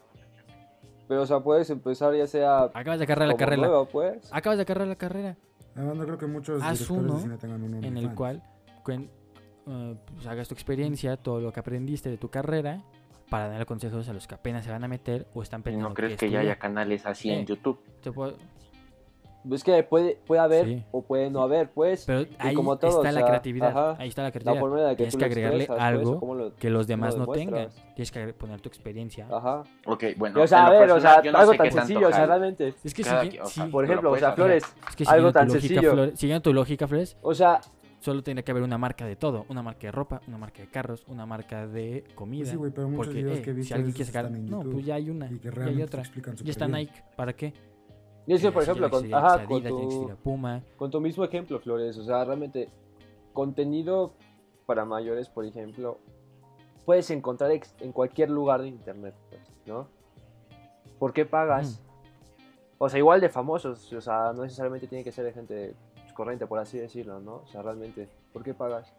Pero, 1.07 1.21
o 1.23 1.25
sea, 1.25 1.39
puedes 1.39 1.69
empezar 1.69 2.13
ya 2.15 2.27
sea. 2.27 2.63
Acabas 2.73 2.99
de 2.99 3.05
agarrar 3.05 3.27
la 3.27 3.35
carrera. 3.35 3.61
nueva, 3.67 3.85
pues. 3.85 4.29
Acabas 4.31 4.57
de 4.57 4.61
agarrar 4.63 4.87
la 4.87 4.95
carrera. 4.95 5.35
Además, 5.75 5.97
no 5.97 6.05
creo 6.05 6.17
que 6.17 6.27
muchos 6.27 6.61
Haz 6.61 6.89
uno 6.89 7.15
de 7.15 7.21
cine 7.21 7.37
tengan 7.37 7.63
un 7.63 7.83
en 7.83 7.97
el 7.97 8.13
cual 8.13 8.43
cuen- 8.83 9.09
eh, 9.67 9.95
pues, 10.13 10.27
hagas 10.27 10.47
tu 10.47 10.53
experiencia, 10.53 11.17
todo 11.17 11.39
lo 11.41 11.51
que 11.51 11.59
aprendiste 11.59 12.09
de 12.09 12.17
tu 12.17 12.29
carrera, 12.29 12.83
para 13.29 13.49
dar 13.49 13.65
consejos 13.65 14.09
a 14.09 14.13
los 14.13 14.27
que 14.27 14.35
apenas 14.35 14.65
se 14.65 14.71
van 14.71 14.83
a 14.83 14.87
meter 14.87 15.27
o 15.33 15.41
están 15.43 15.61
¿Y 15.61 15.63
pensando 15.63 15.89
no 15.89 15.95
crees 15.95 16.17
que 16.17 16.29
ya 16.29 16.39
haya 16.39 16.57
canales 16.57 17.05
así 17.05 17.29
Eh, 17.29 17.39
en 17.39 17.45
YouTube? 17.45 17.79
Te 18.01 18.11
puedo- 18.11 18.35
Es 19.49 19.63
que 19.63 19.81
puede, 19.83 20.19
puede 20.27 20.41
haber 20.41 20.65
Sí. 20.65 20.83
o 20.91 21.01
puede 21.01 21.29
no 21.29 21.41
haber, 21.41 21.69
pues. 21.69 22.03
Pero 22.05 22.25
ahí 22.39 22.53
como 22.53 22.77
todo, 22.77 22.89
está 22.89 22.99
o 22.99 23.03
la 23.03 23.11
sea, 23.21 23.25
creatividad. 23.25 23.69
ajá, 23.69 23.95
Ahí 23.97 24.09
está 24.09 24.21
la 24.23 24.31
creatividad. 24.31 24.83
la 24.83 24.89
que 24.89 24.95
Tienes 24.97 25.15
que 25.15 25.25
agregarle 25.25 25.63
expresas, 25.63 25.93
pues, 25.95 26.07
algo 26.19 26.35
lo- 26.35 26.55
que 26.55 26.69
los 26.69 26.87
demás 26.87 27.15
lo 27.15 27.25
no 27.25 27.31
tengan. 27.31 27.69
Tienes 27.95 28.11
que 28.11 28.33
poner 28.33 28.59
tu 28.59 28.67
experiencia. 28.67 29.27
Ajá. 29.31 29.63
Ok, 29.85 30.03
bueno. 30.17 30.39
Y, 30.39 30.43
o 30.43 30.47
sea, 30.47 30.65
a 30.67 30.69
ver, 30.71 30.91
o 30.91 30.99
sea, 30.99 31.21
no 31.23 31.37
algo 31.37 31.51
sé 31.53 31.57
tan 31.57 31.71
sencillo, 31.71 32.07
o 32.09 32.11
sea, 32.11 32.25
realmente. 32.25 32.73
Es 32.83 32.93
que 32.93 33.01
Cada 33.03 33.21
o 33.41 33.45
sí, 33.45 33.61
Por 33.71 33.85
ejemplo, 33.85 34.11
o 34.11 34.17
sea. 34.17 34.33
Flores, 34.33 34.63
es 34.89 34.95
que 34.97 35.03
algo 35.07 35.31
tan 35.31 35.49
sencillo. 35.49 35.91
Flores- 35.93 36.19
siguiendo 36.19 36.41
tu 36.41 36.53
lógica, 36.53 36.85
Flores, 36.85 37.17
o 37.21 37.33
sea, 37.33 37.61
solo 37.99 38.23
tendría 38.23 38.43
que 38.43 38.51
haber 38.51 38.63
una 38.63 38.77
marca 38.77 39.05
de 39.05 39.15
todo. 39.15 39.45
Una 39.49 39.61
marca 39.61 39.81
de 39.87 39.91
ropa, 39.91 40.21
una 40.27 40.37
marca 40.37 40.61
de 40.61 40.69
carros, 40.69 41.03
una 41.07 41.25
marca 41.25 41.67
de 41.67 42.03
comida. 42.15 42.41
Pues 42.41 42.49
sí, 42.51 42.55
güey, 42.57 42.71
pero 42.71 42.87
muchos 42.89 43.07
Porque, 43.07 43.21
videos 43.23 43.39
eh, 43.39 43.41
que 43.41 43.49
he 43.49 43.53
visto 43.53 43.67
si 43.67 43.73
a 43.73 43.77
alguien 43.77 43.93
quiere 43.93 44.05
sacar, 44.11 44.25
están 44.25 44.39
en 44.39 44.49
no, 44.49 44.61
pues 44.61 44.85
ya 44.85 44.95
hay 44.95 45.09
una, 45.09 45.31
y 45.31 45.39
que 45.39 45.49
ya 45.51 45.63
hay 45.65 45.81
otra. 45.81 46.03
Ya 46.43 46.51
está 46.51 46.65
bien. 46.67 46.77
Nike, 46.79 47.03
¿para 47.15 47.33
qué? 47.33 47.53
yo 48.27 48.37
sé, 48.37 48.51
por 48.51 48.61
Eh, 48.61 48.65
ejemplo, 48.65 48.89
con, 48.91 49.13
ajá, 49.13 49.33
Adidas, 49.33 49.71
con 49.71 49.89
tu, 49.89 50.15
Puma. 50.23 50.61
con 50.77 50.91
tu 50.91 51.01
mismo 51.01 51.23
ejemplo, 51.23 51.59
Flores, 51.59 51.97
o 51.97 52.03
sea, 52.03 52.23
realmente, 52.25 52.69
contenido 53.33 54.13
para 54.65 54.85
mayores, 54.85 55.29
por 55.29 55.45
ejemplo, 55.45 55.97
puedes 56.85 57.09
encontrar 57.11 57.51
ex- 57.51 57.73
en 57.79 57.91
cualquier 57.91 58.29
lugar 58.29 58.61
de 58.61 58.67
internet, 58.67 59.15
pues, 59.29 59.41
¿no? 59.65 59.87
¿Por 60.99 61.11
qué 61.13 61.25
pagas? 61.25 61.81
O 62.77 62.87
sea, 62.87 62.99
igual 62.99 63.19
de 63.19 63.29
famosos, 63.29 63.91
o 63.93 63.99
sea, 64.01 64.31
no 64.33 64.43
necesariamente 64.43 64.87
tiene 64.87 65.03
que 65.03 65.11
ser 65.11 65.25
de 65.25 65.33
gente 65.33 65.75
corriente, 66.19 66.45
por 66.47 66.59
así 66.59 66.77
decirlo, 66.77 67.21
¿no? 67.21 67.35
O 67.35 67.47
sea, 67.47 67.61
realmente, 67.61 68.09
¿por 68.33 68.43
qué 68.43 68.53
pagas? 68.53 68.93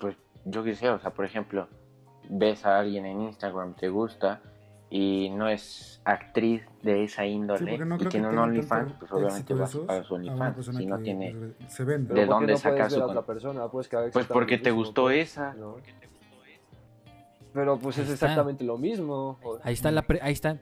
Pues 0.00 0.16
yo 0.44 0.64
qué 0.64 0.74
sé, 0.74 0.90
o 0.90 0.98
sea, 0.98 1.10
por 1.12 1.24
ejemplo, 1.24 1.68
ves 2.28 2.66
a 2.66 2.80
alguien 2.80 3.06
en 3.06 3.20
Instagram, 3.22 3.74
te 3.76 3.88
gusta 3.88 4.40
y 4.90 5.30
no 5.30 5.48
es 5.48 6.00
actriz 6.04 6.64
de 6.82 7.04
esa 7.04 7.22
Sí, 7.22 7.28
índole 7.28 7.70
porque 7.78 7.84
no 7.84 7.96
y 7.96 8.06
tiene 8.08 8.28
un 8.28 8.38
OnlyFans, 8.38 8.92
pues 8.98 9.12
obviamente 9.12 9.54
vas 9.54 9.72
a 9.76 9.86
pagar 9.86 10.04
su 10.04 10.14
OnlyFans. 10.16 10.66
Si 10.76 10.84
no 10.86 10.98
tiene... 10.98 11.32
pues, 11.58 11.72
se 11.72 11.84
vende. 11.84 12.08
¿De 12.12 12.14
Pero 12.14 12.26
¿por 12.26 12.34
qué 12.38 12.40
dónde 12.40 12.52
no 12.54 12.58
saca 12.58 12.74
puedes 12.76 12.92
su 12.92 12.94
ver 12.96 13.02
a 13.02 13.06
otra 13.06 13.14
con- 13.20 13.26
persona? 13.26 13.68
Puedes 13.68 13.88
que 13.88 13.96
haga 13.96 14.10
Pues 14.12 14.26
porque 14.26 14.58
te 14.58 14.72
gustó 14.72 15.10
esa. 15.10 15.54
¿no? 15.54 15.76
Pero 17.54 17.78
pues 17.78 17.96
Ahí 17.98 18.04
es 18.04 18.10
está. 18.10 18.26
exactamente 18.26 18.64
lo 18.64 18.78
mismo. 18.78 19.38
Ahí 19.62 19.74
está 19.74 19.92
la 19.92 20.02
pre- 20.02 20.20
ahí 20.22 20.32
está. 20.32 20.58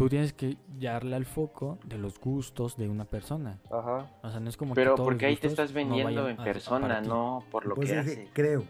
Tú 0.00 0.08
tienes 0.08 0.32
que 0.32 0.56
darle 0.80 1.14
al 1.14 1.26
foco 1.26 1.78
de 1.84 1.98
los 1.98 2.18
gustos 2.18 2.74
de 2.78 2.88
una 2.88 3.04
persona. 3.04 3.58
Ajá. 3.70 4.10
O 4.22 4.30
sea, 4.30 4.40
no 4.40 4.48
es 4.48 4.56
como 4.56 4.72
Pero 4.72 4.92
que 4.92 4.96
todos 4.96 5.06
porque 5.06 5.26
ahí 5.26 5.36
te 5.36 5.46
estás 5.46 5.74
vendiendo 5.74 6.26
en 6.26 6.38
persona, 6.38 7.02
no 7.02 7.44
por 7.50 7.66
lo 7.66 7.74
Pues 7.74 7.90
que 7.92 7.98
haces. 7.98 8.28
creo. 8.32 8.64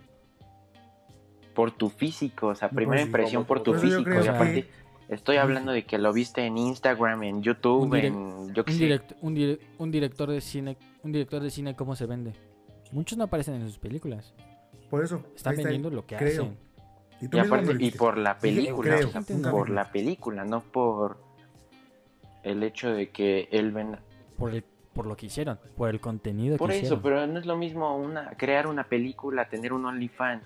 Por 1.54 1.70
tu 1.70 1.88
físico, 1.88 2.48
o 2.48 2.54
sea, 2.56 2.66
No, 2.66 2.74
primera 2.74 2.96
pues, 3.02 3.06
impresión 3.06 3.44
por 3.44 3.62
tu 3.62 3.74
yo 3.74 3.78
físico. 3.78 4.10
que- 4.10 4.28
aparte, 4.28 4.68
estoy 5.08 5.36
hablando 5.36 5.70
de 5.70 5.84
que 5.84 5.98
lo 5.98 6.12
viste 6.12 6.44
en 6.46 6.58
Instagram, 6.58 7.22
en 7.22 7.42
YouTube, 7.42 7.82
Un 7.82 7.96
en... 7.96 8.52
Yo 8.52 8.64
qué 8.64 8.72
Un, 8.72 8.78
sé. 8.78 8.84
direct- 8.88 9.16
un, 9.20 9.36
dire- 9.36 9.60
un 9.78 9.90
director 9.92 10.28
de 10.30 10.40
cine, 10.40 10.76
un 11.04 11.12
director 11.12 11.40
de 11.40 11.50
cine 11.50 11.76
cómo 11.76 11.94
se 11.94 12.06
vende. 12.06 12.32
Muchos 12.90 13.16
no 13.16 13.22
aparecen 13.22 13.54
en 13.54 13.68
sus 13.68 13.78
películas. 13.78 14.34
Por 14.90 15.04
eso. 15.04 15.22
Están 15.36 15.52
está 15.54 15.62
vendiendo 15.62 15.90
lo 15.90 16.04
que 16.06 16.16
creo. 16.16 16.42
hacen. 16.42 16.56
Y 17.20 17.38
aparte, 17.38 17.76
y 17.78 17.90
por 17.90 18.16
la 18.16 18.38
película, 18.38 18.96
creo, 18.96 19.08
o 19.08 19.10
sea, 19.22 19.50
por 19.50 19.68
la 19.68 19.90
película, 19.92 20.44
no 20.44 20.60
por 20.62 21.18
el 22.42 22.62
hecho 22.62 22.90
de 22.90 23.10
que 23.10 23.48
él 23.52 23.72
venda. 23.72 24.00
Por 24.38 24.54
el, 24.54 24.64
por 24.94 25.06
lo 25.06 25.16
que 25.16 25.26
hicieron, 25.26 25.58
por 25.76 25.90
el 25.90 26.00
contenido 26.00 26.56
Por 26.56 26.70
que 26.70 26.76
eso, 26.76 26.84
hicieron. 26.94 27.02
pero 27.02 27.26
no 27.26 27.38
es 27.38 27.46
lo 27.46 27.56
mismo 27.56 27.94
una 27.96 28.30
crear 28.36 28.66
una 28.66 28.84
película, 28.84 29.48
tener 29.48 29.72
un 29.74 29.84
OnlyFans. 29.84 30.44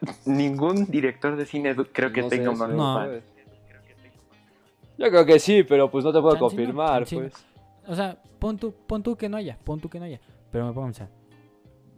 Ningún 0.26 0.86
director 0.86 1.36
de 1.36 1.46
cine 1.46 1.74
creo 1.92 2.12
que 2.12 2.22
No 2.22 2.28
tenga 2.28 2.50
un 2.50 2.58
No. 2.58 2.64
OnlyFans. 2.96 3.08
pues. 3.08 3.24
Yo 4.98 5.08
creo 5.10 5.24
que 5.26 5.38
sí, 5.38 5.62
pero 5.62 5.90
pues 5.90 6.04
no 6.04 6.12
te 6.12 6.20
puedo 6.20 6.34
no, 6.34 6.40
confirmar, 6.40 7.00
no. 7.10 7.18
pues. 7.18 7.32
O 7.86 7.94
sea, 7.94 8.16
pon 8.38 8.58
tú, 8.58 8.74
pon 8.86 9.02
tú 9.02 9.16
que 9.16 9.28
no 9.28 9.36
haya, 9.38 9.58
pon 9.64 9.80
tú 9.80 9.88
que 9.88 9.98
no 9.98 10.04
haya. 10.04 10.20
Pero 10.50 10.66
me 10.66 10.72
pongo 10.72 10.82
a 10.82 10.86
pensar, 10.90 11.10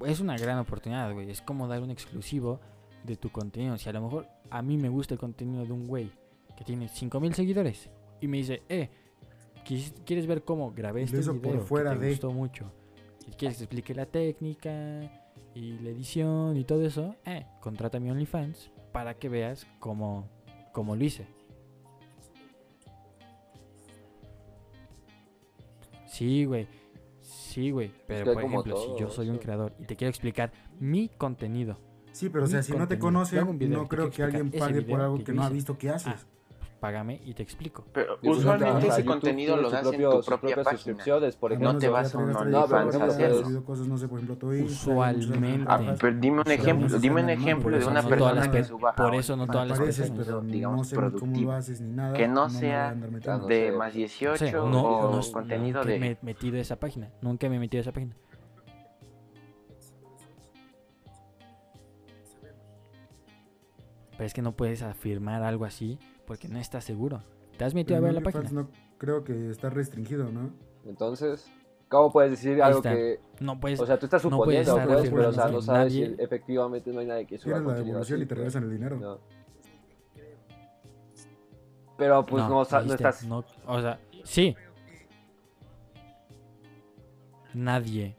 es 0.06 0.20
una 0.20 0.36
gran 0.36 0.58
oportunidad, 0.58 1.12
güey. 1.12 1.30
Es 1.30 1.40
como 1.40 1.66
dar 1.68 1.82
un 1.82 1.90
exclusivo 1.90 2.60
de 3.04 3.16
tu 3.16 3.30
contenido. 3.30 3.76
Si 3.78 3.88
a 3.88 3.92
lo 3.92 4.02
mejor 4.02 4.28
a 4.50 4.62
mí 4.62 4.76
me 4.76 4.88
gusta 4.88 5.14
el 5.14 5.20
contenido 5.20 5.64
de 5.64 5.72
un 5.72 5.86
güey 5.86 6.10
que 6.56 6.64
tiene 6.64 6.88
5000 6.88 7.34
seguidores 7.34 7.88
y 8.20 8.28
me 8.28 8.36
dice, 8.38 8.62
eh, 8.68 8.90
¿quis- 9.64 9.94
¿quieres 10.04 10.26
ver 10.26 10.44
cómo 10.44 10.72
grabé 10.72 11.02
este 11.02 11.18
por 11.22 11.34
video 11.40 11.52
que 11.52 11.58
fuera 11.60 11.92
te 11.94 11.98
de- 11.98 12.10
gustó 12.10 12.30
mucho? 12.32 12.70
¿Y 13.26 13.32
quieres 13.32 13.56
que 13.58 13.64
explique 13.64 13.94
la 13.94 14.06
técnica 14.06 14.70
y 15.54 15.78
la 15.78 15.90
edición 15.90 16.56
y 16.56 16.64
todo 16.64 16.84
eso? 16.84 17.14
Eh, 17.24 17.46
contrata 17.60 17.98
mi 18.00 18.10
OnlyFans 18.10 18.70
para 18.92 19.14
que 19.14 19.28
veas 19.28 19.66
cómo, 19.78 20.28
cómo 20.72 20.94
lo 20.96 21.04
hice. 21.04 21.26
Sí, 26.06 26.44
güey. 26.44 26.66
Sí, 27.52 27.70
güey. 27.70 27.92
Pero, 28.06 28.32
por 28.32 28.42
ejemplo, 28.42 28.76
si 28.76 29.00
yo 29.00 29.10
soy 29.10 29.28
un 29.28 29.38
creador 29.38 29.74
y 29.78 29.84
te 29.84 29.94
quiero 29.94 30.08
explicar 30.08 30.52
mi 30.80 31.10
contenido. 31.10 31.78
Sí, 32.12 32.28
pero 32.28 32.44
o 32.44 32.46
sea, 32.46 32.62
si 32.62 32.72
no 32.72 32.88
te 32.88 32.94
y 32.94 33.68
no 33.68 33.88
creo 33.88 34.10
que 34.10 34.22
alguien 34.22 34.50
pague 34.50 34.82
por 34.82 35.00
algo 35.00 35.22
que 35.22 35.32
no 35.32 35.42
ha 35.42 35.50
visto 35.50 35.76
que 35.76 35.90
haces. 35.90 36.14
Ah, 36.14 36.31
págame 36.82 37.20
y 37.24 37.32
te 37.32 37.44
explico. 37.44 37.84
Pero 37.92 38.18
usualmente 38.24 38.88
ese 38.88 38.88
YouTube 38.88 39.06
contenido 39.06 39.56
lo 39.56 39.70
das 39.70 39.82
propio- 39.82 40.10
en 40.14 40.18
tu 40.20 40.26
propia 40.26 40.38
propias 40.56 40.64
página. 40.64 40.76
suscripciones, 40.78 41.36
por 41.36 41.50
No 41.52 41.54
ejemplo. 41.56 41.78
te 41.78 41.88
vas 41.88 42.12
a 42.14 42.18
un 42.18 42.32
No, 42.32 42.38
OnlyFans 42.40 42.96
a 42.96 43.04
hacerlo. 43.04 43.64
cosas, 43.64 43.86
no 43.86 43.96
sé, 43.96 44.08
por 44.08 44.18
ejemplo, 44.20 44.48
Usualmente. 44.48 45.64
Ah, 45.68 45.94
pero 46.00 46.16
dime 46.18 46.40
un 46.40 46.50
ejemplo, 46.50 46.88
no 46.88 46.98
dime 46.98 47.22
un 47.22 47.30
ejemplo 47.30 47.78
de 47.78 47.86
una 47.86 48.02
no 48.02 48.08
persona 48.08 48.50
que 48.50 48.64
suba 48.64 48.94
por 48.96 49.14
eso 49.14 49.36
no 49.36 49.46
todas 49.46 49.68
las 49.68 49.78
personas. 49.78 50.26
no 50.28 50.40
digamos, 50.42 50.88
sé 50.88 50.96
ni 50.96 51.00
cómo 51.02 51.10
productivo. 51.18 51.52
lo 51.52 51.56
haces 51.56 51.80
ni 51.80 51.92
nada. 51.92 52.14
Que 52.14 52.26
no 52.26 52.50
sea 52.50 52.94
de 52.94 53.70
más 53.72 53.92
Sí, 53.92 53.98
18 54.00 54.66
no, 54.68 54.82
o 54.82 55.12
no, 55.16 55.32
contenido 55.32 55.78
nunca 55.80 55.92
de... 55.92 55.98
me 56.00 56.10
he 56.10 56.18
metido 56.22 56.56
a 56.56 56.60
esa 56.60 56.76
página. 56.80 57.10
Nunca 57.20 57.48
me 57.48 57.56
he 57.56 57.58
metido 57.60 57.78
a 57.80 57.82
esa 57.82 57.92
página. 57.92 58.16
Pero 64.12 64.24
es 64.26 64.34
que 64.34 64.42
no 64.42 64.52
puedes 64.52 64.82
afirmar 64.82 65.42
algo 65.42 65.64
así 65.64 65.98
porque 66.26 66.48
no 66.48 66.58
estás 66.58 66.84
seguro. 66.84 67.22
¿Te 67.56 67.64
has 67.64 67.74
metido 67.74 67.96
a 67.96 68.00
Pero 68.00 68.14
ver 68.14 68.22
la 68.22 68.30
página? 68.30 68.50
No 68.50 68.68
creo 68.98 69.24
que 69.24 69.50
está 69.50 69.70
restringido, 69.70 70.30
¿no? 70.30 70.52
Entonces, 70.84 71.50
¿cómo 71.88 72.10
puedes 72.12 72.30
decir 72.30 72.62
algo 72.62 72.82
que... 72.82 73.20
No 73.40 73.58
puedes. 73.60 73.80
O 73.80 73.86
sea, 73.86 73.98
tú 73.98 74.06
estás 74.06 74.24
no 74.24 74.38
puedes 74.38 74.66
suponiendo, 74.66 74.72
estar 74.72 74.86
pues, 74.88 75.10
pero 75.10 75.28
o 75.28 75.32
sea, 75.32 75.48
no 75.48 75.62
sabes 75.62 75.92
nadie- 75.92 76.16
si 76.16 76.22
efectivamente 76.22 76.92
no 76.92 77.00
hay 77.00 77.06
nadie 77.06 77.26
que 77.26 77.38
suba 77.38 77.60
la 77.60 77.74
devolución 77.74 78.20
y 78.20 78.22
te 78.22 78.28
pues. 78.28 78.38
regresan 78.38 78.64
el 78.64 78.70
dinero. 78.70 78.96
No. 78.96 79.18
Pero 81.98 82.26
pues 82.26 82.42
no, 82.44 82.48
no 82.48 82.64
dijiste, 82.64 82.94
estás... 82.94 83.24
no, 83.24 83.44
o 83.66 83.80
sea, 83.80 84.00
sí. 84.24 84.56
Nadie. 87.54 88.16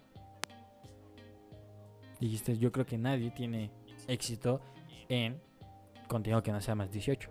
Dijiste, 2.20 2.58
yo 2.58 2.72
creo 2.72 2.86
que 2.86 2.98
nadie 2.98 3.32
tiene 3.32 3.72
éxito 4.08 4.62
en 5.10 5.42
contenido 6.08 6.42
que 6.44 6.52
no 6.52 6.62
sea 6.62 6.76
más 6.76 6.92
18. 6.92 7.30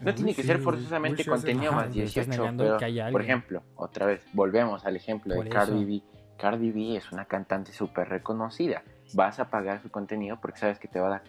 No 0.00 0.14
tiene 0.14 0.34
que 0.34 0.42
ser 0.42 0.58
forzosamente 0.60 1.24
contenido 1.24 1.72
más 1.72 1.88
pero 1.88 2.04
estás 2.04 2.26
18, 2.26 2.30
negando 2.30 2.78
pero, 2.78 3.12
por 3.12 3.22
ejemplo, 3.22 3.62
otra 3.76 4.06
vez, 4.06 4.24
volvemos 4.32 4.84
al 4.84 4.96
ejemplo 4.96 5.34
Por 5.34 5.44
de 5.44 5.50
eso. 5.50 5.58
Cardi 5.58 5.84
B. 5.84 6.02
Cardi 6.36 6.70
B 6.70 6.96
es 6.96 7.10
una 7.10 7.24
cantante 7.24 7.72
súper 7.72 8.08
reconocida. 8.08 8.82
Vas 9.14 9.40
a 9.40 9.50
pagar 9.50 9.82
su 9.82 9.90
contenido 9.90 10.38
porque 10.40 10.58
sabes 10.58 10.78
que 10.78 10.88
te 10.88 11.00
va 11.00 11.08
a 11.08 11.10
dar 11.10 11.22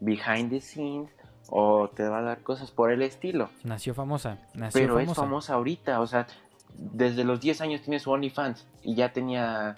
behind 0.00 0.50
the 0.50 0.60
scenes 0.60 1.10
o 1.48 1.88
te 1.88 2.08
va 2.08 2.18
a 2.18 2.22
dar 2.22 2.42
cosas 2.42 2.70
por 2.70 2.90
el 2.90 3.02
estilo. 3.02 3.48
Nació 3.62 3.94
famosa. 3.94 4.38
Nació 4.54 4.80
Pero 4.80 4.94
famosa. 4.94 5.12
es 5.12 5.16
famosa 5.16 5.54
ahorita, 5.54 6.00
o 6.00 6.06
sea, 6.06 6.26
desde 6.74 7.22
los 7.22 7.40
10 7.40 7.60
años 7.60 7.82
tiene 7.82 8.00
su 8.00 8.10
OnlyFans 8.10 8.66
y 8.82 8.96
ya 8.96 9.12
tenía 9.12 9.76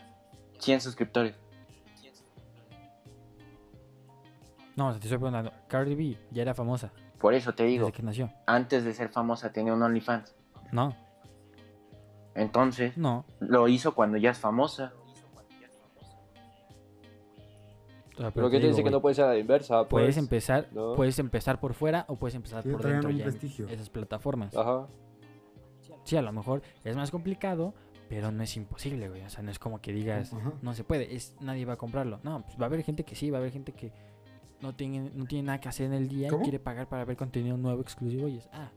100 0.58 0.80
suscriptores. 0.80 1.34
No, 4.74 4.90
te 4.92 4.98
estoy 4.98 5.18
preguntando. 5.18 5.52
Cardi 5.66 5.94
B 5.96 6.16
ya 6.30 6.42
era 6.42 6.54
famosa 6.54 6.92
Por 7.20 7.34
eso 7.34 7.54
te 7.54 7.64
digo, 7.64 7.86
desde 7.86 7.96
que 7.96 8.02
nació. 8.02 8.30
antes 8.46 8.84
de 8.84 8.92
ser 8.94 9.08
famosa 9.08 9.52
tenía 9.52 9.72
un 9.74 9.82
OnlyFans. 9.82 10.34
No, 10.72 10.94
Entonces, 12.34 12.96
no. 12.96 13.24
lo 13.40 13.66
hizo 13.68 13.94
cuando 13.94 14.16
ya 14.18 14.30
es 14.30 14.38
famosa. 14.38 14.92
O 18.16 18.20
sea, 18.20 18.30
Pero 18.32 18.46
te 18.48 18.52
¿qué 18.52 18.56
te 18.58 18.66
digo, 18.66 18.76
dice 18.76 18.84
que 18.84 18.90
no 18.90 19.00
puede 19.00 19.14
ser 19.14 19.24
a 19.26 19.28
la 19.28 19.38
inversa? 19.38 19.86
Puedes 19.88 20.08
Pues? 20.08 20.16
empezar, 20.18 20.68
¿no? 20.72 20.94
puedes 20.94 21.18
empezar 21.20 21.60
por 21.60 21.74
fuera 21.74 22.04
o 22.08 22.16
puedes 22.16 22.34
empezar 22.34 22.62
Sí, 22.64 22.70
por 22.70 22.82
dentro 22.82 23.10
ya 23.10 23.24
en 23.26 23.68
esas 23.70 23.90
plataformas. 23.90 24.56
Ajá. 24.56 24.86
Sí, 26.04 26.16
a 26.16 26.22
lo 26.22 26.32
mejor 26.32 26.62
es 26.84 26.96
más 26.96 27.10
complicado, 27.12 27.74
pero 28.08 28.32
no 28.32 28.42
es 28.42 28.56
imposible, 28.56 29.08
güey. 29.08 29.22
O 29.22 29.30
sea, 29.30 29.42
no 29.44 29.50
es 29.52 29.58
como 29.60 29.80
que 29.80 29.92
digas, 29.92 30.32
Ajá. 30.32 30.52
no 30.62 30.74
se 30.74 30.82
puede, 30.82 31.14
es 31.14 31.36
nadie 31.40 31.64
va 31.64 31.74
a 31.74 31.76
comprarlo. 31.76 32.18
No, 32.24 32.42
pues 32.42 32.58
va 32.58 32.64
a 32.64 32.66
haber 32.66 32.82
gente 32.82 33.04
que 33.04 33.14
sí, 33.14 33.30
va 33.30 33.38
a 33.38 33.40
haber 33.40 33.52
gente 33.52 33.72
que 33.72 33.92
no 34.60 34.74
tiene, 34.74 35.10
no 35.14 35.24
tiene 35.26 35.44
nada 35.46 35.60
que 35.60 35.68
hacer 35.68 35.86
en 35.86 35.92
el 35.94 36.08
día 36.08 36.28
¿Cómo? 36.28 36.42
y 36.42 36.44
quiere 36.44 36.58
pagar 36.58 36.88
para 36.88 37.04
ver 37.04 37.16
contenido 37.16 37.56
nuevo 37.56 37.80
exclusivo 37.80 38.28
y 38.28 38.38
es, 38.38 38.48
ah, 38.52 38.70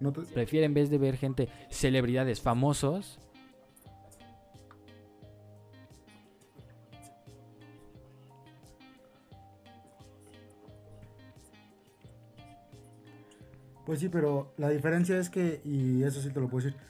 No 0.00 0.12
te- 0.12 0.22
prefiere 0.22 0.66
en 0.66 0.74
vez 0.74 0.90
de 0.90 0.98
ver 0.98 1.16
gente, 1.16 1.48
celebridades 1.70 2.40
famosos, 2.40 3.18
Pues 13.86 14.00
sí, 14.00 14.08
pero 14.08 14.52
la 14.56 14.70
diferencia 14.70 15.18
es 15.18 15.28
que, 15.28 15.60
y 15.64 16.02
eso 16.04 16.20
sí 16.22 16.30
te 16.30 16.40
lo 16.40 16.48
puedo 16.48 16.64
decir, 16.64 16.80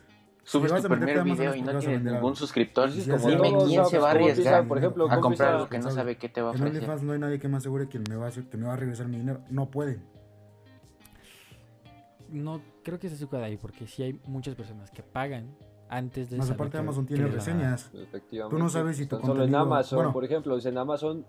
Subes 0.45 0.73
tu 0.83 0.89
primer 0.89 1.25
video 1.25 1.55
y 1.55 1.63
no 1.63 1.67
tienes 1.71 1.87
vender 1.87 2.13
ningún 2.15 2.37
suscriptor. 2.37 2.91
Como 2.91 3.19
sí, 3.19 3.31
dime 3.31 3.55
quién 3.67 3.81
o 3.81 3.85
se 3.87 3.99
va 3.99 4.11
a 4.11 4.13
pues, 4.13 4.23
¿cómo 4.23 4.31
arriesgar 4.31 4.69
por 4.69 4.79
ejemplo, 4.79 5.11
a 5.11 5.21
comprar 5.21 5.55
algo 5.55 5.69
que 5.69 5.79
no 5.79 5.85
¿Quién 5.85 5.95
sabe 5.95 6.17
qué 6.19 6.29
te 6.29 6.43
va 6.43 6.51
a 6.51 6.53
En 6.53 6.57
ofrecer. 6.61 6.77
OnlyFans 6.83 7.03
no 7.03 7.13
hay 7.15 7.19
nadie 7.19 7.39
que 7.39 7.49
me 7.49 7.57
asegure 7.57 7.89
que 7.89 7.99
me 7.99 8.17
va 8.17 8.27
a, 8.27 8.29
hacer- 8.29 8.49
que 8.49 8.57
me 8.59 8.67
va 8.67 8.75
a 8.75 8.77
regresar 8.77 9.09
mi 9.09 9.17
dinero. 9.19 9.41
No 9.51 9.71
pueden. 9.71 10.05
no 12.29 12.61
creo 12.83 12.99
que 12.99 13.09
se 13.09 13.17
suca 13.17 13.39
de 13.39 13.45
ahí, 13.45 13.57
porque 13.57 13.87
sí 13.87 14.03
hay 14.03 14.21
muchas 14.27 14.55
personas 14.55 14.91
que 14.91 15.03
pagan 15.03 15.55
antes 15.89 16.31
de 16.31 16.37
Más 16.39 16.47
saber 16.47 16.57
aparte 16.61 16.73
que- 16.73 16.79
Amazon 16.79 17.07
tiene 17.07 17.27
reseñas. 17.29 17.91
Efectivamente. 17.95 18.57
Tú 18.57 18.63
no 18.63 18.69
sabes 18.69 18.97
si 18.97 19.07
tu 19.07 19.17
Tan 19.17 19.21
Solo 19.27 19.45
en 19.45 19.51
contenido- 19.53 19.61
Amazon, 19.63 19.97
bueno. 19.99 20.13
por 20.13 20.25
ejemplo, 20.25 20.59
en 20.59 20.79
Amazon, 20.79 21.25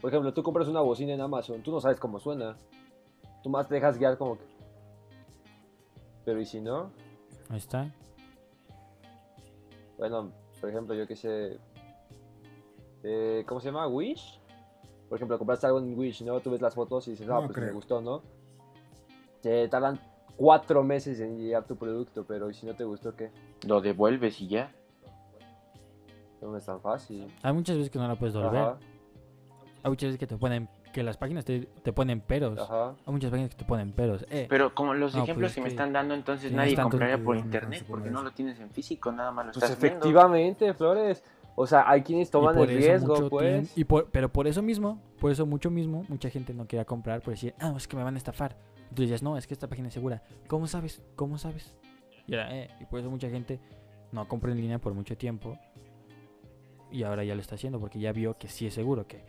por 0.00 0.10
ejemplo, 0.10 0.32
tú 0.34 0.42
compras 0.42 0.66
una 0.68 0.80
bocina 0.80 1.12
en 1.14 1.20
Amazon, 1.20 1.62
tú 1.62 1.70
no 1.70 1.80
sabes 1.80 2.00
cómo 2.00 2.18
suena. 2.18 2.56
Tú 3.42 3.50
más 3.50 3.68
te 3.68 3.74
dejas 3.76 3.98
guiar 3.98 4.18
como 4.18 4.36
que... 4.36 4.44
Pero 6.24 6.40
¿y 6.40 6.44
si 6.46 6.60
no? 6.60 6.90
Ahí 7.48 7.58
está. 7.58 7.90
Bueno, 10.02 10.32
por 10.60 10.68
ejemplo, 10.68 10.96
yo 10.96 11.06
qué 11.06 11.14
sé... 11.14 11.60
eh, 13.04 13.44
¿Cómo 13.46 13.60
se 13.60 13.66
llama? 13.68 13.86
¿Wish? 13.86 14.40
Por 15.08 15.14
ejemplo, 15.16 15.38
compraste 15.38 15.64
algo 15.68 15.78
en 15.78 15.96
Wish, 15.96 16.22
¿no? 16.24 16.40
Tú 16.40 16.50
ves 16.50 16.60
las 16.60 16.74
fotos 16.74 17.06
y 17.06 17.12
dices, 17.12 17.28
ah, 17.28 17.34
No 17.34 17.46
pues 17.46 17.50
me 17.50 17.62
creo. 17.62 17.74
gustó, 17.74 18.00
¿no? 18.00 18.20
Te 19.42 19.68
tardan 19.68 20.00
cuatro 20.36 20.82
meses 20.82 21.20
en 21.20 21.38
llegar 21.38 21.68
tu 21.68 21.76
producto, 21.76 22.24
pero 22.26 22.50
¿y 22.50 22.54
si 22.54 22.66
no 22.66 22.74
te 22.74 22.82
gustó 22.82 23.14
qué? 23.14 23.30
Lo 23.64 23.80
devuelves 23.80 24.40
y 24.40 24.48
ya. 24.48 24.72
No 26.40 26.56
es 26.56 26.66
tan 26.66 26.80
fácil. 26.80 27.32
Hay 27.44 27.52
muchas 27.52 27.76
veces 27.76 27.88
que 27.88 28.00
no 28.00 28.08
la 28.08 28.16
puedes 28.16 28.34
devolver. 28.34 28.60
Ajá, 28.60 28.78
Hay 29.84 29.88
muchas 29.90 30.08
veces 30.08 30.18
que 30.18 30.26
te 30.26 30.36
ponen, 30.36 30.68
que 30.92 31.02
las 31.02 31.16
páginas 31.16 31.44
te, 31.44 31.60
te 31.82 31.92
ponen 31.92 32.20
peros. 32.20 32.58
ajá. 32.60 32.94
Hay 33.06 33.12
muchas 33.12 33.30
páginas 33.30 33.50
que 33.50 33.56
te 33.56 33.64
ponen 33.64 33.92
peros. 33.92 34.24
Eh, 34.30 34.46
Pero 34.48 34.74
como 34.74 34.94
los 34.94 35.14
No, 35.14 35.22
ejemplos 35.24 35.48
pues 35.50 35.54
que 35.56 35.60
me 35.62 35.68
están 35.68 35.92
dando, 35.92 36.14
entonces 36.14 36.52
nadie 36.52 36.76
compraría 36.76 37.18
por 37.22 37.36
internet 37.36 37.80
no 37.82 37.86
porque 37.88 38.10
no 38.10 38.22
lo 38.22 38.30
tienes 38.32 38.60
en 38.60 38.70
físico, 38.70 39.10
nada 39.10 39.32
más 39.32 39.46
lo 39.46 39.52
Pues 39.52 39.64
estás 39.64 39.80
viendo. 39.80 39.98
efectivamente, 39.98 40.74
Flores. 40.74 41.24
O 41.54 41.66
sea, 41.66 41.88
hay 41.90 42.02
quienes 42.02 42.30
toman 42.30 42.54
por 42.54 42.70
el 42.70 42.76
riesgo, 42.78 43.28
pues. 43.28 43.76
y 43.76 43.84
por- 43.84 44.10
pero 44.10 44.32
por 44.32 44.46
eso 44.46 44.62
mismo, 44.62 45.02
por 45.20 45.30
eso 45.30 45.44
mucho 45.44 45.70
mismo, 45.70 46.04
mucha 46.08 46.30
gente 46.30 46.54
no 46.54 46.66
quería 46.66 46.84
comprar 46.86 47.20
por 47.20 47.34
decir, 47.34 47.54
ah, 47.60 47.74
es 47.76 47.86
que 47.86 47.96
me 47.96 48.02
van 48.02 48.14
a 48.14 48.18
estafar. 48.18 48.56
Tú 48.94 49.02
decías, 49.02 49.22
no, 49.22 49.36
es 49.36 49.46
que 49.46 49.52
esta 49.54 49.68
página 49.68 49.88
es 49.88 49.94
segura. 49.94 50.22
¿Cómo 50.48 50.66
sabes? 50.66 51.02
¿Cómo 51.16 51.36
sabes? 51.38 51.74
Y, 52.26 52.34
era, 52.34 52.54
eh, 52.56 52.70
y 52.80 52.84
por 52.86 53.00
eso 53.00 53.10
mucha 53.10 53.28
gente 53.28 53.58
no 54.12 54.26
compró 54.28 54.50
en 54.52 54.58
línea 54.58 54.78
por 54.78 54.94
mucho 54.94 55.16
tiempo. 55.16 55.58
Y 56.90 57.02
ahora 57.04 57.24
ya 57.24 57.34
lo 57.34 57.40
está 57.40 57.54
haciendo 57.54 57.80
porque 57.80 57.98
ya 57.98 58.12
vio 58.12 58.36
que 58.36 58.48
sí 58.48 58.66
es 58.66 58.74
seguro, 58.74 59.06
que 59.06 59.24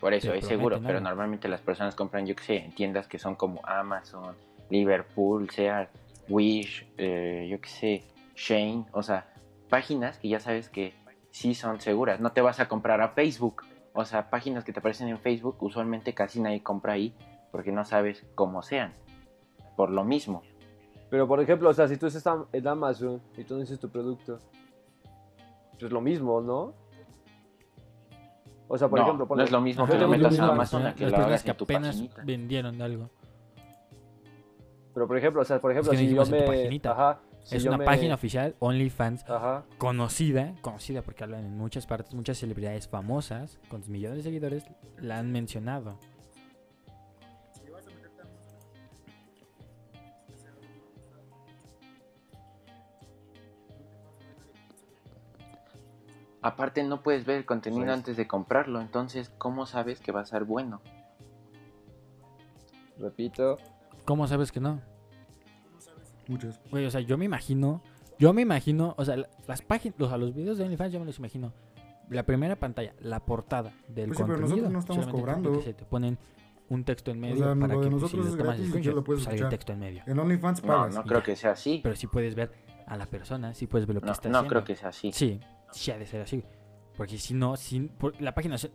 Por 0.00 0.14
eso 0.14 0.32
es 0.32 0.46
seguro, 0.46 0.80
pero 0.80 1.00
normalmente 1.00 1.48
las 1.48 1.60
personas 1.60 1.94
compran, 1.94 2.26
yo 2.26 2.36
que 2.36 2.44
sé, 2.44 2.56
en 2.58 2.72
tiendas 2.72 3.08
que 3.08 3.18
son 3.18 3.34
como 3.34 3.60
Amazon, 3.64 4.36
Liverpool, 4.70 5.50
sea 5.50 5.88
Wish, 6.28 6.86
eh, 6.98 7.48
yo 7.50 7.60
que 7.60 7.68
sé, 7.68 8.04
Shane, 8.36 8.86
o 8.92 9.02
sea, 9.02 9.26
páginas 9.68 10.18
que 10.18 10.28
ya 10.28 10.38
sabes 10.40 10.68
que 10.68 10.94
sí 11.30 11.54
son 11.54 11.80
seguras. 11.80 12.20
No 12.20 12.32
te 12.32 12.40
vas 12.40 12.60
a 12.60 12.68
comprar 12.68 13.00
a 13.00 13.08
Facebook, 13.10 13.64
o 13.92 14.04
sea, 14.04 14.30
páginas 14.30 14.64
que 14.64 14.72
te 14.72 14.78
aparecen 14.80 15.08
en 15.08 15.18
Facebook, 15.18 15.56
usualmente 15.60 16.14
casi 16.14 16.40
nadie 16.40 16.62
compra 16.62 16.92
ahí 16.92 17.14
porque 17.50 17.72
no 17.72 17.84
sabes 17.84 18.24
cómo 18.34 18.62
sean. 18.62 18.92
Por 19.76 19.90
lo 19.90 20.04
mismo. 20.04 20.42
Pero 21.10 21.26
por 21.26 21.40
ejemplo, 21.40 21.70
o 21.70 21.74
sea, 21.74 21.88
si 21.88 21.96
tú 21.96 22.06
estás 22.06 22.26
en 22.52 22.68
Amazon 22.68 23.20
y 23.36 23.44
tú 23.44 23.54
no 23.54 23.60
dices 23.60 23.80
tu 23.80 23.88
producto, 23.88 24.40
pues 25.72 25.84
es 25.84 25.92
lo 25.92 26.00
mismo, 26.00 26.40
¿no? 26.40 26.74
O 28.68 28.76
sea, 28.78 28.88
por 28.88 28.98
no, 28.98 29.04
ejemplo, 29.06 29.24
no 29.24 29.28
ponle- 29.34 29.44
es 29.44 29.50
lo 29.50 29.60
mismo 29.60 29.86
que 29.86 29.94
lo 29.94 30.06
no 30.08 30.14
es 30.14 30.20
metas 30.20 30.38
las 30.38 30.50
Amazon 30.50 30.86
a 30.86 30.94
que 30.94 31.06
lo 31.06 31.16
hagas 31.16 31.42
que 31.42 31.50
en 31.50 31.56
tu 31.56 31.64
apenas 31.64 31.88
paginita. 31.96 32.22
vendieron 32.24 32.82
algo. 32.82 33.10
Pero 34.94 35.06
por 35.06 35.16
ejemplo, 35.16 35.42
o 35.42 35.44
sea, 35.44 35.60
por 35.60 35.70
ejemplo, 35.70 35.90
que 35.92 35.96
no 35.96 36.02
si 36.08 36.14
yo 36.14 36.22
en 36.22 36.30
me. 36.30 36.42
paginita. 36.42 36.92
Ajá. 36.92 37.20
si 37.44 37.56
es 37.56 37.62
yo 37.62 37.70
una 37.70 37.78
me- 37.78 37.84
página 37.86 38.14
oficial, 38.14 38.56
OnlyFans, 38.58 39.24
Ajá. 39.28 39.64
conocida, 39.78 40.54
conocida 40.60 41.00
porque 41.02 41.24
hablan 41.24 41.44
en 41.46 41.56
muchas 41.56 41.86
partes, 41.86 42.12
muchas 42.14 42.36
celebridades 42.36 42.88
famosas 42.88 43.58
con 43.70 43.82
millones 43.88 44.18
de 44.18 44.22
seguidores 44.24 44.64
la 44.98 45.18
han 45.18 45.32
mencionado. 45.32 45.98
Aparte 56.48 56.82
no 56.82 57.02
puedes 57.02 57.26
ver 57.26 57.36
el 57.38 57.44
contenido 57.44 57.84
Pues- 57.84 57.96
antes 57.98 58.16
de 58.16 58.26
comprarlo, 58.26 58.80
entonces 58.80 59.30
¿cómo 59.38 59.66
sabes 59.66 60.00
que 60.00 60.12
va 60.12 60.20
a 60.20 60.24
ser 60.24 60.44
bueno? 60.44 60.80
Repito. 62.98 63.58
¿Cómo 64.04 64.26
sabes 64.26 64.50
que 64.52 64.60
no? 64.60 64.80
Muchos. 66.26 66.58
Güey, 66.70 66.86
o 66.86 66.90
sea, 66.90 67.00
yo 67.00 67.16
me 67.18 67.24
imagino, 67.24 67.82
yo 68.18 68.32
me 68.32 68.42
imagino, 68.42 68.94
o 68.98 69.04
sea, 69.04 69.16
la- 69.16 69.28
las 69.46 69.62
páginas, 69.62 69.98
los, 69.98 70.12
a 70.12 70.16
los 70.16 70.34
videos 70.34 70.58
de 70.58 70.64
OnlyFans 70.64 70.92
yo 70.92 71.00
me 71.00 71.06
los 71.06 71.18
imagino. 71.18 71.52
La 72.10 72.22
primera 72.22 72.56
pantalla, 72.56 72.94
la 73.00 73.20
portada 73.20 73.72
del 73.88 74.06
Pues 74.08 74.18
sí, 74.18 74.24
pero 74.26 74.40
contenido. 74.40 74.70
nosotros 74.70 74.72
no 74.72 74.78
estamos 75.02 75.06
cobrando. 75.08 75.60
sé, 75.62 75.74
te 75.74 75.84
ponen 75.84 76.18
un 76.70 76.84
texto 76.84 77.10
en 77.10 77.20
medio 77.20 77.36
sea, 77.36 77.54
para 77.54 77.74
lo 77.74 77.80
que 77.80 77.88
pues, 77.90 78.02
nosotros 78.02 78.26
si 78.26 78.32
es 78.32 78.36
gratis 78.36 78.66
screenshot, 78.68 78.92
tú 78.92 78.96
lo 78.96 79.04
puedes 79.04 79.20
pues, 79.24 79.28
el 79.28 79.34
escuchar. 79.34 79.50
texto 79.50 79.72
en 79.74 79.78
medio. 79.80 80.02
En 80.06 80.18
OnlyFans 80.18 80.62
No, 80.62 80.66
pagas. 80.68 80.94
no 80.94 81.00
y 81.02 81.04
creo 81.04 81.20
ya. 81.20 81.24
que 81.24 81.36
sea 81.36 81.50
así. 81.52 81.80
Pero 81.82 81.96
si 81.96 82.06
puedes 82.06 82.34
ver 82.34 82.50
a 82.86 82.96
la 82.96 83.06
persona, 83.06 83.52
si 83.54 83.66
puedes 83.66 83.86
ver 83.86 83.94
lo 83.96 84.00
que 84.00 84.06
No, 84.06 84.12
está 84.12 84.28
no 84.30 84.38
haciendo. 84.38 84.48
creo 84.50 84.64
que 84.64 84.76
sea 84.76 84.88
así. 84.88 85.12
Sí, 85.12 85.38
sí 85.72 85.90
ha 85.90 85.98
de 85.98 86.06
ser 86.06 86.22
así. 86.22 86.44
Porque 86.96 87.18
si 87.18 87.34
no, 87.34 87.56
si, 87.56 87.80
por- 87.80 88.20
la 88.20 88.34
página 88.34 88.58
se- 88.58 88.72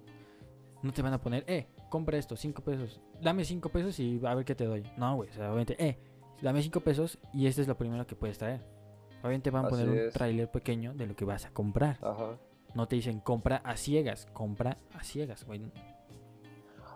no 0.82 0.92
te 0.94 1.02
van 1.02 1.14
a 1.14 1.22
poner, 1.22 1.44
eh, 1.48 1.68
compra 1.90 2.18
esto, 2.18 2.36
5 2.36 2.62
pesos. 2.64 3.02
Dame 3.22 3.44
5 3.46 3.70
pesos 3.70 4.00
y 4.00 4.20
a 4.26 4.34
ver 4.36 4.46
qué 4.46 4.56
te 4.56 4.66
doy. 4.66 4.84
No, 4.98 5.16
güey, 5.16 5.30
o 5.30 5.34
sea, 5.34 5.48
obviamente, 5.48 5.76
eh, 5.84 5.98
dame 6.42 6.62
5 6.62 6.80
pesos 6.82 7.18
y 7.34 7.48
este 7.48 7.62
es 7.62 7.68
lo 7.68 7.78
primero 7.78 8.06
que 8.08 8.16
puedes 8.16 8.38
traer. 8.38 8.62
Obviamente 9.22 9.50
van 9.52 9.66
a 9.66 9.68
Así 9.68 9.78
poner 9.78 10.06
un 10.06 10.12
tráiler 10.12 10.52
pequeño 10.52 10.94
de 10.94 11.08
lo 11.08 11.16
que 11.16 11.24
vas 11.26 11.46
a 11.46 11.52
comprar. 11.52 11.98
Ajá. 12.02 12.38
No 12.76 12.88
te 12.88 12.96
dicen 12.96 13.20
compra 13.20 13.58
a 13.64 13.78
ciegas, 13.78 14.26
compra 14.34 14.78
a 14.94 15.04
ciegas, 15.04 15.46
güey. 15.46 15.62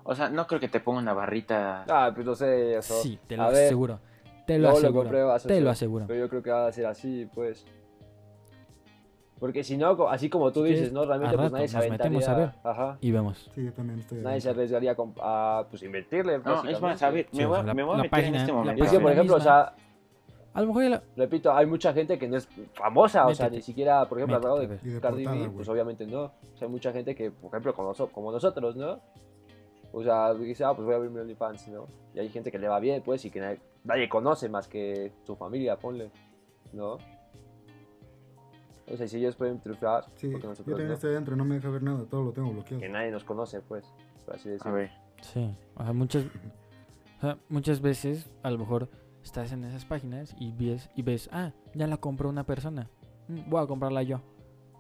O 0.04 0.16
sea, 0.16 0.30
no 0.30 0.48
creo 0.48 0.60
que 0.60 0.70
te 0.70 0.80
ponga 0.80 1.00
una 1.00 1.14
barrita. 1.14 1.86
Ah, 1.88 2.12
pues 2.14 2.26
no 2.26 2.34
sé, 2.36 2.78
eso. 2.78 3.02
Sí, 3.02 3.20
te 3.28 3.38
lo 3.38 3.44
a 3.44 3.50
ver, 3.50 3.66
aseguro. 3.66 4.00
Te 4.46 4.58
lo 4.58 4.70
lo 4.72 4.78
aseguro. 4.78 5.10
te 5.46 5.62
lo 5.62 5.70
aseguro. 5.70 6.08
Pero 6.08 6.20
yo 6.22 6.30
creo 6.30 6.42
que 6.42 6.50
va 6.50 6.68
a 6.68 6.72
ser 6.72 6.86
así, 6.86 7.30
pues. 7.34 7.66
Porque 9.40 9.64
si 9.64 9.78
no, 9.78 10.08
así 10.10 10.30
como 10.30 10.52
tú 10.52 10.64
dices, 10.64 10.92
¿no? 10.92 11.06
Realmente 11.06 11.36
al 11.36 11.36
pues 11.36 11.46
rato 11.46 11.56
nadie 11.56 11.68
se 11.68 11.78
nos 11.78 11.90
metemos 11.90 12.28
a 12.28 12.32
aventaría. 12.32 12.62
ver. 12.64 12.72
Ajá. 12.72 12.98
Y 13.02 13.12
vemos. 13.12 13.52
Sí, 13.54 13.66
yo 13.66 13.72
también 13.74 14.00
estoy. 14.00 14.20
Nadie 14.22 14.42
se 14.42 14.50
arriesgaría 14.50 14.96
a, 15.22 15.66
pues 15.70 15.84
invertirle. 15.84 16.40
No, 16.40 16.64
es 16.68 16.82
más, 16.82 17.02
a 17.04 17.10
ver, 17.12 17.28
Sí, 17.32 17.38
me 17.38 17.46
voy, 17.46 17.64
la- 17.64 17.74
me 17.76 17.84
voy 17.84 17.94
a 17.94 17.98
la 17.98 18.04
meter 18.04 18.20
en 18.20 18.24
página- 18.24 18.38
este 18.40 18.52
la 18.52 18.58
momento. 18.58 18.84
Y 18.84 18.86
es 18.88 18.92
que, 18.92 19.00
por 19.00 19.12
ejemplo, 19.12 19.36
o 19.36 19.40
sea, 19.40 19.74
A 20.54 20.62
lo 20.62 20.68
mejor 20.68 20.84
ya 20.84 20.90
la- 20.90 21.04
repito, 21.16 21.54
hay 21.54 21.68
mucha 21.68 21.94
gente 21.94 22.18
que 22.18 22.28
no 22.28 22.36
es 22.36 22.50
famosa, 22.74 23.28
o 23.28 23.36
sea, 23.36 23.48
ni 23.48 23.62
siquiera, 23.62 24.10
por 24.10 24.18
ejemplo, 24.18 24.38
al 24.38 24.42
lado 24.42 24.60
de 24.60 24.68
de 24.68 25.00
Cardi 25.00 25.24
B, 25.28 25.52
pues 25.56 25.70
obviamente 25.70 26.08
no. 26.08 26.22
O 26.24 26.58
sea, 26.58 26.66
hay 26.68 26.72
mucha 26.72 26.92
gente 26.92 27.14
que, 27.14 27.30
por 27.30 27.50
ejemplo, 27.50 27.76
como, 27.76 27.94
como 28.12 28.32
nosotros, 28.32 28.76
¿no? 28.76 29.00
O 29.94 30.04
sea, 30.04 30.34
dice, 30.34 30.64
ah, 30.64 30.74
pues 30.74 30.84
voy 30.86 30.94
a 30.96 30.98
abrir 30.98 31.12
mi 31.12 31.20
OnlyFans, 31.20 31.68
¿no? 31.68 31.86
Y 32.16 32.20
hay 32.20 32.30
gente 32.30 32.52
que 32.52 32.58
le 32.58 32.68
va 32.68 32.80
bien, 32.80 33.04
pues, 33.06 33.24
y 33.26 33.30
que 33.30 33.40
nadie, 33.40 33.60
nadie 33.84 34.10
conoce 34.10 34.50
más 34.50 34.68
que 34.68 35.12
su 35.26 35.36
familia, 35.36 35.78
ponle, 35.78 36.10
¿no? 36.74 36.98
O 38.92 38.96
sea, 38.96 39.08
si 39.08 39.18
ellos 39.18 39.36
pueden 39.36 39.60
triunfar, 39.60 40.06
Sí, 40.16 40.30
porque 40.30 40.48
yo 40.48 40.54
también 40.66 40.88
no. 40.88 40.94
estoy 40.94 41.12
adentro, 41.12 41.36
no 41.36 41.44
me 41.46 41.56
deja 41.56 41.70
ver 41.70 41.84
nada, 41.84 42.06
todo 42.06 42.24
lo 42.24 42.32
tengo 42.32 42.52
bloqueado. 42.52 42.80
Que 42.80 42.90
nadie 42.90 43.12
nos 43.12 43.24
conoce, 43.24 43.60
pues, 43.62 43.86
por 44.26 44.36
así 44.36 44.48
A 44.50 44.52
decirlo. 44.54 44.74
ver. 44.74 44.92
Sí, 45.22 45.56
o 45.76 45.84
sea, 45.84 45.94
muchas, 45.94 46.26
o 47.18 47.22
sea, 47.22 47.38
muchas 47.50 47.82
veces 47.82 48.30
a 48.44 48.52
lo 48.52 48.60
mejor 48.60 48.90
estás 49.24 49.52
en 49.52 49.64
esas 49.66 49.84
páginas 49.86 50.36
y 50.40 50.52
ves, 50.54 50.90
y 50.96 51.02
ves, 51.02 51.30
ah, 51.34 51.52
ya 51.74 51.88
la 51.88 51.98
compró 51.98 52.30
una 52.30 52.46
persona, 52.46 52.90
mm, 53.28 53.50
voy 53.50 53.62
a 53.64 53.68
comprarla 53.68 54.04
yo. 54.04 54.22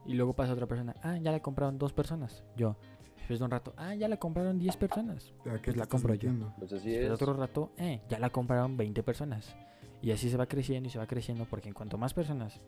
Y 0.05 0.13
luego 0.13 0.33
pasa 0.33 0.53
otra 0.53 0.67
persona, 0.67 0.95
ah, 1.03 1.17
ya 1.17 1.31
la 1.33 1.41
compraron 1.41 1.77
dos 1.77 1.91
personas, 1.91 2.45
yo. 2.55 2.77
Después 3.17 3.39
de 3.39 3.45
un 3.45 3.51
rato, 3.51 3.73
ah, 3.75 3.93
ya 3.93 4.07
la 4.07 4.15
compraron 4.15 4.57
10 4.57 4.77
personas. 4.77 5.33
¿A 5.41 5.55
qué 5.57 5.71
Pues 5.73 5.75
la 5.77 5.85
compro 5.85 6.13
yo. 6.13 6.29
metiendo? 6.29 6.53
Pues 6.59 6.71
así 6.71 6.91
Después 6.91 6.99
de 7.09 7.13
es. 7.15 7.21
otro 7.21 7.33
rato, 7.33 7.71
eh, 7.75 8.01
ya 8.07 8.19
la 8.19 8.29
compraron 8.29 8.77
20 8.77 9.03
personas. 9.03 9.53
Y 10.01 10.11
así 10.11 10.29
se 10.29 10.37
va 10.37 10.45
creciendo 10.45 10.87
y 10.87 10.91
se 10.91 10.97
va 10.99 11.07
creciendo 11.07 11.43
porque 11.49 11.67
en 11.67 11.73
cuanto 11.73 11.97
más 11.97 12.13
personas 12.13 12.61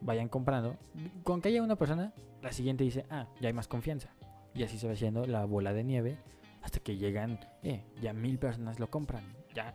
vayan 0.00 0.28
comprando, 0.28 0.76
con 1.24 1.40
que 1.40 1.48
haya 1.48 1.62
una 1.62 1.76
persona, 1.76 2.12
la 2.42 2.52
siguiente 2.52 2.84
dice, 2.84 3.06
ah, 3.10 3.26
ya 3.40 3.48
hay 3.48 3.54
más 3.54 3.68
confianza. 3.68 4.10
Y 4.54 4.62
así 4.62 4.78
se 4.78 4.86
va 4.86 4.94
haciendo 4.94 5.26
la 5.26 5.44
bola 5.44 5.72
de 5.72 5.84
nieve 5.84 6.18
hasta 6.62 6.80
que 6.80 6.96
llegan, 6.96 7.38
eh, 7.62 7.84
ya 8.00 8.12
mil 8.12 8.38
personas 8.38 8.80
lo 8.80 8.88
compran, 8.90 9.24
ya 9.54 9.74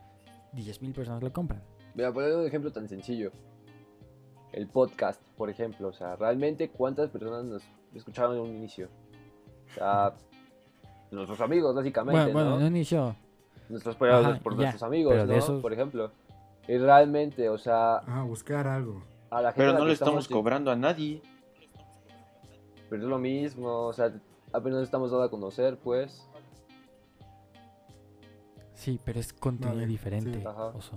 diez 0.53 0.81
mil 0.81 0.93
personas 0.93 1.21
lo 1.23 1.31
compran. 1.31 1.61
Voy 1.95 2.05
a 2.05 2.11
poner 2.11 2.35
un 2.35 2.45
ejemplo 2.45 2.71
tan 2.71 2.87
sencillo. 2.89 3.31
El 4.53 4.67
podcast, 4.67 5.21
por 5.37 5.49
ejemplo. 5.49 5.87
O 5.89 5.93
sea, 5.93 6.15
realmente 6.15 6.69
cuántas 6.69 7.09
personas 7.09 7.45
nos 7.45 7.63
escucharon 7.95 8.35
en 8.35 8.41
un 8.41 8.49
inicio. 8.55 8.89
O 9.69 9.73
sea, 9.75 10.13
nuestros 11.11 11.39
amigos, 11.41 11.75
básicamente, 11.75 12.19
Bueno, 12.19 12.33
bueno, 12.33 12.49
¿no? 12.51 12.59
no 12.59 12.67
inició. 12.67 13.15
Nuestros 13.69 13.95
Ajá, 14.01 14.39
por 14.43 14.53
ya, 14.53 14.57
nuestros 14.57 14.83
amigos, 14.83 15.15
¿no? 15.27 15.33
esos- 15.33 15.61
Por 15.61 15.71
ejemplo. 15.73 16.11
Y 16.67 16.77
realmente, 16.77 17.49
o 17.49 17.57
sea, 17.57 17.97
Ah, 18.07 18.23
buscar 18.27 18.67
algo. 18.67 19.01
A 19.31 19.41
la 19.41 19.51
gente 19.53 19.61
Pero 19.67 19.79
no 19.79 19.85
le 19.85 19.93
estamos 19.93 20.23
estamos- 20.25 20.27
cobrando 20.27 20.69
a 20.71 20.75
nadie. 20.75 21.21
Pero 22.89 23.03
es 23.03 23.09
lo 23.09 23.17
mismo, 23.17 23.87
o 23.87 23.93
sea, 23.93 24.13
apenas 24.51 24.83
estamos 24.83 25.09
dando 25.11 25.23
a 25.25 25.31
conocer, 25.31 25.77
pues. 25.79 26.27
Sí, 28.73 28.99
pero 29.03 29.19
es 29.19 29.31
contenido 29.33 29.75
Vale, 29.77 29.87
diferente, 29.87 30.39
sí. 30.39 30.45
Ajá. 30.45 30.65
oso. 30.67 30.93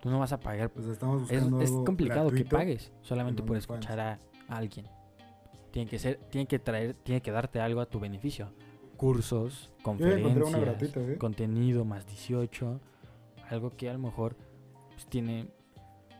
Tú 0.00 0.10
no 0.10 0.18
vas 0.18 0.32
a 0.34 0.40
pagar 0.40 0.68
Pues 0.70 0.86
estamos 0.86 1.22
Es, 1.22 1.40
buscando 1.40 1.62
es 1.62 1.70
algo 1.70 1.84
complicado 1.84 2.30
que 2.30 2.44
pagues 2.44 2.92
solamente 3.00 3.40
en 3.40 3.46
por 3.46 3.56
escuchar 3.56 3.98
a, 4.00 4.18
a 4.48 4.56
alguien. 4.56 4.86
Tiene 5.70 5.88
que 5.88 5.98
ser, 5.98 6.18
tiene 6.30 6.46
que 6.46 6.58
traer, 6.58 6.94
tiene 6.94 7.22
que 7.22 7.30
darte 7.30 7.60
algo 7.60 7.80
a 7.80 7.86
tu 7.86 7.98
beneficio. 8.00 8.52
Cursos, 8.98 9.70
conferencias, 9.82 10.60
gratuita, 10.60 11.00
¿eh? 11.00 11.18
contenido 11.18 11.84
más 11.84 12.06
18, 12.06 12.80
algo 13.48 13.70
que 13.76 13.88
a 13.88 13.92
lo 13.94 13.98
mejor 13.98 14.36
pues, 14.92 15.06
tiene, 15.06 15.48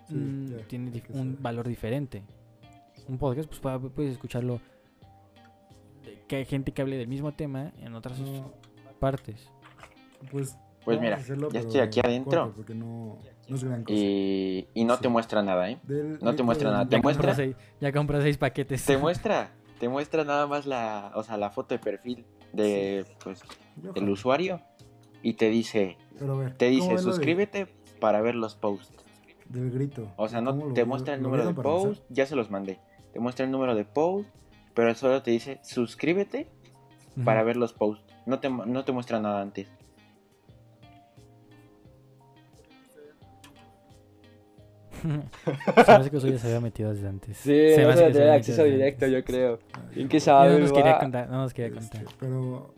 Sí, 0.09 0.15
mm, 0.15 0.57
tiene 0.69 1.03
un 1.11 1.39
valor 1.41 1.67
diferente. 1.69 2.23
Un 3.09 3.19
podcast, 3.19 3.49
pues 3.49 3.61
puede- 3.61 3.79
puedes 3.91 4.13
escucharlo. 4.13 4.61
Que 6.29 6.37
hay 6.37 6.45
gente 6.45 6.73
que 6.73 6.83
hable 6.83 6.97
del 6.97 7.09
mismo 7.09 7.33
tema 7.33 7.73
en 7.81 7.95
otras 7.95 8.19
No, 8.21 8.53
partes. 8.99 9.51
pues. 10.31 10.57
Pues 10.85 11.01
mira, 11.01 11.17
hacerlo, 11.17 11.49
ya 11.51 11.61
estoy 11.61 11.81
aquí 11.81 12.01
adentro. 12.01 12.43
corto, 12.43 12.57
porque 12.57 12.75
no, 12.75 13.19
no 13.49 13.57
es 13.57 13.65
gran 13.65 13.85
cosa. 13.85 13.97
Y, 13.97 14.69
y 14.75 14.85
no 14.85 14.97
Sí. 14.97 15.03
te 15.03 15.09
muestra 15.09 15.43
nada, 15.43 15.71
¿eh? 15.71 15.79
Del 15.85 16.19
no 16.21 16.35
te 16.37 16.43
muestra 16.43 16.69
del- 16.69 16.75
nada, 16.75 16.85
Ya 16.85 16.91
¿Te 16.91 17.01
muestra? 17.03 17.35
seis, 17.35 17.57
ya 17.81 17.91
compró 17.91 18.21
seis 18.21 18.37
paquetes. 18.37 18.85
Te 18.85 18.99
muestra, 18.99 19.51
te 19.81 19.89
muestra 19.89 20.25
nada 20.25 20.47
más 20.47 20.67
la, 20.67 21.11
o 21.15 21.23
sea, 21.23 21.39
la 21.39 21.49
foto 21.49 21.75
de 21.75 21.79
perfil 21.79 22.27
de, 22.53 23.07
pues, 23.25 23.41
Yo, 23.83 23.85
el 23.85 23.91
ojalá. 23.93 24.11
usuario 24.13 24.61
y 25.23 25.33
te 25.35 25.49
dice, 25.49 25.97
Pero 26.19 26.35
a 26.35 26.39
ver, 26.39 26.53
te 26.55 26.67
¿cómo 26.69 26.83
dice 26.83 26.93
de- 26.97 26.99
suscríbete 27.03 27.67
para 27.99 28.21
ver 28.21 28.35
los 28.35 28.55
posts. 28.55 28.93
Del 29.49 29.71
grito. 29.71 30.13
O 30.17 30.29
sea, 30.29 30.41
no 30.41 30.51
¿Cómo 30.53 30.67
lo 30.69 30.75
te 30.75 30.85
muestra 30.85 31.15
el 31.15 31.23
número 31.23 31.47
de 31.47 31.55
post, 31.55 32.03
ya 32.09 32.27
se 32.27 32.35
los 32.37 32.51
mandé. 32.51 32.79
Te 33.13 33.21
muestra 33.21 33.45
el 33.45 33.51
número 33.53 33.75
de 33.75 33.85
post, 33.85 34.29
pero 34.75 34.95
solo 34.95 35.23
te 35.23 35.31
dice 35.31 35.61
suscríbete 35.63 36.49
para 37.25 37.43
ver 37.43 37.57
los 37.57 37.73
posts. 37.73 38.05
No 38.27 38.41
te, 38.41 38.49
no 38.51 38.85
te 38.85 38.93
muestra 38.93 39.21
nada 39.21 39.41
antes. 39.41 39.69
Se 45.05 45.09
me 45.09 45.23
hace 45.97 46.11
que 46.11 46.17
eso 46.17 46.29
ya 46.29 46.39
se 46.39 46.47
había 46.47 46.61
metido 46.61 46.93
desde 46.95 47.09
antes. 47.09 47.37
Sí, 47.37 47.51
Se 47.75 47.85
me 47.85 47.93
hace 47.93 48.05
que 48.07 48.07
se 48.07 48.13
tener 48.13 48.23
había 48.23 48.35
acceso 48.35 48.65
directo, 48.65 49.05
antes. 49.05 49.19
yo 49.21 49.25
creo. 49.25 49.59
Ay, 49.73 49.83
¿Quién 49.95 50.09
que 50.09 50.17
Y 50.17 50.21
sabe? 50.21 50.53
no 50.55 50.59
nos 50.61 50.73
quería 50.73 50.99
contar, 50.99 51.29
no 51.29 51.37
nos 51.39 51.53
quería 51.55 51.79
este, 51.79 51.99
contar. 51.99 52.15
pero, 52.19 52.75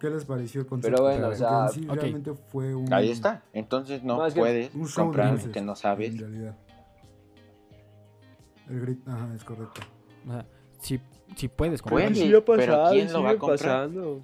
¿qué 0.00 0.10
les 0.10 0.24
pareció 0.24 0.62
el 0.62 0.66
concepto? 0.66 0.96
Pero 0.96 1.08
bueno, 1.08 1.28
o 1.28 1.34
sea, 1.34 1.68
sí 1.68 1.86
realmente 1.86 2.32
fue 2.34 2.74
un. 2.74 2.92
Ahí 2.92 3.10
está. 3.10 3.42
Entonces 3.52 4.02
no, 4.02 4.16
No, 4.16 4.26
es 4.26 4.34
que- 4.34 4.40
puedes 4.40 4.74
Un 4.74 4.88
comprar 4.88 5.28
algo 5.28 5.52
que 5.52 5.60
no 5.60 5.76
sabes. 5.76 6.14
En 6.14 6.18
realidad. 6.18 6.56
El 8.68 8.80
grito, 8.80 9.10
ajá, 9.10 9.34
es 9.34 9.44
correcto. 9.44 9.80
O 10.26 10.30
sea, 10.32 10.46
si, 10.80 11.00
si 11.36 11.48
puedes 11.48 11.82
comprar. 11.82 12.08
Puede, 12.08 12.14
Sí 12.14 12.28
ha 12.34 12.44
pero 12.44 12.44
pasado, 12.44 12.90
¿quién 12.92 13.12
lo 13.12 13.22
va 13.22 13.30
a 13.30 13.38
comprar? 13.38 13.58
pasando. 13.58 14.22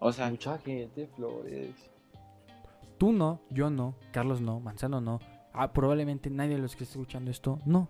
O 0.00 0.12
sea, 0.12 0.30
Mucha 0.30 0.58
gente, 0.58 1.06
Flores. 1.16 1.74
Tú 2.98 3.12
no, 3.12 3.40
yo 3.50 3.70
no, 3.70 3.94
Carlos 4.12 4.40
no, 4.40 4.60
Manzano 4.60 5.00
no. 5.00 5.20
Ah, 5.52 5.72
probablemente 5.72 6.30
nadie 6.30 6.54
de 6.56 6.62
los 6.62 6.76
que 6.76 6.84
esté 6.84 6.98
escuchando 6.98 7.30
esto 7.30 7.58
no. 7.64 7.88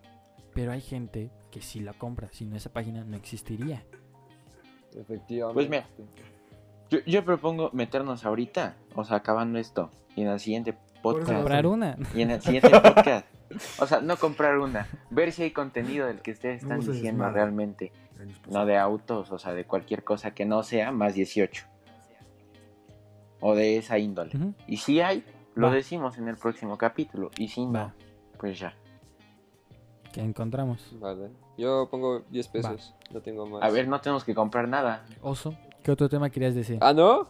Pero 0.55 0.73
hay 0.73 0.81
gente 0.81 1.31
que 1.51 1.61
sí 1.61 1.81
la 1.81 1.93
compra. 1.93 2.29
Si 2.33 2.45
no, 2.47 2.57
esa 2.57 2.73
página 2.73 3.05
no 3.05 3.17
existiría. 3.17 3.85
Efectivamente. 4.97 5.55
Pues 5.55 5.69
mira. 5.69 5.87
Yo, 6.91 6.99
yo 7.07 7.25
propongo 7.25 7.71
meternos 7.73 8.25
ahorita, 8.25 8.77
o 8.95 9.05
sea, 9.05 9.19
acabando 9.19 9.59
esto, 9.59 9.91
y 10.17 10.23
en 10.23 10.29
el 10.29 10.41
siguiente 10.41 10.75
podcast. 11.03 11.33
Comprar 11.33 11.67
una. 11.67 11.97
Y 12.15 12.23
en 12.23 12.31
el 12.33 12.41
siguiente 12.43 12.71
podcast. 12.81 13.27
O 13.81 13.87
sea, 13.87 14.01
no 14.01 14.17
comprar 14.17 14.59
una, 14.59 14.87
ver 15.11 15.33
si 15.33 15.43
hay 15.45 15.51
contenido 15.53 16.07
del 16.07 16.21
que 16.21 16.33
ustedes 16.33 16.63
están 16.63 16.79
No 16.81 16.85
diciendo 16.93 17.25
desmadre. 17.25 17.35
realmente. 17.35 17.93
No 18.51 18.67
de 18.67 18.77
autos, 18.77 19.31
o 19.31 19.39
sea, 19.39 19.55
de 19.55 19.65
cualquier 19.65 20.03
cosa 20.05 20.33
que 20.33 20.45
no 20.45 20.63
sea 20.65 20.91
más 20.93 21.15
18. 21.15 21.65
O 23.41 23.55
de 23.55 23.77
esa 23.77 23.99
índole. 23.99 24.33
Y 24.67 24.79
si 24.79 25.01
hay, 25.01 25.25
lo 25.55 25.69
Va. 25.69 25.73
decimos 25.75 26.19
en 26.19 26.27
el 26.29 26.37
próximo 26.37 26.77
capítulo. 26.77 27.31
Y 27.39 27.49
si 27.49 27.65
no, 27.65 27.73
Va. 27.73 27.95
pues 28.39 28.59
ya. 28.59 28.75
Que 30.13 30.21
encontramos. 30.21 30.85
Vale. 30.99 31.31
Yo 31.57 31.89
pongo 31.91 32.21
10 32.31 32.49
pesos. 32.49 32.95
No 33.13 33.21
tengo 33.21 33.47
más. 33.47 33.63
A 33.63 33.71
ver, 33.71 33.87
no 33.87 34.01
tenemos 34.01 34.25
que 34.25 34.35
comprar 34.35 34.67
nada. 34.69 35.05
Oso, 35.23 35.55
¿qué 35.83 35.91
otro 35.91 36.09
tema 36.09 36.31
querías 36.31 36.55
decir? 36.55 36.79
¿Ah, 36.81 36.93
no? 36.93 37.29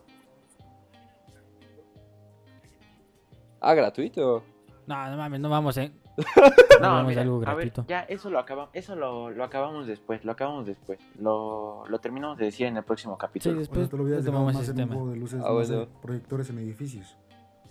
Ah, 3.60 3.74
gratuito. 3.74 4.42
No, 4.86 5.10
no 5.10 5.16
mames, 5.16 5.40
no 5.40 5.48
vamos, 5.50 5.76
eh. 5.78 5.92
No, 6.80 6.88
vamos 6.88 7.04
a 7.04 7.08
mira, 7.08 7.22
algo 7.22 7.36
a 7.36 7.54
ver, 7.54 7.66
gratuito. 7.70 7.84
ya 7.88 8.02
eso 8.02 8.30
lo 8.30 8.38
acabamos, 8.38 8.70
eso 8.72 8.94
lo, 8.94 9.30
lo 9.30 9.42
acabamos 9.44 9.86
después, 9.88 10.24
lo 10.24 10.30
acabamos 10.32 10.64
después. 10.66 10.98
Lo, 11.18 11.84
lo 11.88 11.98
terminamos 11.98 12.38
de 12.38 12.44
decir 12.46 12.66
en 12.66 12.76
el 12.76 12.84
próximo 12.84 13.14
Sí, 13.14 13.18
capítulo. 13.20 13.52
O 13.52 13.54
sea, 13.54 13.58
después 13.60 13.90
te 13.90 13.96
lo 13.96 14.24
tomamos 14.24 14.54
más 14.54 14.62
ese 14.62 14.74
tema. 14.74 14.94
de 14.94 15.16
luces, 15.16 15.40
Ah, 15.44 15.52
más 15.52 15.68
de 15.68 15.76
bueno. 15.76 15.92
proyectores 16.00 16.50
en 16.50 16.58
edificios. 16.58 17.16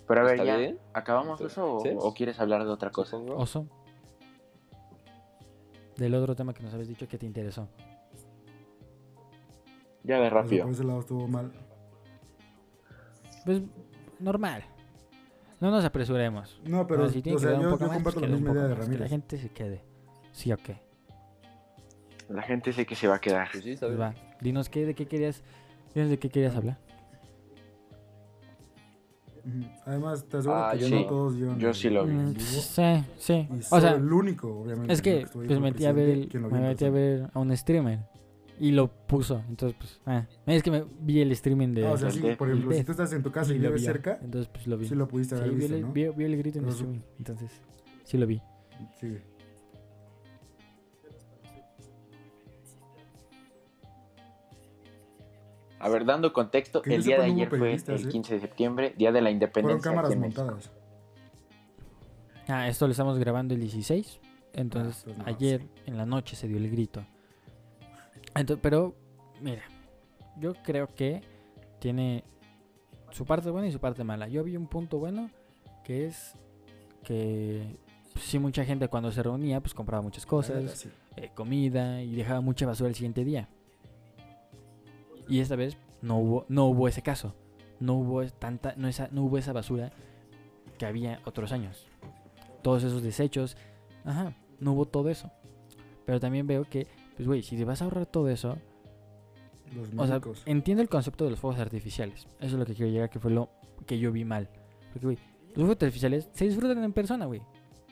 Pero 0.06 0.20
a 0.20 0.24
ver, 0.24 0.32
¿Está 0.34 0.44
ya, 0.44 0.56
bien? 0.56 0.78
¿acabamos 0.94 1.40
Entonces, 1.40 1.52
eso 1.52 1.74
o, 1.74 1.80
¿sí? 1.80 1.90
o 1.98 2.14
quieres 2.14 2.38
hablar 2.40 2.64
de 2.64 2.70
otra 2.70 2.90
cosa? 2.90 3.16
Oso. 3.16 3.66
Del 5.96 6.14
otro 6.14 6.34
tema 6.36 6.52
que 6.54 6.62
nos 6.62 6.72
habías 6.72 6.88
dicho 6.88 7.08
que 7.08 7.18
te 7.18 7.26
interesó. 7.26 7.68
Ya 10.08 10.16
de 10.16 10.26
O 10.26 10.30
sea, 10.30 10.42
rápido. 10.42 10.64
por 10.64 10.72
ese 10.74 10.84
lado 10.84 11.00
estuvo 11.00 11.28
mal. 11.28 11.52
Pues 13.44 13.62
normal. 14.18 14.64
No 15.60 15.70
nos 15.70 15.84
apresuremos. 15.84 16.60
No, 16.64 16.86
pero, 16.86 17.00
Ahora, 17.02 17.12
si 17.12 17.22
tiene 17.22 17.36
o 17.36 17.40
que 17.40 17.46
sea, 17.46 17.60
yo, 17.60 17.70
poco 17.70 17.80
yo 17.84 17.86
más, 17.88 17.96
comparto 17.96 18.20
pues 18.20 18.30
la 18.30 18.36
que 18.36 18.40
misma 18.42 18.52
idea 18.52 18.62
de 18.62 18.68
más, 18.70 18.78
Que 18.78 18.84
la 18.84 18.86
Ramírez. 18.98 19.10
gente 19.10 19.38
se 19.38 19.48
quede. 19.50 19.84
Sí, 20.32 20.52
ok. 20.52 20.70
La 22.28 22.42
gente 22.42 22.72
sé 22.72 22.86
que 22.86 22.94
se 22.94 23.06
va 23.08 23.16
a 23.16 23.20
quedar. 23.20 23.48
Pues 23.52 23.64
sí, 23.64 23.76
Pues 23.78 23.98
va. 24.00 24.14
Dinos 24.40 24.68
qué, 24.68 24.84
de 24.86 24.94
qué 24.94 25.06
querías, 25.06 25.42
dinos 25.94 26.10
de 26.10 26.18
qué 26.18 26.28
querías 26.30 26.54
hablar. 26.56 26.78
Además, 29.86 30.24
te 30.28 30.36
aseguro 30.36 30.60
Ah, 30.62 30.72
que 30.72 30.78
yo 30.80 30.90
no 30.90 31.06
todos 31.06 31.34
Yo 31.58 31.72
sí 31.72 31.88
lo 31.88 32.04
vi. 32.04 32.12
Mm, 32.14 32.36
sí, 32.38 33.04
sí. 33.16 33.48
Y 33.50 33.58
O 33.58 33.62
soy 33.62 33.80
sea, 33.80 33.92
el 33.92 34.12
único, 34.12 34.60
obviamente. 34.60 34.92
es 34.92 35.00
que 35.00 35.10
ahí 35.20 35.26
pues 35.32 35.58
metí 35.60 35.86
a 35.86 35.92
ver, 35.92 36.28
me 36.34 36.60
metí 36.60 36.84
a 36.84 36.90
persona. 36.90 36.90
ver 36.90 37.30
a 37.32 37.38
un 37.38 37.56
streamer 37.56 38.00
y 38.60 38.70
lo 38.72 38.88
puso. 39.06 39.42
Entonces, 39.48 39.76
pues, 39.78 40.00
ah, 40.06 40.26
es 40.46 40.62
que 40.62 40.70
me 40.70 40.84
vi 41.00 41.20
el 41.20 41.30
streaming 41.32 41.74
de 41.74 41.86
Ah, 41.86 41.92
o 41.92 41.96
sea, 41.96 42.10
sí, 42.10 42.20
por 42.38 42.48
ejemplo, 42.48 42.72
si 42.72 42.84
tú 42.84 42.92
estás 42.92 43.12
en 43.12 43.22
tu 43.22 43.30
casa 43.32 43.52
y 43.52 43.56
y 43.56 43.58
lo 43.58 43.68
vives 43.68 43.82
vi. 43.82 43.86
cerca, 43.86 44.18
Entonces, 44.22 44.48
pues 44.52 44.66
lo 44.66 44.76
vi. 44.78 44.86
sí 44.88 44.94
lo 44.94 45.06
pudiste 45.08 45.36
Sí, 45.36 45.40
haber 45.42 45.54
vi, 45.54 45.60
visto, 45.60 45.74
el, 45.76 45.82
¿no? 45.82 45.92
vi- 45.92 46.08
vi 46.08 46.24
el 46.24 46.36
grito 46.36 46.58
en 46.58 46.64
el 46.64 46.70
streaming. 46.70 47.00
Entonces, 47.18 47.50
sí 48.04 48.18
lo 48.18 48.26
vi. 48.26 48.40
Sí. 49.00 49.16
A 55.80 55.88
ver, 55.88 56.04
dando 56.04 56.32
contexto, 56.32 56.82
el 56.84 57.02
día 57.04 57.18
de 57.18 57.26
ayer 57.26 57.48
fue 57.48 57.72
el 57.74 57.78
¿eh? 57.80 58.08
15 58.08 58.34
de 58.34 58.40
septiembre, 58.40 58.94
día 58.96 59.12
de 59.12 59.20
la 59.20 59.26
Fueron 59.30 59.32
independencia. 59.34 59.90
cámaras 59.90 60.12
en 60.12 60.20
México. 60.20 60.42
montadas. 60.42 60.72
Ah, 62.48 62.66
esto 62.68 62.86
lo 62.86 62.92
estamos 62.92 63.18
grabando 63.18 63.54
el 63.54 63.60
16. 63.60 64.18
Entonces, 64.54 65.04
Ah, 65.06 65.10
entonces 65.10 65.18
no. 65.18 65.24
ayer 65.26 65.66
en 65.86 65.96
la 65.96 66.04
noche 66.06 66.34
se 66.34 66.48
dio 66.48 66.56
el 66.56 66.68
grito. 66.70 67.04
Entonces, 68.38 68.60
pero, 68.62 68.94
mira, 69.40 69.62
yo 70.38 70.54
creo 70.54 70.86
que 70.94 71.22
tiene 71.80 72.24
su 73.10 73.24
parte 73.24 73.50
buena 73.50 73.66
y 73.68 73.72
su 73.72 73.80
parte 73.80 74.04
mala. 74.04 74.28
Yo 74.28 74.44
vi 74.44 74.56
un 74.56 74.68
punto 74.68 74.98
bueno 74.98 75.30
que 75.84 76.06
es 76.06 76.34
que 77.02 77.76
pues, 78.12 78.24
sí 78.24 78.38
mucha 78.38 78.64
gente 78.64 78.88
cuando 78.88 79.10
se 79.10 79.22
reunía 79.22 79.60
pues 79.60 79.74
compraba 79.74 80.02
muchas 80.02 80.26
cosas, 80.26 80.78
sí. 80.78 80.90
eh, 81.16 81.30
comida 81.34 82.02
y 82.02 82.14
dejaba 82.14 82.40
mucha 82.40 82.66
basura 82.66 82.88
el 82.88 82.94
siguiente 82.94 83.24
día. 83.24 83.48
Y 85.28 85.40
esta 85.40 85.56
vez 85.56 85.76
no 86.02 86.18
hubo 86.18 86.46
no 86.48 86.66
hubo 86.66 86.88
ese 86.88 87.02
caso. 87.02 87.34
No 87.80 87.94
hubo 87.94 88.24
tanta 88.26 88.74
no 88.76 88.88
esa 88.88 89.08
no 89.10 89.24
hubo 89.24 89.38
esa 89.38 89.52
basura 89.52 89.90
que 90.78 90.86
había 90.86 91.20
otros 91.24 91.52
años. 91.52 91.86
Todos 92.62 92.84
esos 92.84 93.02
desechos, 93.02 93.56
ajá, 94.04 94.34
no 94.60 94.72
hubo 94.72 94.86
todo 94.86 95.08
eso. 95.08 95.30
Pero 96.04 96.20
también 96.20 96.46
veo 96.46 96.64
que 96.64 96.86
pues 97.18 97.26
güey, 97.26 97.42
si 97.42 97.56
te 97.56 97.64
vas 97.64 97.82
a 97.82 97.84
ahorrar 97.84 98.06
todo 98.06 98.28
eso, 98.28 98.56
Los 99.74 99.88
o 99.96 100.06
sea, 100.06 100.20
entiendo 100.46 100.82
el 100.82 100.88
concepto 100.88 101.24
de 101.24 101.30
los 101.32 101.40
fuegos 101.40 101.58
artificiales. 101.58 102.28
Eso 102.38 102.46
es 102.46 102.52
lo 102.52 102.64
que 102.64 102.74
quiero 102.74 102.92
llegar, 102.92 103.10
que 103.10 103.18
fue 103.18 103.32
lo 103.32 103.50
que 103.86 103.98
yo 103.98 104.12
vi 104.12 104.24
mal. 104.24 104.48
Porque, 104.92 105.06
güey, 105.06 105.18
los 105.48 105.56
fuegos 105.56 105.72
artificiales 105.82 106.28
se 106.32 106.44
disfrutan 106.44 106.82
en 106.84 106.92
persona, 106.92 107.26
güey. 107.26 107.42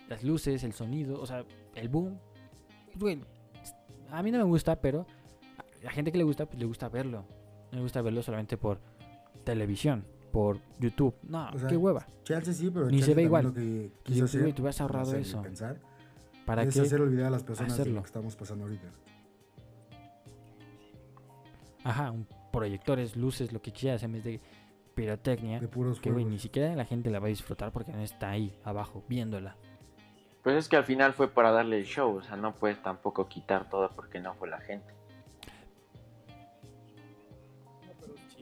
Las 0.08 0.22
luces, 0.22 0.62
el 0.62 0.72
sonido, 0.74 1.20
o 1.20 1.26
sea, 1.26 1.44
el 1.74 1.88
boom. 1.88 2.18
Pues, 2.86 3.00
Güey, 3.00 3.20
a 4.10 4.22
mí 4.22 4.30
no 4.30 4.38
me 4.38 4.44
gusta, 4.44 4.80
pero 4.80 5.06
a 5.58 5.84
la 5.84 5.90
gente 5.90 6.12
que 6.12 6.18
le 6.18 6.24
gusta, 6.24 6.46
pues 6.46 6.60
le 6.60 6.66
gusta 6.66 6.88
verlo. 6.88 7.24
No 7.72 7.78
le 7.78 7.82
gusta 7.82 8.00
verlo 8.02 8.22
solamente 8.22 8.56
por 8.56 8.78
televisión, 9.42 10.04
por 10.30 10.60
YouTube. 10.78 11.14
No, 11.24 11.50
O 11.52 11.58
sea, 11.58 11.68
qué 11.68 11.76
hueva. 11.76 12.06
Chance 12.22 12.54
sí, 12.54 12.70
pero 12.70 12.88
ni 12.88 13.02
se 13.02 13.12
ve 13.12 13.24
igual. 13.24 13.46
Lo 13.46 13.52
que 13.52 13.60
Y 13.60 13.92
quiso 14.04 14.14
digo, 14.14 14.24
hacer, 14.26 14.40
güey, 14.42 14.52
tú 14.52 14.66
has 14.68 14.78
no 14.78 14.84
ahorrado 14.84 15.10
sé, 15.10 15.20
eso. 15.20 15.42
Pensar, 15.42 15.80
¿Para 16.46 16.62
es 16.62 16.72
qué? 16.74 16.80
hacer 16.82 17.00
olvidar 17.00 17.26
a 17.26 17.30
las 17.30 17.42
personas 17.42 17.76
de 17.76 17.86
lo 17.86 18.00
que 18.02 18.06
estamos 18.06 18.36
pasando 18.36 18.64
ahorita. 18.64 18.88
Ajá, 21.88 22.10
un 22.10 22.26
proyectores, 22.52 23.14
luces, 23.16 23.52
lo 23.52 23.62
que 23.62 23.70
quieras, 23.72 24.02
en 24.02 24.12
vez 24.12 24.24
de 24.24 24.40
pirotecnia. 24.94 25.60
De 25.60 25.68
puros 25.68 26.00
Que, 26.00 26.10
güey, 26.10 26.24
ni 26.24 26.38
siquiera 26.38 26.74
la 26.74 26.84
gente 26.84 27.10
la 27.10 27.18
va 27.20 27.26
a 27.26 27.28
disfrutar 27.28 27.70
porque 27.70 27.92
no 27.92 28.00
está 28.00 28.30
ahí, 28.30 28.52
abajo, 28.64 29.04
viéndola. 29.08 29.56
Pues 30.42 30.56
es 30.56 30.68
que 30.68 30.76
al 30.76 30.84
final 30.84 31.12
fue 31.12 31.28
para 31.28 31.50
darle 31.52 31.78
el 31.78 31.84
show, 31.84 32.16
o 32.16 32.22
sea, 32.22 32.36
no 32.36 32.54
puedes 32.54 32.82
tampoco 32.82 33.28
quitar 33.28 33.68
todo 33.68 33.90
porque 33.94 34.18
no 34.20 34.34
fue 34.34 34.48
la 34.48 34.60
gente. 34.60 34.94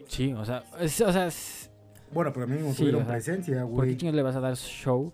Sí, 0.07 0.33
o 0.33 0.45
sea, 0.45 0.65
es- 0.81 1.01
o 1.01 1.13
sea, 1.13 1.27
es- 1.27 1.71
Bueno, 2.13 2.33
pero 2.33 2.47
mínimo 2.47 2.71
Sí, 2.73 2.79
tuvieron 2.79 3.03
o 3.03 3.05
sea, 3.05 3.15
presencia, 3.15 3.61
¿por 3.63 3.71
qué 3.71 3.75
güey. 3.75 3.97
chingos 3.97 4.15
le 4.15 4.23
vas 4.23 4.37
a 4.37 4.41
dar 4.41 4.55
show 4.57 5.13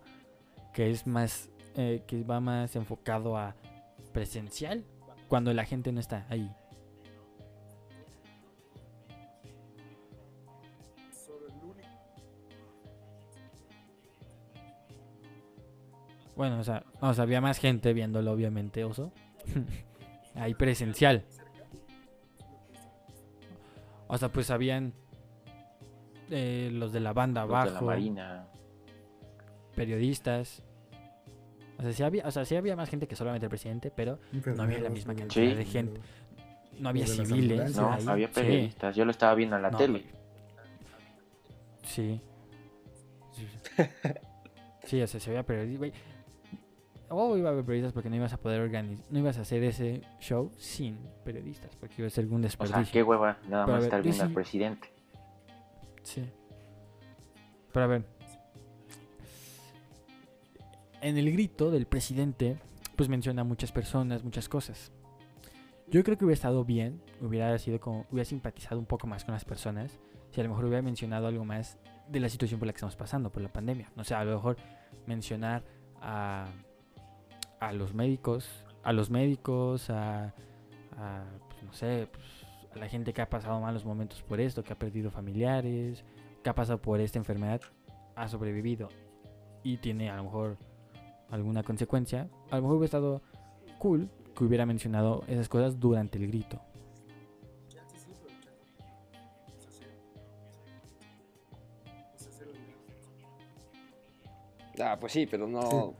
que 0.74 0.90
es 0.90 1.06
más, 1.06 1.48
eh, 1.76 2.02
que 2.06 2.22
va 2.24 2.40
más 2.40 2.76
enfocado 2.76 3.36
a 3.38 3.54
presencial 4.12 4.84
cuando 5.28 5.52
la 5.54 5.64
gente 5.64 5.92
no 5.92 6.00
está 6.00 6.26
ahí? 6.28 6.52
Bueno, 16.40 16.58
o 16.58 16.64
sea, 16.64 16.84
o 17.02 17.12
sea, 17.12 17.24
había 17.24 17.42
más 17.42 17.58
gente 17.58 17.92
viéndolo, 17.92 18.32
obviamente, 18.32 18.82
oso. 18.82 19.12
ahí 20.34 20.54
presencial. 20.54 21.22
O 24.08 24.16
sea, 24.16 24.30
pues 24.32 24.50
habían 24.50 24.94
eh, 26.30 26.70
los 26.72 26.92
de 26.94 27.00
la 27.00 27.12
banda 27.12 27.42
Los 27.42 27.50
de 27.50 27.54
la 27.56 27.60
abajo, 27.72 27.84
Marina. 27.84 28.46
periodistas. 29.76 30.62
O 31.78 31.82
sea, 31.82 31.92
sí 31.92 32.02
había, 32.04 32.26
o 32.26 32.30
sea, 32.30 32.46
sí 32.46 32.56
había 32.56 32.74
más 32.74 32.88
gente 32.88 33.06
que 33.06 33.16
solamente 33.16 33.44
el 33.44 33.50
presidente, 33.50 33.90
pero 33.94 34.18
no 34.32 34.62
había 34.62 34.80
la 34.80 34.88
misma 34.88 35.14
cantidad 35.14 35.44
Sí. 35.50 35.54
de 35.54 35.64
gente. 35.66 36.00
no 36.78 36.88
había 36.88 37.06
civiles. 37.06 37.76
No, 37.76 37.92
ahí. 37.92 38.06
había 38.08 38.28
Sí. 38.28 38.32
periodistas. 38.34 38.96
Yo 38.96 39.04
lo 39.04 39.10
estaba 39.10 39.34
viendo 39.34 39.56
en 39.56 39.62
la 39.62 39.70
No, 39.72 39.76
tele. 39.76 40.06
Sí. 41.82 42.18
Sí, 43.32 43.46
Sí, 44.84 45.02
o 45.02 45.06
sea, 45.06 45.20
se 45.20 45.28
veía 45.30 45.42
periodistas, 45.44 45.92
Oh, 47.12 47.36
iba 47.36 47.48
a 47.48 47.52
haber 47.52 47.64
periodistas 47.64 47.92
porque 47.92 48.08
no 48.08 48.14
ibas 48.14 48.32
a 48.32 48.36
poder 48.36 48.60
organizar, 48.60 49.04
no 49.10 49.18
ibas 49.18 49.36
a 49.36 49.40
hacer 49.40 49.64
ese 49.64 50.02
show 50.20 50.52
sin 50.56 50.96
periodistas, 51.24 51.74
porque 51.74 51.96
iba 51.98 52.06
a 52.06 52.10
ser 52.10 52.22
algún 52.22 52.38
O 52.38 52.42
desperdicio. 52.44 52.84
sea, 52.84 52.92
qué 52.92 53.02
hueva, 53.02 53.36
nada 53.48 53.66
Pero 53.66 53.76
más 53.76 53.84
estar 53.84 54.00
viendo 54.00 54.22
al 54.22 54.32
presidente. 54.32 54.92
Sí. 56.04 56.24
Pero 57.72 57.84
a 57.84 57.88
ver. 57.88 58.04
En 61.00 61.18
el 61.18 61.32
grito 61.32 61.72
del 61.72 61.86
presidente, 61.86 62.58
pues 62.94 63.08
menciona 63.08 63.42
a 63.42 63.44
muchas 63.44 63.72
personas, 63.72 64.22
muchas 64.22 64.48
cosas. 64.48 64.92
Yo 65.88 66.04
creo 66.04 66.16
que 66.16 66.24
hubiera 66.24 66.36
estado 66.36 66.64
bien, 66.64 67.02
hubiera 67.20 67.58
sido 67.58 67.80
como, 67.80 68.06
hubiera 68.12 68.24
simpatizado 68.24 68.78
un 68.78 68.86
poco 68.86 69.08
más 69.08 69.24
con 69.24 69.34
las 69.34 69.44
personas, 69.44 69.98
si 70.30 70.40
a 70.40 70.44
lo 70.44 70.50
mejor 70.50 70.66
hubiera 70.66 70.82
mencionado 70.82 71.26
algo 71.26 71.44
más 71.44 71.76
de 72.08 72.20
la 72.20 72.28
situación 72.28 72.60
por 72.60 72.68
la 72.68 72.72
que 72.72 72.76
estamos 72.76 72.94
pasando, 72.94 73.32
por 73.32 73.42
la 73.42 73.52
pandemia. 73.52 73.90
No 73.96 74.04
sé, 74.04 74.14
a 74.14 74.24
lo 74.24 74.32
mejor 74.36 74.56
mencionar 75.06 75.64
a, 76.00 76.46
a 77.60 77.72
los 77.72 77.94
médicos, 77.94 78.64
a 78.82 78.92
los 78.92 79.10
médicos, 79.10 79.90
a, 79.90 80.34
a, 80.96 81.24
pues, 81.48 81.62
no 81.62 81.72
sé, 81.72 82.08
pues, 82.10 82.26
a 82.74 82.78
la 82.78 82.88
gente 82.88 83.12
que 83.12 83.22
ha 83.22 83.28
pasado 83.28 83.60
malos 83.60 83.84
momentos 83.84 84.22
por 84.22 84.40
esto, 84.40 84.64
que 84.64 84.72
ha 84.72 84.78
perdido 84.78 85.10
familiares, 85.10 86.04
que 86.42 86.50
ha 86.50 86.54
pasado 86.54 86.80
por 86.80 87.00
esta 87.00 87.18
enfermedad, 87.18 87.60
ha 88.16 88.28
sobrevivido 88.28 88.88
y 89.62 89.76
tiene 89.76 90.10
a 90.10 90.16
lo 90.16 90.24
mejor 90.24 90.56
alguna 91.30 91.62
consecuencia, 91.62 92.28
a 92.50 92.56
lo 92.56 92.62
mejor 92.62 92.78
hubiera 92.78 92.86
estado 92.86 93.22
cool 93.78 94.08
que 94.36 94.44
hubiera 94.44 94.64
mencionado 94.66 95.22
esas 95.28 95.48
cosas 95.48 95.78
durante 95.78 96.18
el 96.18 96.26
grito. 96.28 96.60
Ah, 104.82 104.96
pues 104.98 105.12
sí, 105.12 105.26
pero 105.26 105.46
no, 105.46 105.94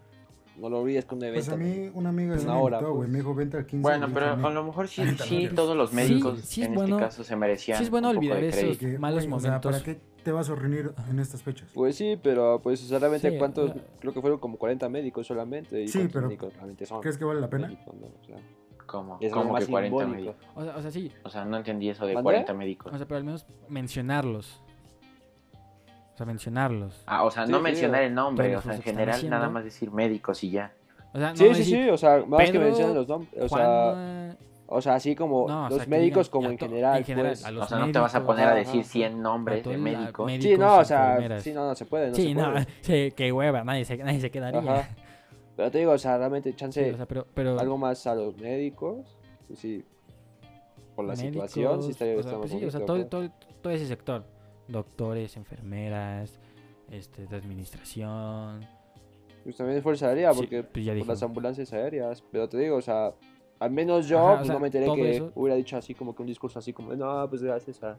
no 0.60 0.68
lo 0.68 0.80
olvides 0.80 1.04
con 1.06 1.18
un 1.18 1.24
evento. 1.24 1.50
Pues 1.50 1.54
a 1.54 1.56
mí 1.56 1.90
una 1.94 2.10
amiga 2.10 2.36
sí 2.38 2.44
Una 2.44 2.54
me 2.54 2.60
hora, 2.60 2.76
invitó, 2.78 2.96
pues. 2.96 3.08
Me 3.08 3.18
dijo, 3.18 3.34
vente 3.34 3.56
al 3.56 3.66
15. 3.66 3.82
Bueno, 3.82 4.08
pero 4.12 4.26
a 4.32 4.50
lo 4.50 4.64
mejor 4.64 4.88
sí, 4.88 5.02
sí 5.24 5.48
todos 5.54 5.76
los 5.76 5.92
médicos 5.92 6.40
sí 6.42 6.62
es 6.62 6.68
en 6.68 6.74
bueno- 6.74 6.96
este 6.96 7.06
caso 7.08 7.24
se 7.24 7.36
merecían 7.36 7.78
sí 7.78 7.84
es 7.84 7.90
bueno 7.90 8.10
un 8.10 8.16
poco 8.16 8.26
de 8.26 8.32
olvidar 8.32 8.54
esos 8.64 8.78
que, 8.78 8.98
malos 8.98 9.24
güey, 9.26 9.34
o 9.36 9.40
sea, 9.40 9.50
momentos. 9.50 9.72
¿para 9.72 9.84
qué 9.84 10.00
te 10.22 10.32
vas 10.32 10.50
a 10.50 10.54
reunir 10.54 10.92
en 11.08 11.18
estas 11.18 11.42
fechas? 11.42 11.68
Pues 11.74 11.96
sí, 11.96 12.18
pero 12.22 12.60
pues 12.62 12.80
solamente 12.80 13.30
Sí, 13.30 13.38
cuántos, 13.38 13.72
sea- 13.72 13.82
creo 14.00 14.12
que 14.12 14.20
fueron 14.20 14.38
como 14.38 14.58
40 14.58 14.88
médicos 14.88 15.26
solamente. 15.26 15.82
¿Y 15.82 15.88
Sí, 15.88 16.08
pero 16.12 16.26
médicos 16.28 16.52
realmente 16.54 16.84
son? 16.86 17.00
¿Crees 17.00 17.16
que 17.16 17.24
vale 17.24 17.40
la 17.40 17.48
pena? 17.48 17.68
Médicos, 17.68 17.94
no? 17.94 18.06
O 18.06 18.24
sea, 18.26 18.36
¿Cómo? 18.86 19.18
es 19.20 19.32
¿Cómo 19.32 19.52
más 19.52 19.64
que 19.64 19.70
40 19.70 19.98
simbólico. 20.04 20.32
médicos? 20.36 20.50
O 20.56 20.64
sea, 20.64 20.76
o 20.76 20.82
sea, 20.82 20.90
sí, 20.90 21.12
O 21.22 21.30
sea, 21.30 21.44
no 21.44 21.56
entendí 21.56 21.88
eso 21.88 22.04
de 22.06 22.14
¿Mandé? 22.14 22.24
40 22.24 22.54
médicos. 22.54 22.92
o 22.92 22.96
sea, 22.98 23.06
pero 23.06 23.18
al 23.18 23.24
menos 23.24 23.46
mencionarlos. 23.68 24.62
Sea, 26.20 26.26
mencionarlos. 26.26 27.02
Ah, 27.06 27.24
o 27.24 27.30
sea, 27.30 27.46
Sí, 27.46 27.52
no 27.52 27.58
sí, 27.58 27.64
mencionar 27.64 28.02
el 28.02 28.14
nombre, 28.14 28.54
o 28.54 28.60
sea, 28.60 28.74
en 28.74 28.82
general 28.82 29.30
nada 29.30 29.48
más 29.48 29.64
decir 29.64 29.90
médicos 29.90 30.44
y 30.44 30.50
ya. 30.50 30.74
O 31.14 31.18
sea, 31.18 31.30
no 31.30 31.36
sí, 31.36 31.44
sí, 31.44 31.48
decir, 31.60 31.84
sí, 31.84 31.88
o 31.88 31.96
sea, 31.96 32.22
más 32.26 32.50
que 32.50 32.58
mencionen 32.58 32.94
los 32.94 33.08
nombres. 33.08 33.42
O 33.42 33.48
sea, 33.48 33.56
Juan, 33.56 34.38
o 34.66 34.82
sea, 34.82 34.94
así 34.96 35.16
como 35.16 35.48
no, 35.48 35.66
o 35.66 35.70
los 35.70 35.88
médicos 35.88 36.26
digan 36.26 36.30
como 36.30 36.50
en 36.50 36.58
general. 36.58 36.98
en 36.98 37.04
general, 37.04 37.30
pues. 37.32 37.44
a 37.46 37.50
los 37.52 37.64
O 37.64 37.68
sea, 37.68 37.78
no 37.78 37.90
te 37.90 37.98
vas 37.98 38.14
a 38.14 38.26
poner 38.26 38.48
a 38.48 38.54
decir 38.54 38.82
ajá. 38.82 38.90
100 38.90 39.22
nombres 39.22 39.64
de 39.64 39.78
médicos. 39.78 40.26
médicos, 40.26 40.44
Sí, 40.44 40.58
no, 40.58 40.76
o 40.76 40.84
sea, 40.84 41.40
sí, 41.40 41.54
no, 41.54 41.66
no 41.66 41.74
se 41.74 41.86
puede. 41.86 42.10
No 42.10 42.14
sí, 42.14 42.22
se 42.22 42.34
no, 42.34 42.54
sí, 42.82 43.12
qué 43.16 43.32
hueva, 43.32 43.64
nadie 43.64 43.86
se, 43.86 43.96
nadie 43.96 44.20
se 44.20 44.30
quedaría. 44.30 44.60
Ajá. 44.60 44.88
Pero 45.56 45.70
te 45.70 45.78
digo, 45.78 45.92
o 45.92 45.98
sea, 45.98 46.18
realmente 46.18 46.50
Sí, 46.50 46.56
chance 46.56 46.92
o 46.92 46.96
sea, 46.98 47.06
pero, 47.06 47.26
pero 47.32 47.58
algo 47.58 47.78
más 47.78 48.06
a 48.06 48.14
los 48.14 48.36
médicos. 48.36 49.16
Pues 49.48 49.58
sí, 49.58 49.82
por 50.94 51.06
la 51.06 51.14
médicos, 51.14 51.50
situación, 51.50 51.82
sí 51.82 51.90
estaría 51.92 52.14
pues 52.16 52.50
sí, 52.50 52.62
o 52.62 52.70
sea, 52.70 52.84
todo, 52.84 53.06
todo, 53.06 53.30
todo 53.62 53.72
ese 53.72 53.86
sector, 53.86 54.24
doctores, 54.70 55.36
enfermeras, 55.36 56.38
este, 56.90 57.26
de 57.26 57.36
administración. 57.36 58.66
Pues 59.44 59.56
también 59.56 59.78
es 59.78 59.82
fuerza 59.82 60.08
aérea, 60.08 60.32
Sí, 60.32 60.40
porque 60.40 60.62
pues 60.62 60.84
ya 60.84 60.92
por 60.92 60.96
dije. 60.96 61.08
las 61.08 61.22
ambulancias 61.22 61.72
aéreas. 61.72 62.22
Pero 62.30 62.48
te 62.48 62.58
digo, 62.58 62.76
o 62.76 62.82
sea, 62.82 63.14
al 63.58 63.70
menos 63.70 64.06
yo 64.08 64.18
Ajá, 64.18 64.32
o 64.32 64.36
pues, 64.36 64.46
sea, 64.46 64.54
no 64.54 64.60
me 64.60 64.66
enteré 64.68 64.86
que 64.94 65.16
eso- 65.16 65.32
hubiera 65.34 65.56
dicho 65.56 65.76
así 65.76 65.94
como 65.94 66.14
que 66.14 66.22
un 66.22 66.28
discurso 66.28 66.58
así 66.58 66.72
como, 66.72 66.94
no, 66.94 67.26
pues 67.28 67.42
gracias 67.42 67.82
a... 67.82 67.98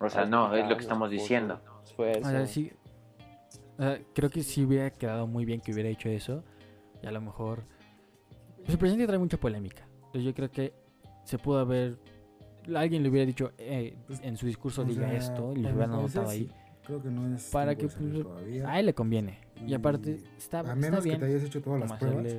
O 0.00 0.10
sea, 0.10 0.22
a 0.22 0.26
no, 0.26 0.54
es 0.54 0.68
lo 0.68 0.76
que 0.76 0.82
estamos 0.82 1.10
diciendo. 1.10 1.60
su 1.84 1.90
esfuerzo. 1.90 2.28
O 2.28 2.30
sea, 2.30 2.46
sí. 2.46 2.72
o 3.78 3.82
sea, 3.82 4.00
creo 4.12 4.28
que 4.28 4.42
sí 4.42 4.64
hubiera 4.64 4.90
quedado 4.90 5.26
muy 5.26 5.44
bien 5.44 5.60
que 5.60 5.72
hubiera 5.72 5.88
hecho 5.88 6.08
eso. 6.08 6.42
Y 7.02 7.06
a 7.06 7.12
lo 7.12 7.20
mejor. 7.20 7.64
Pues 8.58 8.70
el 8.70 8.78
presidente 8.78 9.06
trae 9.06 9.18
mucha 9.18 9.36
polémica. 9.38 9.86
Entonces 9.96 10.24
yo 10.24 10.34
creo 10.34 10.50
que 10.50 10.74
se 11.24 11.38
pudo 11.38 11.58
haber. 11.58 11.96
Alguien 12.74 13.02
le 13.02 13.08
hubiera 13.08 13.26
dicho 13.26 13.52
eh, 13.58 13.96
Pues, 14.06 14.20
en 14.22 14.36
su 14.36 14.46
discurso 14.46 14.82
O 14.82 14.84
diga 14.84 15.08
sea, 15.08 15.16
esto 15.16 15.52
y 15.52 15.56
les 15.56 15.64
para 15.64 15.74
hubieran 15.74 15.92
anotado 15.92 16.28
ahí. 16.30 16.50
Creo 16.86 17.02
que 17.02 17.08
no 17.10 17.34
es. 17.34 17.50
Para 17.50 17.74
que 17.74 17.88
pues, 17.88 18.22
todavía. 18.22 18.68
a 18.70 18.78
él 18.80 18.86
le 18.86 18.94
conviene. 18.94 19.38
Y 19.66 19.72
aparte, 19.74 20.20
está, 20.36 20.58
A 20.58 20.62
está 20.62 20.74
menos 20.74 21.04
que 21.04 21.16
te 21.16 21.24
hayas 21.24 21.42
hecho 21.44 21.62
todas 21.62 21.80
las 21.80 21.92
pruebas. 21.98 22.34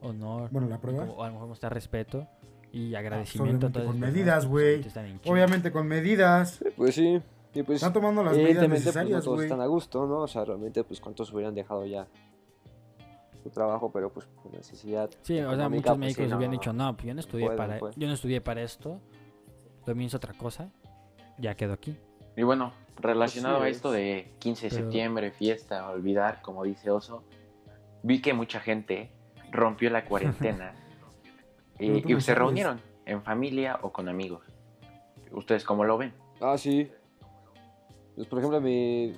honor. 0.00 0.48
Bueno, 0.50 0.68
la 0.68 0.80
prueba. 0.80 1.06
como- 1.06 1.18
o 1.18 1.22
a 1.24 1.26
lo 1.28 1.32
mejor 1.34 1.48
mostrar 1.48 1.74
respeto 1.74 2.26
y 2.72 2.94
agradecimiento 2.94 3.66
a 3.66 3.70
todas 3.70 3.88
con 3.88 3.98
medidas, 3.98 4.46
pues, 4.46 4.94
güey. 4.94 5.18
Obviamente 5.26 5.72
con 5.72 5.86
medidas. 5.88 6.62
Pues 6.76 6.94
sí, 6.94 7.20
y 7.52 7.62
pues... 7.64 7.76
Están 7.76 7.92
tomando 7.92 8.22
las 8.22 8.36
medidas 8.36 8.58
pues, 8.58 8.68
no 8.68 8.74
necesarias, 8.74 9.24
todos 9.24 9.38
güey. 9.38 9.46
están 9.48 9.60
a 9.60 9.66
gusto, 9.66 10.06
¿no? 10.06 10.18
O 10.20 10.28
sea, 10.28 10.44
realmente, 10.44 10.84
pues, 10.84 11.00
¿cuántos 11.00 11.32
hubieran 11.32 11.54
dejado 11.54 11.84
ya 11.84 12.06
su 13.42 13.50
trabajo? 13.50 13.90
Pero, 13.92 14.12
pues, 14.12 14.26
por 14.42 14.52
necesidad 14.52 15.10
Sí, 15.22 15.40
o 15.40 15.56
sea, 15.56 15.68
muchos 15.68 15.84
pues, 15.84 15.98
médicos 15.98 16.26
hubieran 16.32 16.50
dicho, 16.52 16.72
no, 16.72 16.94
pues 16.94 17.06
yo 17.08 17.14
no 17.14 17.20
estudié 17.20 17.46
puede, 17.46 17.58
no 17.58 17.66
para 17.66 17.78
puede. 17.80 17.94
yo 17.96 18.06
no 18.06 18.14
estudié 18.14 18.40
para 18.40 18.62
esto. 18.62 19.00
Mío 19.94 20.06
es 20.06 20.14
otra 20.14 20.34
cosa. 20.34 20.70
Ya 21.38 21.54
quedó 21.54 21.72
aquí. 21.72 21.96
Y 22.36 22.42
bueno, 22.42 22.72
relacionado 22.96 23.62
a 23.62 23.68
es. 23.68 23.76
esto 23.76 23.90
de 23.90 24.32
15 24.38 24.66
de 24.66 24.70
Pero- 24.70 24.82
septiembre, 24.82 25.30
fiesta, 25.32 25.88
olvidar, 25.88 26.42
como 26.42 26.64
dice 26.64 26.90
Oso, 26.90 27.24
vi 28.02 28.20
que 28.20 28.32
mucha 28.32 28.60
gente 28.60 29.10
rompió 29.50 29.90
la 29.90 30.04
cuarentena 30.04 30.74
y, 31.78 32.20
se 32.20 32.34
reunieron 32.34 32.80
en 33.06 33.22
familia 33.22 33.78
o 33.82 33.92
con 33.92 34.08
amigos. 34.08 34.44
¿Ustedes 35.32 35.64
cómo 35.64 35.84
lo 35.84 35.98
ven? 35.98 36.12
Ah, 36.40 36.56
sí. 36.58 36.90
Pues, 38.16 38.26
por 38.26 38.38
ejemplo, 38.38 38.60
mi... 38.60 39.16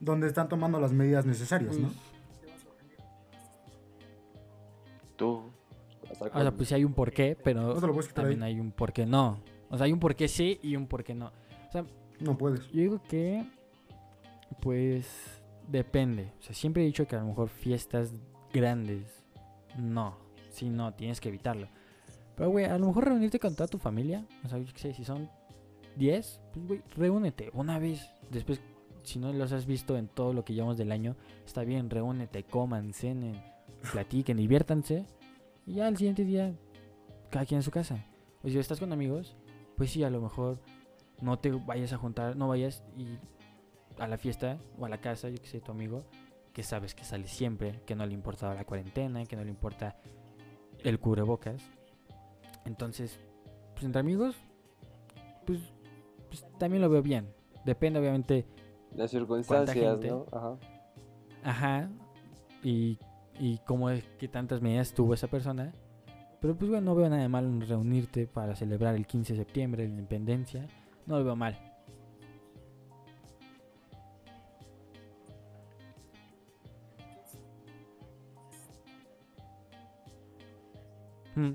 Donde 0.00 0.26
están 0.26 0.48
tomando 0.48 0.78
las 0.78 0.92
medidas 0.92 1.24
necesarias, 1.24 1.76
¿no? 1.76 1.90
Tú, 5.16 5.50
O 6.20 6.40
sea, 6.40 6.52
pues 6.52 6.68
sí 6.68 6.74
hay 6.74 6.84
un 6.84 6.92
porqué, 6.92 7.36
pero 7.42 7.62
No 7.62 7.74
te 7.80 7.86
lo 7.86 7.92
puedes 7.94 8.12
también 8.12 8.42
ahí. 8.42 8.54
hay 8.54 8.60
un 8.60 8.70
porqué 8.70 9.06
no. 9.06 9.40
O 9.70 9.76
sea, 9.76 9.86
hay 9.86 9.92
un 9.92 9.98
porqué 10.00 10.28
sí 10.28 10.58
y 10.62 10.76
un 10.76 10.86
porqué 10.86 11.14
no. 11.14 11.32
O 11.68 11.72
sea, 11.72 11.84
No 12.20 12.36
puedes. 12.36 12.66
yo 12.70 12.80
digo 12.80 13.02
que 13.08 13.44
pues 14.60 15.42
depende. 15.68 16.32
O 16.38 16.42
sea, 16.42 16.54
siempre 16.54 16.82
he 16.82 16.86
dicho 16.86 17.06
que 17.06 17.16
a 17.16 17.20
lo 17.20 17.26
mejor 17.26 17.48
fiestas 17.48 18.12
grandes 18.52 19.24
no, 19.76 20.16
sí 20.50 20.68
no, 20.68 20.94
tienes 20.94 21.20
que 21.20 21.28
evitarlo. 21.28 21.68
Pero 22.36 22.50
güey, 22.50 22.66
a 22.66 22.78
lo 22.78 22.86
mejor 22.86 23.04
reunirte 23.06 23.38
con 23.38 23.54
toda 23.54 23.66
tu 23.66 23.78
familia, 23.78 24.24
o 24.44 24.48
sea, 24.48 24.58
yo 24.58 24.72
qué 24.72 24.78
sé, 24.78 24.94
si 24.94 25.04
son 25.04 25.28
10, 25.96 26.40
pues 26.52 26.66
güey, 26.66 26.82
reúnete 26.94 27.50
una 27.54 27.78
vez. 27.78 28.10
Después 28.30 28.60
si 29.02 29.18
no 29.18 29.32
los 29.32 29.52
has 29.52 29.66
visto 29.66 29.96
en 29.96 30.08
todo 30.08 30.32
lo 30.32 30.44
que 30.44 30.52
llevamos 30.52 30.76
del 30.76 30.92
año, 30.92 31.16
está 31.46 31.62
bien, 31.62 31.88
reúnete, 31.88 32.42
coman, 32.42 32.92
cenen, 32.92 33.40
platiquen, 33.92 34.36
diviértanse. 34.36 35.06
Y 35.66 35.74
ya 35.74 35.86
al 35.86 35.96
siguiente 35.96 36.24
día, 36.24 36.54
cada 37.30 37.44
quien 37.44 37.58
en 37.58 37.62
su 37.62 37.70
casa. 37.70 38.04
O 38.42 38.48
si 38.48 38.58
estás 38.58 38.78
con 38.78 38.92
amigos, 38.92 39.36
pues 39.76 39.90
sí, 39.90 40.04
a 40.04 40.10
lo 40.10 40.20
mejor 40.20 40.60
no 41.20 41.38
te 41.38 41.50
vayas 41.50 41.92
a 41.92 41.98
juntar, 41.98 42.36
no 42.36 42.48
vayas 42.48 42.84
y 42.96 43.18
a 43.98 44.06
la 44.06 44.18
fiesta 44.18 44.58
o 44.78 44.86
a 44.86 44.88
la 44.88 45.00
casa, 45.00 45.28
yo 45.28 45.40
que 45.40 45.46
sé, 45.46 45.60
tu 45.60 45.72
amigo, 45.72 46.04
que 46.52 46.62
sabes 46.62 46.94
que 46.94 47.04
sale 47.04 47.26
siempre, 47.26 47.82
que 47.86 47.94
no 47.94 48.06
le 48.06 48.14
importa 48.14 48.54
la 48.54 48.64
cuarentena, 48.64 49.24
que 49.24 49.36
no 49.36 49.44
le 49.44 49.50
importa 49.50 49.96
el 50.84 51.00
cubrebocas. 51.00 51.62
Entonces, 52.64 53.20
pues 53.72 53.84
entre 53.84 54.00
amigos, 54.00 54.36
pues, 55.44 55.60
pues 56.28 56.46
también 56.58 56.82
lo 56.82 56.90
veo 56.90 57.02
bien. 57.02 57.32
Depende 57.64 57.98
obviamente 57.98 58.46
las 58.96 59.10
circunstancias, 59.10 59.76
gente? 59.76 60.08
¿no? 60.08 60.26
Ajá. 60.32 60.58
Ajá. 61.44 61.90
Y, 62.62 62.98
y 63.38 63.58
cómo 63.64 63.90
es 63.90 64.04
que 64.18 64.28
tantas 64.28 64.60
medidas 64.60 64.92
tuvo 64.92 65.14
esa 65.14 65.28
persona. 65.28 65.72
Pero 66.40 66.56
pues 66.56 66.70
bueno, 66.70 66.86
no 66.86 66.94
veo 66.94 67.08
nada 67.08 67.22
de 67.22 67.28
malo 67.28 67.48
en 67.48 67.60
reunirte 67.60 68.26
para 68.26 68.54
celebrar 68.54 68.94
el 68.94 69.06
15 69.06 69.32
de 69.32 69.38
septiembre, 69.38 69.84
la 69.84 69.90
independencia. 69.90 70.66
No 71.06 71.18
lo 71.18 71.24
veo 71.24 71.36
mal. 71.36 71.58
Mm. 81.36 81.52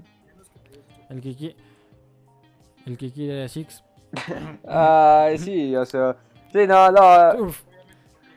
El 1.10 1.22
que 1.22 1.36
quiere... 1.36 1.56
El 2.86 2.98
que 2.98 3.12
quiere 3.12 3.44
a 3.44 3.50
Six. 3.50 3.84
Ay, 4.68 5.38
sí, 5.38 5.76
o 5.76 5.86
sea... 5.86 6.16
Sí, 6.52 6.68
no, 6.68 6.92
no, 6.92 7.46
Uf, 7.46 7.64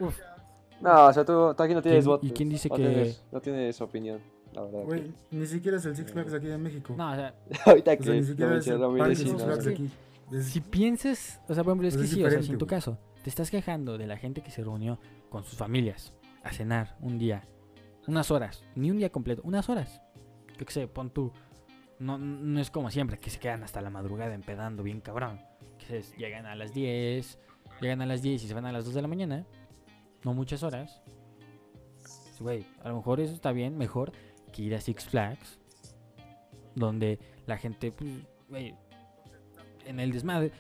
uf. 0.01 0.21
No, 0.85 1.07
o 1.07 1.13
sea, 1.13 1.25
tú, 1.25 1.55
tú 1.57 1.63
aquí 1.63 1.75
no 1.75 1.83
tienes 1.83 2.05
¿Quién- 2.05 2.11
voto. 2.15 2.27
y 2.27 2.31
quién 2.31 2.49
dice 2.49 2.69
no 2.69 2.77
que- 2.77 2.83
Tienes, 2.83 3.25
no 3.33 3.41
tienes 3.41 3.81
opinión, 3.81 4.21
la 4.53 4.63
verdad. 4.63 4.79
que- 4.81 4.85
Güey, 4.87 5.13
ni 5.33 5.47
siquiera 5.47 5.77
es 5.79 5.87
el 5.87 5.97
Six 5.97 6.13
Flags 6.13 6.35
aquí 6.35 6.49
en 6.49 6.63
México. 6.63 6.95
No, 6.97 7.11
o 7.13 7.15
sea, 7.15 7.35
Ahorita 7.67 7.93
o 7.93 7.97
que 7.99 8.05
sea, 8.05 8.13
ni 8.15 8.21
lo 8.21 8.27
siquiera 8.27 8.57
es 8.57 8.67
el 8.67 8.73
mencionó 8.73 8.93
mi 8.93 8.99
parque 9.01 9.17
sí, 9.17 9.23
Six 9.25 9.33
no, 9.35 9.39
Flags 9.45 9.65
sí. 9.65 9.69
de 9.71 9.75
aquí. 9.75 9.91
Es- 10.33 10.47
si 10.47 10.61
piensas, 10.61 11.41
o 11.49 11.55
sea, 11.55 11.65
por 11.65 11.73
ejemplo, 11.73 11.89
es 11.89 11.95
Pues 11.97 12.03
que 12.03 12.11
es 12.11 12.15
sí, 12.15 12.25
o 12.25 12.31
sea, 12.31 12.43
si 12.43 12.53
en 12.53 12.59
tu 12.59 12.65
güey. 12.67 12.77
caso 12.77 12.99
te 13.23 13.31
estás 13.31 13.51
quejando 13.51 13.99
de 13.99 14.07
la 14.07 14.17
gente 14.17 14.43
que 14.43 14.51
se 14.51 14.63
reunió 14.63 14.99
con 15.31 15.45
sus 15.45 15.59
familias 15.59 16.13
a 16.43 16.53
cenar 16.53 16.97
un 17.01 17.19
día, 17.19 17.47
unas 18.07 18.31
horas, 18.31 18.63
ni 18.75 18.91
un 18.91 18.99
día 18.99 19.11
completo, 19.11 19.43
unas 19.45 19.69
horas. 19.69 20.01
Yo 20.59 20.67
qué 20.67 20.73
sé, 20.73 20.87
pon 20.89 21.11
tú. 21.11 21.33
No, 21.99 22.19
no 22.19 22.61
es 22.61 22.71
como 22.71 22.91
siempre, 22.91 23.19
que 23.19 23.31
se 23.31 23.39
quedan 23.39 23.63
hasta 23.63 23.81
la 23.81 23.89
madrugada 23.91 24.35
empedando 24.35 24.83
bien 24.83 25.01
cabrón. 25.01 25.41
Que 25.79 26.03
se- 26.03 26.17
llegan 26.17 26.45
a 26.47 26.55
las 26.55 26.73
10, 26.75 27.39
llegan 27.81 28.03
a 28.03 28.07
las 28.07 28.21
10 28.23 28.45
y 28.45 28.49
se 28.49 28.55
van 28.55 28.67
a 28.67 28.73
las 28.73 28.85
2 28.85 28.95
de 28.95 29.03
la 29.03 29.09
mañana. 29.09 29.47
No 30.25 30.35
muchas 30.35 30.63
horas. 30.63 31.01
Güey, 32.41 32.67
a 32.83 32.89
lo 32.89 32.97
mejor 32.97 33.21
eso 33.21 33.33
está 33.33 33.53
bien, 33.53 33.77
mejor 33.79 34.13
que 34.53 34.63
ir 34.63 34.75
a 34.75 34.81
Six 34.81 35.05
Flags. 35.07 35.59
Donde 36.75 37.19
la 37.47 37.57
gente, 37.57 37.93
pues, 37.93 38.11
güey, 38.49 38.75
en 39.87 40.01
el 40.01 40.11
desmadre. 40.13 40.51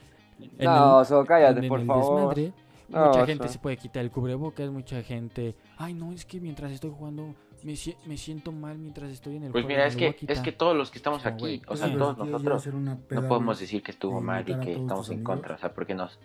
en 0.40 0.64
No, 0.64 1.00
el- 1.00 1.06
so, 1.06 1.24
cállate, 1.24 1.60
en 1.60 1.68
por 1.68 1.80
el 1.80 1.86
favor. 1.86 2.34
desmadre, 2.34 2.52
No, 2.88 3.06
mucha 3.06 3.26
gente 3.26 3.44
sea. 3.44 3.52
se 3.52 3.58
puede 3.58 3.76
quitar 3.76 4.02
el 4.04 4.10
cubrebocas, 4.10 4.70
mucha 4.70 5.02
gente, 5.02 5.56
ay 5.78 5.94
no, 5.94 6.12
es 6.12 6.24
que 6.26 6.40
mientras 6.40 6.70
estoy 6.72 6.90
jugando 6.90 7.34
me, 7.62 7.76
si- 7.76 7.96
me 8.04 8.16
siento 8.16 8.52
mal 8.52 8.76
mientras 8.78 9.10
estoy 9.10 9.36
en 9.36 9.44
el 9.44 9.52
pues 9.52 9.64
juego. 9.64 9.68
mira, 9.76 9.86
es 9.86 9.96
que, 9.96 10.08
es 10.08 10.16
quitar". 10.16 10.42
que 10.42 10.52
todos 10.52 10.76
los 10.76 10.90
que 10.90 10.98
estamos 10.98 11.24
aquí, 11.24 11.62
o 11.66 11.76
sea, 11.76 11.90
todos 11.96 12.18
nosotros, 12.18 12.66
no 12.74 12.98
podemos 13.28 13.58
decir 13.58 13.82
que 13.82 13.90
estuvo 13.92 14.20
mal 14.20 14.42
y 14.48 14.54
que 14.60 14.72
estamos 14.72 15.08
en 15.10 15.24
contra, 15.24 15.54
o 15.54 15.58
sea, 15.58 15.72
porque 15.72 15.94
nos, 15.94 16.18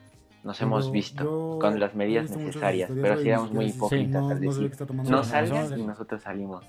nos 0.44 0.58
Pero 0.58 0.68
hemos 0.68 0.92
visto 0.92 1.24
yo 1.24 1.60
con 1.60 1.80
las 1.80 1.94
medidas 1.96 2.30
necesarias, 2.36 2.90
pero 3.02 3.18
sí 3.18 3.28
éramos 3.30 3.52
muy 3.52 3.66
hipócritas 3.66 4.22
no- 4.24 4.30
al 4.30 4.42
no 4.42 4.52
decir, 4.52 4.72
no 4.90 5.18
las 5.18 5.28
salgas 5.28 5.72
y 5.78 5.84
nosotros 5.84 6.22
salimos. 6.22 6.66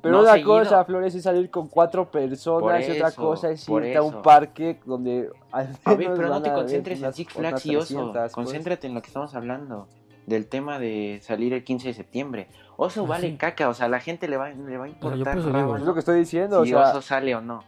Pero 0.00 0.14
No 0.14 0.20
una 0.22 0.32
seguido. 0.32 0.48
cosa, 0.48 0.84
Flores, 0.84 1.14
es 1.14 1.24
salir 1.24 1.50
con 1.50 1.66
cuatro 1.68 2.08
personas 2.08 2.86
y 2.86 2.92
otra 2.92 3.10
cosa 3.10 3.50
es 3.50 3.68
irte 3.68 3.96
a 3.96 4.02
un 4.02 4.22
parque 4.22 4.78
donde 4.86 5.28
al 5.50 5.76
A 5.84 5.94
ver, 5.94 6.12
pero 6.14 6.28
no 6.28 6.40
te 6.40 6.52
concentres 6.52 7.02
en 7.02 7.12
Six 7.12 7.32
Flags 7.32 7.66
y 7.66 7.74
Oso. 7.76 7.86
300, 7.94 8.12
pues. 8.22 8.32
Concéntrate 8.32 8.86
en 8.86 8.94
lo 8.94 9.02
que 9.02 9.08
estamos 9.08 9.34
hablando. 9.34 9.88
Del 10.26 10.46
tema 10.46 10.78
de 10.78 11.18
salir 11.22 11.52
el 11.54 11.64
15 11.64 11.88
de 11.88 11.94
septiembre. 11.94 12.48
Oso 12.76 13.04
Ah, 13.06 13.08
vale 13.08 13.30
sí. 13.30 13.36
caca, 13.38 13.68
o 13.70 13.74
sea, 13.74 13.86
a 13.86 13.88
la 13.88 13.98
gente 13.98 14.28
le 14.28 14.36
va, 14.36 14.50
le 14.50 14.76
va 14.76 14.84
a 14.84 14.88
yo 14.88 14.92
importar 14.92 15.36
digo, 15.36 15.50
rábano 15.50 15.76
Es 15.78 15.82
lo 15.82 15.94
que 15.94 16.00
estoy 16.00 16.18
diciendo, 16.20 16.64
si 16.64 16.74
o 16.74 16.78
sea, 16.78 16.90
Oso 16.90 17.02
sale 17.02 17.34
o 17.34 17.40
no. 17.40 17.64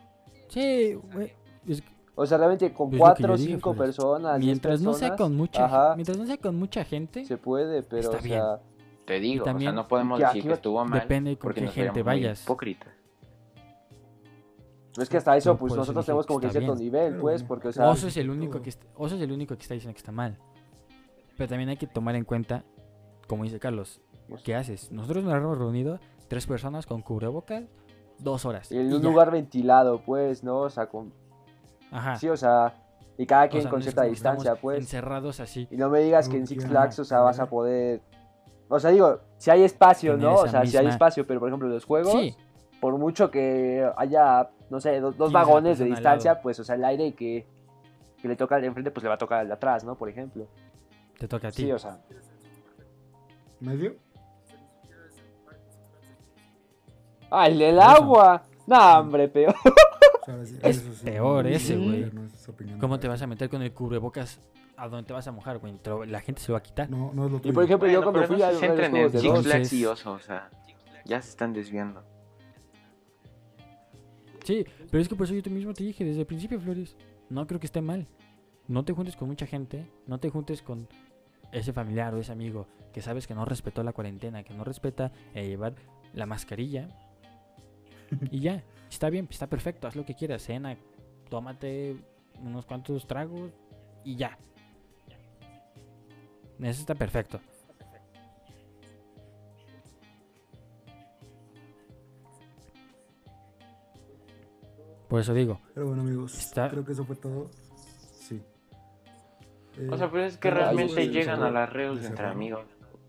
Sí, 0.49 0.95
güey. 1.13 1.33
es- 1.67 1.83
o 2.23 2.27
sea, 2.27 2.37
realmente 2.39 2.73
con 2.73 2.91
cuatro 2.97 3.33
o 3.33 3.39
cinco 3.39 3.75
personas, 3.75 4.39
mientras 4.39 4.81
no 4.83 4.93
sea 4.93 5.17
con 5.17 5.35
mucha, 5.37 5.65
ajá. 5.65 5.95
mientras 5.97 6.19
no 6.19 6.27
sea 6.27 6.37
con 6.37 6.57
mucha 6.57 6.85
gente, 6.85 7.25
se 7.25 7.37
puede, 7.39 7.83
pero 7.83 8.03
Está 8.03 8.19
o 8.19 8.23
bien. 8.23 8.39
sea, 8.41 8.61
Te 9.07 9.21
digo, 9.21 9.45
o 9.45 9.59
sea, 9.59 9.73
no 9.73 9.89
podemos 9.89 10.19
que 10.21 10.27
decir 10.27 10.43
que 10.45 10.53
estuvo 10.53 10.85
mal 10.85 11.01
depende 11.01 11.31
con 11.37 11.41
porque 11.49 11.63
qué 11.63 11.69
gente 11.69 12.03
vayas. 12.03 12.43
hipócritas. 12.45 12.93
es 14.99 15.09
que 15.09 15.17
hasta 15.17 15.37
eso, 15.37 15.53
No, 15.53 15.59
pues 15.59 15.75
nosotros 15.75 16.05
tenemos 16.05 16.27
como 16.27 16.41
que 16.41 16.47
está 16.49 16.59
cierto 16.59 16.75
bien. 16.77 16.85
nivel, 16.93 17.17
pues, 17.17 17.43
porque, 17.43 17.69
o 17.69 17.73
sea, 17.73 17.89
Oso 17.89 18.09
es 18.09 18.17
el 18.17 18.29
único 18.29 18.61
que 18.61 18.71
est- 18.71 18.85
Oso 18.97 19.15
es 19.17 19.23
el 19.23 19.33
único 19.33 19.57
que 19.57 19.63
está 19.63 19.75
diciendo 19.75 19.95
que 19.95 19.99
está 20.01 20.13
mal. 20.13 20.37
Pero 21.37 21.49
también 21.49 21.71
hay 21.71 21.77
que 21.79 21.87
tomar 21.87 22.17
en 22.17 22.25
cuenta, 22.25 22.65
como 23.29 23.45
dice 23.45 23.59
Carlos, 23.59 24.01
¿qué 24.45 24.55
haces? 24.55 24.93
Nosotros 24.93 25.25
nos 25.25 25.35
hemos 25.35 25.57
reunido 25.57 25.99
tres 26.29 26.47
personas 26.47 26.85
con 26.87 27.01
cubrebocas, 27.01 27.65
dos 28.19 28.45
horas. 28.45 28.71
en 28.71 28.93
un 28.93 29.01
ya. 29.01 29.09
lugar 29.09 29.31
ventilado, 29.31 30.03
pues, 30.05 30.45
¿no? 30.45 30.59
O 30.61 30.71
sea, 30.71 30.87
con, 30.89 31.13
Ajá. 31.91 32.17
sí, 32.17 32.29
o 32.29 32.37
sea, 32.37 32.75
y 33.19 33.27
cada 33.27 33.45
O 33.45 33.49
quien 33.49 33.63
sea, 33.63 33.71
con 33.71 33.83
cierta 33.83 34.05
distancia, 34.05 34.55
pues. 34.55 34.79
Encerrados 34.79 35.41
así. 35.41 35.69
Y 35.71 35.77
no 35.77 35.91
me 35.91 36.01
digas 36.01 36.29
que 36.29 36.37
en 36.37 36.47
Six 36.47 36.67
Flags, 36.67 36.99
o 36.99 37.05
sea, 37.05 37.21
vas 37.21 37.39
a 37.41 37.47
poder... 37.47 38.01
O 38.69 38.79
sea, 38.79 38.91
digo, 38.91 39.21
si 39.37 39.51
hay 39.51 39.63
espacio, 39.63 40.17
¿no? 40.17 40.35
O 40.37 40.49
sea, 40.49 40.65
si 40.65 40.77
hay 40.77 40.87
espacio, 40.87 41.27
pero 41.27 41.41
por 41.41 41.49
ejemplo 41.49 41.69
los 41.69 41.85
juegos, 41.85 42.13
Sí, 42.13 42.37
por 42.81 42.97
mucho 42.97 43.31
que 43.31 43.85
haya 43.97 44.49
no 44.71 44.81
sé, 44.81 45.01
dos, 45.01 45.17
dos 45.17 45.29
15 45.31 45.35
vagones 45.35 45.79
de 45.79 45.85
persona 45.85 46.11
al 46.11 46.19
distancia, 46.19 46.43
pues, 46.43 46.61
o 46.61 46.65
sea, 46.65 46.77
el 46.77 46.85
aire 46.85 47.13
que, 47.15 47.45
que 48.23 48.29
le 48.29 48.37
toca 48.37 48.55
al 48.55 48.61
de 48.63 48.69
enfrente, 48.69 48.93
pues 48.93 49.03
le 49.03 49.09
va 49.09 49.17
a 49.17 49.19
tocar 49.19 49.41
al 49.41 49.49
de 49.49 49.55
atrás, 49.55 49.85
¿no? 49.85 49.97
Por 49.97 50.09
ejemplo. 50.09 50.47
Te 51.19 51.27
toca 51.27 51.49
a 51.49 51.51
ti. 51.51 51.65
Sí, 51.65 51.73
o 51.73 51.79
sea. 51.79 51.99
¿Medio? 53.59 53.97
¡Ah, 57.31 57.49
el 57.49 57.59
del 57.59 57.81
agua! 57.81 58.43
No, 58.67 59.01
hombre, 59.01 59.29
peor. 59.29 59.55
Sí- 60.45 60.59
Es 60.63 60.77
sí, 60.79 61.05
peor 61.05 61.47
ese, 61.47 61.77
güey. 61.77 62.11
no 62.13 62.25
es 62.27 62.49
opinión 62.49 62.79
¿Cómo 62.79 62.99
te 62.99 63.09
vas 63.09 63.23
a 63.23 63.27
meter 63.27 63.49
con 63.49 63.63
el 63.63 63.73
cubrebocas 63.73 64.41
a 64.77 64.89
donde 64.89 65.07
te 65.07 65.13
vas 65.13 65.27
a 65.27 65.33
mojar, 65.33 65.59
güey? 65.59 65.75
La 66.07 66.21
gente 66.21 66.41
se 66.41 66.49
lo 66.49 66.55
va 66.55 66.59
a 66.59 66.63
quitar. 66.63 66.89
No, 66.91 67.13
no 67.15 67.27
es 67.27 67.31
lo 67.33 67.39
Y 67.39 67.41
tuyo. 67.41 67.55
por 67.55 67.65
ejemplo, 67.65 67.89
yo 67.89 68.03
cuando 68.03 68.23
fui 68.25 68.39
no 68.39 68.45
a 68.47 68.53
se 68.53 68.59
centren 68.59 68.97
en 68.97 69.11
Six 69.11 69.43
Flags 69.43 69.73
y 69.73 69.85
Oso, 69.87 70.13
o 70.13 70.19
sea, 70.21 70.51
ya 71.05 71.21
se 71.21 71.31
están 71.31 71.53
desviando. 71.53 72.03
Sí, 74.45 74.65
pero 74.91 75.03
es 75.03 75.09
que 75.09 75.15
por 75.15 75.27
eso 75.27 75.35
yo 75.35 75.43
te 75.43 75.51
mismo 75.51 75.75
te 75.75 75.85
dije 75.85 76.05
desde 76.05 76.21
el 76.21 76.27
principio, 76.27 76.61
Flores. 76.61 76.97
No 77.29 77.47
creo 77.47 77.61
que 77.61 77.67
esté 77.67 77.81
mal. 77.81 78.07
No 78.69 78.85
te 78.85 78.93
juntes 78.93 79.17
con 79.17 79.29
mucha 79.29 79.47
gente. 79.47 79.87
No 80.07 80.19
te 80.19 80.31
juntes 80.31 80.63
con 80.63 80.89
ese 81.53 81.73
familiar 81.73 82.15
o 82.15 82.19
ese 82.19 82.33
amigo 82.33 82.67
que 82.93 83.03
sabes 83.03 83.27
que 83.27 83.35
no 83.35 83.45
respetó 83.45 83.83
la 83.83 83.93
cuarentena, 83.93 84.43
que 84.43 84.55
no 84.55 84.65
respeta 84.65 85.13
eh, 85.35 85.47
llevar 85.47 85.75
la 86.15 86.27
mascarilla. 86.27 86.89
y 88.31 88.41
ya, 88.41 88.63
está 88.91 89.09
bien, 89.11 89.27
está 89.31 89.47
perfecto. 89.47 89.87
Haz 89.89 89.97
lo 89.97 90.05
que 90.05 90.15
quieras. 90.15 90.43
Cena, 90.43 90.77
tómate 91.29 91.97
unos 92.43 92.67
cuantos 92.67 93.07
tragos 93.07 93.51
y 94.05 94.17
ya. 94.17 94.37
Eso 96.61 96.81
está 96.81 96.95
perfecto. 96.95 97.41
Por 105.09 105.21
eso 105.21 105.35
digo, 105.35 105.61
Pero 105.75 105.87
bueno, 105.89 106.03
amigos, 106.03 106.39
Está- 106.39 106.69
creo 106.71 106.85
que 106.85 106.93
eso 106.93 107.05
fue 107.05 107.17
todo. 107.17 107.51
Sí. 108.13 108.41
Eh, 109.79 109.89
O 109.91 109.97
sea, 109.97 110.09
pero 110.11 110.25
es 110.25 110.37
que 110.37 110.51
realmente 110.51 111.09
llegan 111.09 111.43
a 111.43 111.51
las 111.51 111.73
reos 111.73 112.01
de 112.01 112.09
entre 112.09 112.27
amigos 112.27 112.65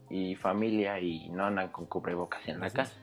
y 0.09 0.35
familia 0.35 0.99
y 0.99 1.29
no 1.29 1.45
andan 1.45 1.69
con 1.69 1.85
cubrebocas 1.85 2.47
en 2.47 2.59
la 2.59 2.69
casa. 2.71 2.93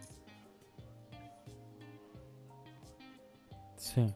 Sí. 3.95 4.07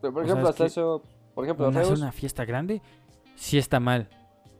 Pero, 0.00 0.12
por 0.14 0.22
O 0.22 0.26
ejemplo, 0.26 0.48
hasta 0.48 0.66
eso, 0.66 1.02
por 1.34 1.44
ejemplo, 1.44 1.68
Hacer 1.68 1.92
una 1.96 2.12
fiesta 2.12 2.44
grande 2.44 2.80
sí 3.34 3.58
está 3.58 3.80
mal. 3.80 4.08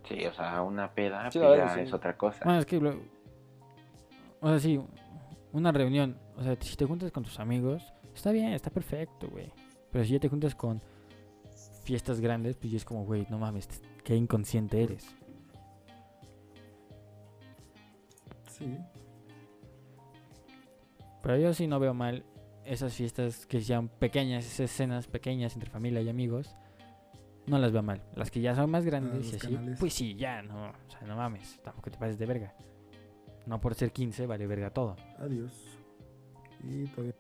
Sí, 0.09 0.25
o 0.27 0.33
sea, 0.33 0.63
una 0.63 0.93
peda 0.93 1.31
Sí, 1.31 1.39
sí. 1.75 1.81
es 1.81 1.93
otra 1.93 2.17
cosa. 2.17 2.45
Bueno, 2.45 2.59
es 2.61 2.67
que 2.67 2.81
lo- 2.81 2.99
o 4.41 4.49
sea, 4.49 4.59
sí, 4.59 4.81
una 5.53 5.71
reunión, 5.73 6.19
o 6.37 6.43
sea, 6.43 6.57
si 6.61 6.77
te 6.77 6.85
juntas 6.87 7.13
con 7.13 7.23
tus 7.25 7.39
amigos, 7.41 7.83
está 8.15 8.31
bien, 8.33 8.53
está 8.53 8.71
perfecto, 8.71 9.29
güey. 9.29 9.53
Pero 9.91 10.05
si 10.05 10.13
ya 10.13 10.21
te 10.21 10.29
juntas 10.29 10.55
con 10.55 10.81
fiestas 11.85 12.21
grandes, 12.21 12.57
pues 12.57 12.71
ya 12.73 12.77
es 12.79 12.85
como, 12.85 13.05
güey, 13.05 13.27
no 13.31 13.39
mames, 13.39 13.69
qué 14.05 14.15
inconsciente 14.17 14.83
eres. 14.83 15.07
Sí. 18.51 18.79
Pero 21.23 21.37
yo 21.37 21.55
sí 21.55 21.67
no 21.67 21.79
veo 21.79 21.95
mal 21.95 22.25
esas 22.69 22.95
fiestas 22.95 23.47
que 23.47 23.61
sean 23.61 23.89
pequeñas, 23.89 24.45
esas 24.45 24.61
escenas 24.71 25.07
pequeñas 25.07 25.55
entre 25.55 25.71
familia 25.71 26.03
y 26.03 26.09
amigos. 26.09 26.55
No 27.47 27.59
las 27.59 27.73
veo 27.73 27.83
mal. 27.83 28.03
Las 28.15 28.31
que 28.31 28.41
ya 28.41 28.55
son 28.55 28.71
más 28.71 28.85
grandes 28.85 29.29
y 29.29 29.33
los 29.33 29.43
así, 29.43 29.55
canales. 29.55 29.79
pues 29.81 29.95
sí, 29.95 30.15
ya, 30.15 30.43
no, 30.43 30.69
o 30.69 30.91
sea, 30.91 31.01
no 31.07 31.17
mames, 31.17 31.59
tampoco 31.63 31.91
te 31.91 31.97
pases 31.97 32.19
de 32.19 32.27
verga. 32.27 32.55
No 33.47 33.59
por 33.59 33.75
ser 33.75 33.91
15 33.91 34.27
vale 34.27 34.47
verga 34.47 34.71
todo. 34.71 34.97
Adiós. 35.19 35.53
Y 36.63 36.85
todavía. 36.89 37.15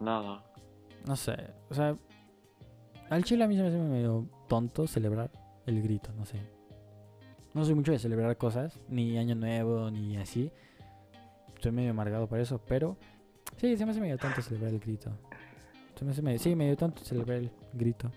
Nada. 0.00 0.44
No 1.06 1.16
sé, 1.16 1.36
o 1.68 1.74
sea, 1.74 1.96
al 3.10 3.24
chile 3.24 3.44
a 3.44 3.48
mí 3.48 3.56
se 3.56 3.62
me 3.62 3.68
hace 3.68 3.78
medio 3.78 4.28
tonto 4.48 4.86
celebrar 4.86 5.30
el 5.66 5.82
grito, 5.82 6.12
no 6.12 6.24
sé. 6.24 6.53
No 7.54 7.64
soy 7.64 7.74
mucho 7.74 7.92
de 7.92 7.98
celebrar 7.98 8.36
cosas, 8.36 8.78
ni 8.88 9.16
Año 9.16 9.34
Nuevo, 9.34 9.90
ni 9.90 10.16
así. 10.16 10.50
Estoy 11.54 11.72
medio 11.72 11.92
amargado 11.92 12.28
por 12.28 12.40
eso, 12.40 12.60
pero 12.66 12.96
sí, 13.56 13.76
se 13.76 13.84
me 13.84 13.92
hace 13.92 14.00
medio 14.00 14.18
tonto 14.18 14.42
celebrar 14.42 14.72
el 14.72 14.80
grito. 14.80 15.10
Se 15.94 16.04
me 16.04 16.10
hace 16.10 16.22
medio, 16.22 16.38
sí, 16.38 16.54
medio 16.56 16.76
tonto 16.76 17.02
celebrar 17.04 17.38
el 17.38 17.50
grito. 17.72 18.10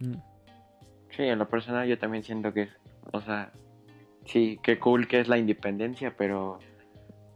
Mm, 0.00 0.14
Sí, 1.16 1.22
en 1.22 1.38
lo 1.38 1.48
personal 1.48 1.88
yo 1.88 1.98
también 1.98 2.22
siento 2.22 2.52
que 2.52 2.68
o 3.12 3.20
sea, 3.20 3.52
sí, 4.24 4.58
qué 4.62 4.78
cool 4.78 5.08
que 5.08 5.20
es 5.20 5.28
la 5.28 5.38
independencia, 5.38 6.14
pero, 6.16 6.58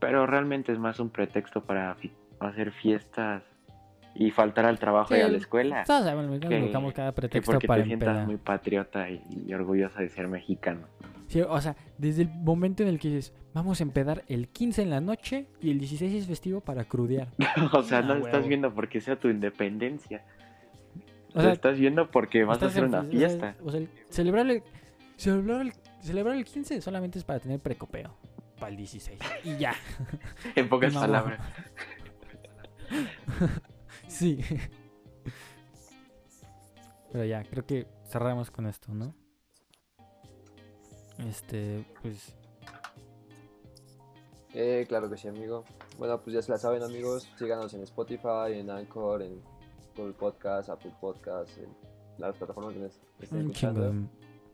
pero 0.00 0.26
realmente 0.26 0.72
es 0.72 0.78
más 0.78 1.00
un 1.00 1.10
pretexto 1.10 1.64
para 1.64 1.96
hacer 2.40 2.72
fiestas 2.72 3.42
y 4.14 4.30
faltar 4.30 4.64
al 4.66 4.78
trabajo 4.78 5.16
y 5.16 5.20
a 5.20 5.28
la 5.28 5.36
escuela. 5.38 5.84
Todos 5.84 6.04
sabemos, 6.04 6.40
Que- 6.40 6.60
buscamos 6.60 6.92
cada 6.92 7.10
Que 7.12 7.16
pretexto 7.16 7.52
porque 7.52 7.66
para 7.68 7.82
te 7.82 7.86
sientas 7.88 8.26
muy 8.26 8.36
patriota 8.36 9.08
y, 9.10 9.22
y 9.46 9.52
orgulloso 9.54 9.98
de 10.00 10.08
ser 10.08 10.28
mexicano. 10.28 10.86
Sí, 11.28 11.40
o 11.42 11.60
sea, 11.60 11.76
desde 11.96 12.22
el 12.22 12.28
momento 12.28 12.82
en 12.82 12.88
el 12.88 12.98
que 12.98 13.08
dices, 13.08 13.32
vamos 13.54 13.78
a 13.80 13.84
empedar 13.84 14.24
el 14.26 14.48
15 14.48 14.82
en 14.82 14.90
la 14.90 15.00
noche 15.00 15.46
y 15.60 15.70
el 15.70 15.78
16 15.78 16.12
es 16.12 16.26
festivo 16.26 16.60
para 16.60 16.84
crudear. 16.84 17.28
o 17.72 17.82
sea, 17.84 18.02
no 18.02 18.14
Ah, 18.14 18.16
lo 18.18 18.26
estás 18.26 18.48
viendo 18.48 18.74
porque 18.74 19.00
sea 19.00 19.14
tu 19.16 19.28
independencia. 19.28 20.24
O 21.32 21.36
lo 21.36 21.42
sea, 21.42 21.52
estás 21.52 21.78
viendo 21.78 22.10
porque 22.10 22.42
vas 22.42 22.60
a 22.60 22.66
hacer 22.66 22.84
una 22.84 23.04
fiesta. 23.04 23.54
O 23.64 23.70
sea, 23.70 23.78
el- 23.78 23.88
celebrar, 24.08 24.50
el, 24.50 24.62
celebrar, 25.16 25.60
el, 25.60 25.72
celebrar 26.00 26.34
el 26.36 26.44
15 26.44 26.80
solamente 26.80 27.20
es 27.20 27.24
para 27.24 27.38
tener 27.38 27.60
precopeo. 27.60 28.12
Para 28.58 28.72
el 28.72 28.76
16. 28.78 29.18
Y 29.44 29.56
ya. 29.56 29.72
En 30.56 30.68
pocas 30.68 30.92
palabras. 30.94 31.40
Sí. 34.20 34.38
Pero 37.12 37.24
ya, 37.24 37.42
creo 37.44 37.66
que 37.66 37.86
cerramos 38.06 38.50
con 38.50 38.66
esto, 38.66 38.92
¿no? 38.92 39.14
Este, 41.28 41.84
pues. 42.02 42.34
Eh, 44.54 44.84
claro 44.88 45.10
que 45.10 45.16
sí, 45.16 45.28
amigo. 45.28 45.64
Bueno, 45.98 46.20
pues 46.20 46.34
ya 46.34 46.42
se 46.42 46.52
la 46.52 46.58
saben, 46.58 46.82
amigos. 46.82 47.28
Síganos 47.38 47.72
en 47.74 47.82
Spotify, 47.82 48.52
en 48.52 48.70
Anchor, 48.70 49.22
en 49.22 49.40
Google 49.96 50.12
Podcast, 50.14 50.68
Apple 50.68 50.94
Podcast, 51.00 51.56
en 51.58 51.74
las 52.18 52.36
plataformas 52.36 52.74
que 52.74 53.24
estén 53.24 53.40
escuchando. 53.40 53.92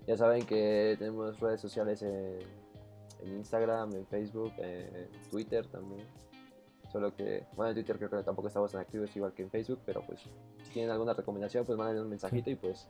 Ya 0.07 0.17
saben 0.17 0.47
que 0.47 0.97
tenemos 0.99 1.39
redes 1.41 1.61
sociales 1.61 2.01
en, 2.03 2.39
en 3.21 3.37
Instagram, 3.39 3.93
en 3.95 4.07
Facebook, 4.07 4.53
en 4.59 5.11
Twitter 5.31 5.67
también. 5.67 6.07
Solo 6.91 7.15
que, 7.15 7.45
bueno, 7.57 7.71
en 7.71 7.75
Twitter 7.75 7.97
creo 7.99 8.11
que 8.11 8.23
tampoco 8.23 8.49
estamos 8.49 8.73
tan 8.73 8.81
activos 8.81 9.15
igual 9.17 9.33
que 9.33 9.43
en 9.43 9.51
Facebook, 9.51 9.81
pero 9.85 10.03
pues 10.07 10.21
si 10.65 10.71
tienen 10.73 10.91
alguna 10.91 11.13
recomendación, 11.15 11.65
pues 11.67 11.77
manden 11.77 12.03
un 12.03 12.09
mensajito 12.09 12.51
y 12.51 12.55
pues 12.57 12.89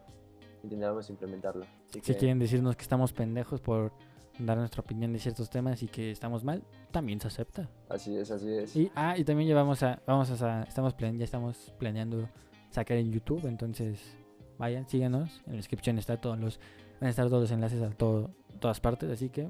intentaremos 0.62 1.08
implementarla. 1.10 1.64
Así 1.88 1.94
Si 1.94 2.00
que, 2.00 2.16
quieren 2.16 2.38
decirnos 2.38 2.76
que 2.76 2.82
estamos 2.82 3.12
pendejos 3.12 3.60
por 3.60 3.92
dar 4.38 4.58
nuestra 4.58 4.82
opinión 4.82 5.12
de 5.14 5.18
ciertos 5.18 5.48
temas 5.48 5.82
y 5.82 5.88
que 5.88 6.10
estamos 6.10 6.44
mal, 6.44 6.62
también 6.90 7.20
se 7.20 7.28
acepta. 7.28 7.70
Así 7.88 8.16
es, 8.16 8.30
así 8.30 8.52
es. 8.52 8.76
Y, 8.76 8.92
ah, 8.94 9.16
y 9.16 9.24
también 9.24 9.48
llevamos 9.48 9.82
a, 9.82 10.02
vamos 10.06 10.30
a, 10.42 10.62
estamos 10.64 10.92
plan- 10.94 11.16
ya 11.18 11.24
estamos 11.24 11.72
planeando 11.78 12.28
sacar 12.70 12.98
en 12.98 13.10
YouTube, 13.10 13.46
entonces 13.46 14.16
vayan, 14.58 14.86
síganos, 14.88 15.40
en 15.46 15.52
la 15.52 15.56
descripción 15.56 15.96
está 15.98 16.20
todos 16.20 16.38
los, 16.38 16.60
van 17.00 17.06
a 17.06 17.10
estar 17.10 17.26
todos 17.28 17.42
los 17.42 17.50
enlaces 17.50 17.80
a 17.82 17.88
todo, 17.90 18.30
todas 18.60 18.78
partes, 18.80 19.08
así 19.10 19.30
que 19.30 19.48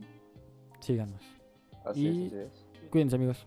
síganos. 0.78 1.20
Así 1.84 2.06
y- 2.06 2.26
es, 2.26 2.32
así 2.32 2.36
es. 2.38 2.66
Cuídense 2.90 3.16
amigos, 3.16 3.46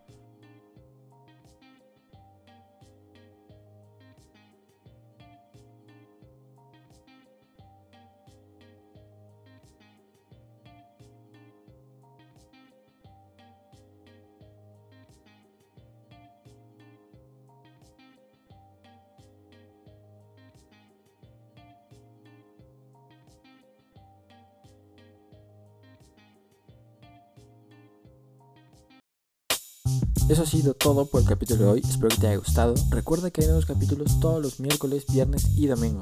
Eso 30.31 30.43
ha 30.43 30.45
sido 30.45 30.73
todo 30.73 31.07
por 31.07 31.19
el 31.19 31.27
capítulo 31.27 31.65
de 31.65 31.69
hoy. 31.71 31.81
Espero 31.81 32.07
que 32.07 32.15
te 32.15 32.27
haya 32.27 32.37
gustado. 32.37 32.73
Recuerda 32.89 33.31
que 33.31 33.41
hay 33.41 33.47
nuevos 33.47 33.65
capítulos 33.65 34.17
todos 34.21 34.41
los 34.41 34.61
miércoles, 34.61 35.05
viernes 35.11 35.45
y 35.57 35.67
domingo. 35.67 35.99